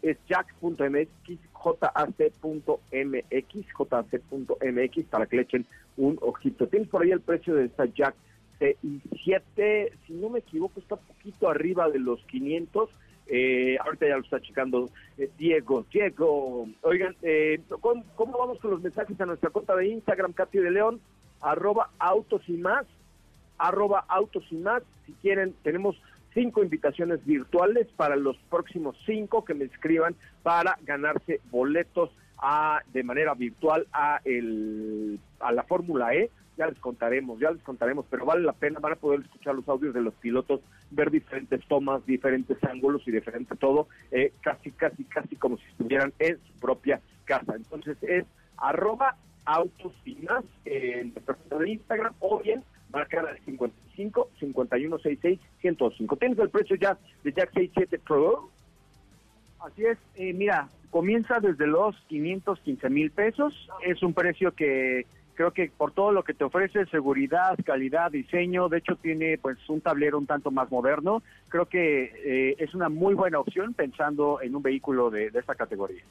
es 0.00 0.16
jack.mx, 0.28 1.08
jac.mx, 1.52 2.58
jac.mx, 3.74 5.04
para 5.06 5.26
que 5.26 5.36
le 5.36 5.42
echen 5.42 5.66
un 5.96 6.18
ojito. 6.20 6.68
Tienes 6.68 6.88
por 6.88 7.02
ahí 7.02 7.10
el 7.10 7.20
precio 7.20 7.54
de 7.54 7.64
esta 7.64 7.84
Jack 7.86 8.14
CI7, 8.60 9.92
si 10.06 10.12
no 10.14 10.30
me 10.30 10.40
equivoco, 10.40 10.80
está 10.80 10.96
poquito 10.96 11.48
arriba 11.48 11.88
de 11.88 11.98
los 11.98 12.20
500. 12.24 12.90
Eh, 13.30 13.76
ahorita 13.84 14.08
ya 14.08 14.16
lo 14.16 14.22
está 14.22 14.40
checando 14.40 14.88
eh, 15.18 15.30
Diego. 15.36 15.84
Diego, 15.92 16.66
oigan, 16.82 17.14
eh, 17.22 17.60
¿cómo, 17.80 18.04
vamos 18.16 18.58
con 18.58 18.70
los 18.70 18.82
mensajes 18.82 19.20
a 19.20 19.26
nuestra 19.26 19.50
cuenta 19.50 19.76
de 19.76 19.88
Instagram, 19.88 20.32
Katy 20.32 20.58
de 20.58 20.70
León? 20.70 21.00
Arroba 21.40 21.90
autos 21.98 22.42
y 22.48 22.54
más, 22.54 22.86
arroba 23.58 24.04
autos 24.08 24.44
y 24.50 24.56
más. 24.56 24.82
Si 25.06 25.12
quieren, 25.14 25.54
tenemos 25.62 26.00
cinco 26.34 26.62
invitaciones 26.62 27.24
virtuales 27.24 27.88
para 27.96 28.16
los 28.16 28.36
próximos 28.50 28.96
cinco 29.06 29.44
que 29.44 29.54
me 29.54 29.64
escriban 29.64 30.14
para 30.42 30.78
ganarse 30.82 31.40
boletos 31.50 32.10
a, 32.38 32.80
de 32.92 33.02
manera 33.02 33.34
virtual 33.34 33.86
a, 33.92 34.20
el, 34.24 35.18
a 35.40 35.52
la 35.52 35.64
Fórmula 35.64 36.14
E. 36.14 36.30
Ya 36.56 36.66
les 36.66 36.78
contaremos, 36.80 37.38
ya 37.38 37.52
les 37.52 37.62
contaremos, 37.62 38.04
pero 38.10 38.26
vale 38.26 38.42
la 38.42 38.52
pena, 38.52 38.80
van 38.80 38.92
a 38.94 38.96
poder 38.96 39.20
escuchar 39.20 39.54
los 39.54 39.68
audios 39.68 39.94
de 39.94 40.00
los 40.00 40.14
pilotos, 40.14 40.60
ver 40.90 41.10
diferentes 41.10 41.64
tomas, 41.68 42.04
diferentes 42.04 42.58
ángulos 42.64 43.06
y 43.06 43.12
diferente 43.12 43.54
todo, 43.54 43.86
eh, 44.10 44.32
casi, 44.40 44.72
casi, 44.72 45.04
casi 45.04 45.36
como 45.36 45.56
si 45.58 45.64
estuvieran 45.66 46.12
en 46.18 46.36
su 46.38 46.52
propia 46.60 47.00
casa. 47.26 47.54
Entonces 47.54 47.96
es 48.02 48.24
arroba 48.56 49.16
y 50.04 50.14
más 50.16 50.44
en 50.64 51.14
nuestra 51.14 51.58
de 51.58 51.70
Instagram 51.70 52.14
o 52.20 52.40
bien 52.40 52.62
marcar 52.92 53.26
al 53.26 53.38
55 53.40 54.30
5166 54.38 55.40
105. 55.60 56.16
¿Tienes 56.16 56.38
el 56.38 56.50
precio 56.50 56.76
ya 56.76 56.98
de 57.24 57.32
Jack 57.32 57.52
67 57.52 57.98
Pro? 57.98 58.50
Así 59.60 59.84
es, 59.84 59.98
eh, 60.14 60.32
mira, 60.32 60.68
comienza 60.90 61.40
desde 61.40 61.66
los 61.66 61.96
515 62.08 62.90
mil 62.90 63.10
pesos. 63.10 63.68
Es 63.84 64.02
un 64.02 64.14
precio 64.14 64.52
que 64.52 65.06
creo 65.34 65.52
que 65.52 65.70
por 65.76 65.92
todo 65.92 66.10
lo 66.10 66.24
que 66.24 66.34
te 66.34 66.42
ofrece, 66.42 66.84
seguridad, 66.86 67.56
calidad, 67.64 68.10
diseño, 68.10 68.68
de 68.68 68.78
hecho 68.78 68.96
tiene 68.96 69.38
pues 69.38 69.56
un 69.68 69.80
tablero 69.80 70.18
un 70.18 70.26
tanto 70.26 70.50
más 70.50 70.68
moderno, 70.68 71.22
creo 71.48 71.66
que 71.66 72.12
eh, 72.24 72.56
es 72.58 72.74
una 72.74 72.88
muy 72.88 73.14
buena 73.14 73.38
opción 73.38 73.72
pensando 73.72 74.40
en 74.42 74.56
un 74.56 74.62
vehículo 74.62 75.10
de, 75.10 75.30
de 75.30 75.38
esta 75.38 75.54
categoría. 75.54 76.02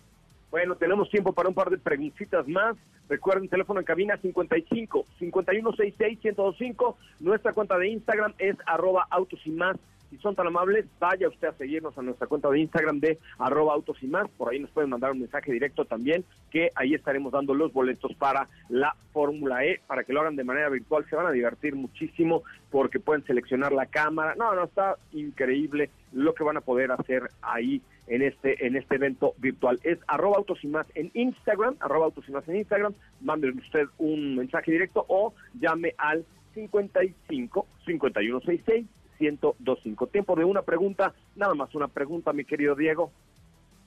Bueno, 0.50 0.76
tenemos 0.76 1.10
tiempo 1.10 1.34
para 1.34 1.50
un 1.50 1.56
par 1.56 1.70
de 1.70 1.78
preguntitas 1.78 2.48
más. 2.48 2.76
Recuerden, 3.10 3.50
teléfono 3.50 3.80
en 3.80 3.86
cabina 3.86 4.18
55 4.18 5.06
5166 5.20 6.24
1025. 6.24 6.98
Nuestra 7.20 7.54
cuenta 7.54 7.78
de 7.78 7.89
Instagram 7.89 8.34
es 8.38 8.56
arroba 8.66 9.08
autos 9.10 9.39
y 9.45 9.52
más 9.52 9.78
si 10.10 10.18
son 10.18 10.36
tan 10.36 10.48
amables, 10.48 10.86
vaya 11.00 11.28
usted 11.28 11.50
a 11.50 11.54
seguirnos 11.54 11.98
a 11.98 12.02
nuestra 12.02 12.28
cuenta 12.28 12.50
de 12.50 12.60
Instagram 12.60 13.00
de 13.00 13.20
arroba 13.39 13.74
autos 13.74 14.02
y 14.02 14.08
más. 14.08 14.30
Por 14.38 14.52
ahí 14.52 14.60
nos 14.60 14.72
pueden 14.72 14.89
mandar 14.89 15.12
un 15.12 15.20
mensaje 15.20 15.52
directo 15.52 15.86
también, 15.86 16.24
que 16.50 16.72
ahí 16.76 16.93
estaremos 16.93 17.34
dando 17.34 17.54
los 17.54 17.74
boletos 17.74 18.14
para 18.16 18.48
la 18.70 18.95
Fórmula 19.12 19.66
E, 19.66 19.82
para 19.86 20.04
que 20.04 20.14
lo 20.14 20.22
hagan 20.22 20.36
de 20.36 20.43
manera 20.43 20.70
virtual. 20.70 21.06
Se 21.10 21.16
van 21.16 21.28
a 21.28 21.32
divertir 21.32 21.76
muchísimo 21.76 22.43
porque 22.72 23.00
pueden 23.00 23.26
seleccionar 23.26 23.74
la 23.74 23.88
cámara. 23.88 24.36
No, 24.36 24.56
no, 24.56 24.64
está 24.64 24.95
increíble 25.12 25.89
lo 26.14 26.34
que 26.34 26.43
van 26.43 26.58
a 26.58 26.62
poder 26.62 26.91
hacer 26.91 27.30
ahí 27.41 27.82
en 28.08 28.22
este 28.22 28.66
en 28.66 28.76
este 28.76 28.95
evento 28.95 29.34
virtual. 29.38 29.80
Es 29.84 29.99
arroba 30.08 30.38
autos 30.38 30.64
y 30.64 30.68
más 30.68 30.88
en 30.95 31.12
Instagram, 31.14 31.76
arroba 31.80 32.05
autos 32.05 32.26
en 32.28 32.55
Instagram. 32.55 32.93
Mándenle 33.22 33.62
usted 33.62 33.88
un 33.97 34.36
mensaje 34.36 34.72
directo 34.72 35.05
o 35.08 35.34
llame 35.60 35.93
al 35.97 36.26
55 36.53 37.68
5166 37.86 38.86
1025. 39.20 40.08
Tiempo 40.08 40.36
de 40.36 40.45
una 40.45 40.62
pregunta, 40.62 41.14
nada 41.36 41.53
más 41.53 41.74
una 41.76 41.88
pregunta, 41.88 42.34
mi 42.34 42.45
querido 42.45 42.76
Diego. 42.76 43.12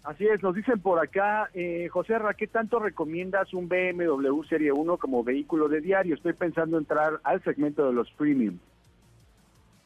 Así 0.02 0.26
es, 0.26 0.42
nos 0.42 0.54
dicen 0.54 0.80
por 0.80 0.98
acá, 0.98 1.50
eh, 1.52 1.88
José 1.90 2.18
Ra, 2.18 2.32
¿qué 2.32 2.46
tanto 2.46 2.78
recomiendas 2.78 3.52
un 3.52 3.68
BMW 3.68 4.42
Serie 4.48 4.72
1 4.72 4.96
como 4.96 5.22
vehículo 5.22 5.68
de 5.68 5.82
diario? 5.82 6.14
Estoy 6.14 6.32
pensando 6.32 6.78
entrar 6.78 7.20
al 7.22 7.42
segmento 7.44 7.86
de 7.86 7.92
los 7.92 8.10
premium. 8.12 8.58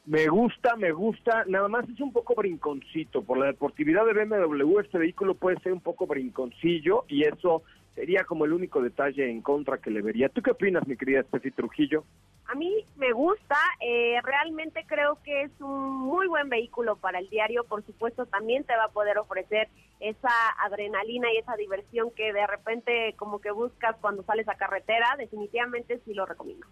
Me 0.07 0.28
gusta, 0.28 0.76
me 0.76 0.92
gusta, 0.92 1.44
nada 1.46 1.66
más 1.68 1.88
es 1.88 1.98
un 1.98 2.12
poco 2.12 2.34
brinconcito. 2.34 3.22
Por 3.22 3.38
la 3.38 3.46
deportividad 3.46 4.05
de 4.05 4.12
BMW, 4.12 4.80
este 4.80 4.98
vehículo 4.98 5.34
puede 5.34 5.59
ser 5.61 5.72
un 5.72 5.80
poco 5.80 6.07
brinconcillo 6.07 7.05
y 7.09 7.24
eso 7.24 7.62
sería 7.94 8.24
como 8.24 8.44
el 8.44 8.52
único 8.52 8.82
detalle 8.82 9.30
en 9.30 9.40
contra 9.40 9.78
que 9.78 9.90
le 9.90 10.02
vería. 10.02 10.28
¿Tú 10.28 10.42
qué 10.42 10.50
opinas, 10.50 10.86
mi 10.86 10.96
querida 10.96 11.22
Steffi 11.22 11.52
Trujillo? 11.52 12.05
A 12.46 12.55
mí 12.55 12.84
me 12.96 13.12
gusta, 13.12 13.57
eh, 13.80 14.20
realmente 14.22 14.84
creo 14.86 15.18
que 15.24 15.42
es 15.42 15.61
un 15.61 15.96
muy 15.96 16.26
buen 16.26 16.50
vehículo 16.50 16.96
para 16.96 17.18
el 17.18 17.30
diario, 17.30 17.64
por 17.64 17.82
supuesto 17.86 18.26
también 18.26 18.64
te 18.64 18.76
va 18.76 18.84
a 18.84 18.92
poder 18.92 19.16
ofrecer 19.16 19.68
esa 20.00 20.30
adrenalina 20.62 21.32
y 21.32 21.38
esa 21.38 21.57
diversión 21.57 22.11
que 22.11 22.34
de 22.34 22.46
repente 22.46 23.14
como 23.16 23.40
que 23.40 23.50
buscas 23.50 23.96
cuando 24.02 24.22
sales 24.24 24.46
a 24.48 24.57
carretera, 24.57 25.14
definitivamente 25.16 26.00
sí 26.05 26.12
lo 26.12 26.26
recomiendo. 26.26 26.66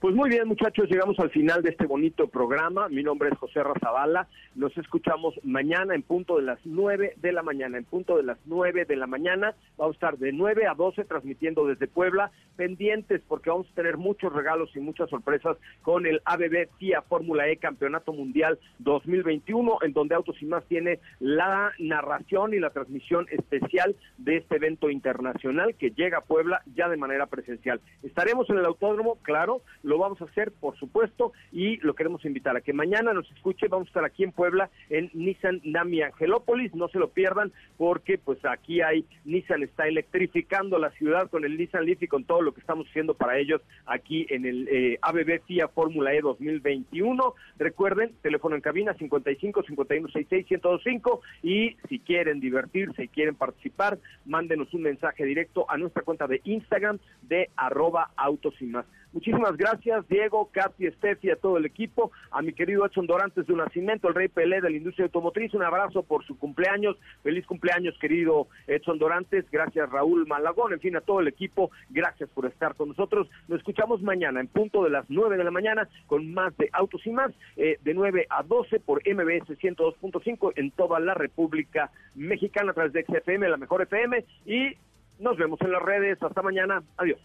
Pues 0.00 0.14
muy 0.14 0.30
bien, 0.30 0.48
muchachos, 0.48 0.88
llegamos 0.88 1.18
al 1.18 1.28
final 1.28 1.62
de 1.62 1.68
este 1.68 1.84
bonito 1.84 2.26
programa. 2.26 2.88
Mi 2.88 3.02
nombre 3.02 3.28
es 3.30 3.36
José 3.36 3.62
Razabala. 3.62 4.28
Nos 4.54 4.74
escuchamos 4.78 5.34
mañana 5.44 5.94
en 5.94 6.00
punto 6.00 6.38
de 6.38 6.42
las 6.42 6.58
9 6.64 7.16
de 7.18 7.32
la 7.32 7.42
mañana. 7.42 7.76
En 7.76 7.84
punto 7.84 8.16
de 8.16 8.22
las 8.22 8.38
9 8.46 8.86
de 8.86 8.96
la 8.96 9.06
mañana. 9.06 9.54
Vamos 9.76 9.92
a 9.92 9.96
estar 9.96 10.16
de 10.16 10.32
9 10.32 10.66
a 10.66 10.72
12 10.72 11.04
transmitiendo 11.04 11.66
desde 11.66 11.86
Puebla. 11.86 12.30
Pendientes 12.56 13.20
porque 13.28 13.50
vamos 13.50 13.66
a 13.70 13.74
tener 13.74 13.98
muchos 13.98 14.32
regalos 14.32 14.74
y 14.74 14.80
muchas 14.80 15.10
sorpresas 15.10 15.58
con 15.82 16.06
el 16.06 16.22
ABB 16.24 16.70
FIA 16.78 17.02
Fórmula 17.02 17.46
E 17.48 17.58
Campeonato 17.58 18.14
Mundial 18.14 18.58
2021, 18.78 19.80
en 19.82 19.92
donde 19.92 20.14
Autos 20.14 20.40
y 20.40 20.46
Más 20.46 20.64
tiene 20.64 21.00
la 21.18 21.72
narración 21.78 22.54
y 22.54 22.58
la 22.58 22.70
transmisión 22.70 23.26
especial 23.30 23.94
de 24.16 24.38
este 24.38 24.56
evento 24.56 24.88
internacional 24.88 25.74
que 25.74 25.90
llega 25.90 26.18
a 26.18 26.24
Puebla 26.24 26.62
ya 26.74 26.88
de 26.88 26.96
manera 26.96 27.26
presencial. 27.26 27.82
Estaremos 28.02 28.48
en 28.48 28.56
el 28.56 28.64
autódromo, 28.64 29.18
claro 29.20 29.60
lo 29.90 29.98
vamos 29.98 30.22
a 30.22 30.24
hacer, 30.24 30.52
por 30.52 30.78
supuesto, 30.78 31.32
y 31.50 31.78
lo 31.78 31.94
queremos 31.94 32.24
invitar 32.24 32.56
a 32.56 32.60
que 32.60 32.72
mañana 32.72 33.12
nos 33.12 33.28
escuche. 33.32 33.66
Vamos 33.66 33.88
a 33.88 33.90
estar 33.90 34.04
aquí 34.04 34.22
en 34.22 34.30
Puebla, 34.30 34.70
en 34.88 35.10
Nissan 35.14 35.60
Nami 35.64 36.00
Angelópolis. 36.00 36.72
No 36.76 36.86
se 36.88 37.00
lo 37.00 37.10
pierdan, 37.10 37.52
porque 37.76 38.16
pues 38.16 38.38
aquí 38.44 38.82
hay, 38.82 39.04
Nissan 39.24 39.64
está 39.64 39.88
electrificando 39.88 40.78
la 40.78 40.90
ciudad 40.92 41.28
con 41.28 41.44
el 41.44 41.58
Nissan 41.58 41.84
Leaf 41.84 42.02
y 42.04 42.06
con 42.06 42.24
todo 42.24 42.40
lo 42.40 42.54
que 42.54 42.60
estamos 42.60 42.86
haciendo 42.88 43.14
para 43.14 43.36
ellos 43.38 43.60
aquí 43.84 44.26
en 44.30 44.46
el 44.46 44.68
eh, 44.68 44.98
ABB 45.02 45.42
FIA 45.44 45.66
Fórmula 45.66 46.14
E 46.14 46.20
2021. 46.20 47.34
Recuerden, 47.58 48.12
teléfono 48.22 48.54
en 48.54 48.62
cabina 48.62 48.94
55 48.94 49.64
51 49.64 50.08
66 50.08 50.50
1025 50.50 51.20
y 51.42 51.76
si 51.88 51.98
quieren 51.98 52.38
divertirse 52.38 53.02
y 53.02 53.08
quieren 53.08 53.34
participar, 53.34 53.98
mándenos 54.24 54.72
un 54.72 54.82
mensaje 54.82 55.24
directo 55.24 55.68
a 55.68 55.76
nuestra 55.76 56.02
cuenta 56.02 56.28
de 56.28 56.40
Instagram 56.44 57.00
de 57.22 57.50
arroba 57.56 58.10
autos 58.16 58.54
y 58.60 58.66
más. 58.66 58.86
Muchísimas 59.12 59.56
gracias, 59.56 60.06
Diego, 60.08 60.48
Katy, 60.52 60.88
Steffi, 60.92 61.30
a 61.30 61.36
todo 61.36 61.56
el 61.56 61.64
equipo, 61.64 62.12
a 62.30 62.42
mi 62.42 62.52
querido 62.52 62.86
Edson 62.86 63.06
Dorantes 63.06 63.44
de 63.44 63.54
nacimiento, 63.54 64.06
el 64.06 64.14
rey 64.14 64.28
Pelé 64.28 64.60
de 64.60 64.70
la 64.70 64.76
industria 64.76 65.06
automotriz, 65.06 65.52
un 65.52 65.64
abrazo 65.64 66.04
por 66.04 66.24
su 66.24 66.38
cumpleaños, 66.38 66.96
feliz 67.24 67.44
cumpleaños, 67.44 67.98
querido 67.98 68.46
Edson 68.68 68.98
Dorantes, 68.98 69.50
gracias 69.50 69.90
Raúl 69.90 70.28
Malagón, 70.28 70.72
en 70.72 70.80
fin, 70.80 70.94
a 70.94 71.00
todo 71.00 71.18
el 71.18 71.26
equipo, 71.26 71.72
gracias 71.88 72.30
por 72.30 72.46
estar 72.46 72.76
con 72.76 72.90
nosotros. 72.90 73.28
Nos 73.48 73.58
escuchamos 73.58 74.00
mañana 74.00 74.40
en 74.40 74.46
punto 74.46 74.84
de 74.84 74.90
las 74.90 75.04
9 75.08 75.36
de 75.36 75.44
la 75.44 75.50
mañana 75.50 75.88
con 76.06 76.32
más 76.32 76.56
de 76.56 76.70
Autos 76.72 77.04
y 77.04 77.10
más, 77.10 77.32
eh, 77.56 77.78
de 77.82 77.94
9 77.94 78.26
a 78.30 78.44
12 78.44 78.78
por 78.78 79.02
MBS 79.04 79.58
102.5 79.58 80.52
en 80.54 80.70
toda 80.70 81.00
la 81.00 81.14
República 81.14 81.90
Mexicana 82.14 82.70
a 82.70 82.74
través 82.74 82.92
de 82.92 83.04
XFM, 83.04 83.48
la 83.48 83.56
mejor 83.56 83.82
FM, 83.82 84.24
y 84.46 84.76
nos 85.18 85.36
vemos 85.36 85.60
en 85.62 85.72
las 85.72 85.82
redes. 85.82 86.22
Hasta 86.22 86.42
mañana. 86.42 86.82
Adiós. 86.96 87.18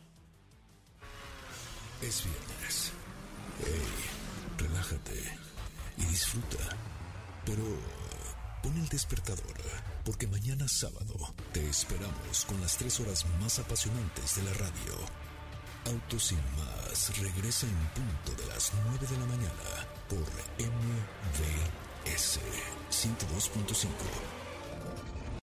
Es 2.01 2.23
viernes. 2.23 2.91
Hey, 3.59 3.81
relájate 4.57 5.37
y 5.97 6.05
disfruta. 6.05 6.57
Pero 7.45 7.63
pon 8.61 8.77
el 8.77 8.87
despertador, 8.89 9.55
porque 10.03 10.27
mañana 10.27 10.67
sábado 10.67 11.33
te 11.53 11.67
esperamos 11.69 12.45
con 12.45 12.59
las 12.61 12.77
tres 12.77 12.99
horas 12.99 13.25
más 13.41 13.59
apasionantes 13.59 14.35
de 14.35 14.43
la 14.43 14.53
radio. 14.53 14.95
Autos 15.85 16.23
sin 16.25 16.39
más 16.57 17.17
regresa 17.19 17.67
en 17.67 17.77
punto 17.93 18.41
de 18.41 18.47
las 18.49 18.71
9 18.89 19.07
de 19.07 19.17
la 19.17 19.25
mañana 19.25 19.87
por 20.09 20.25
MVS 20.59 22.39
102.5. 22.89 24.44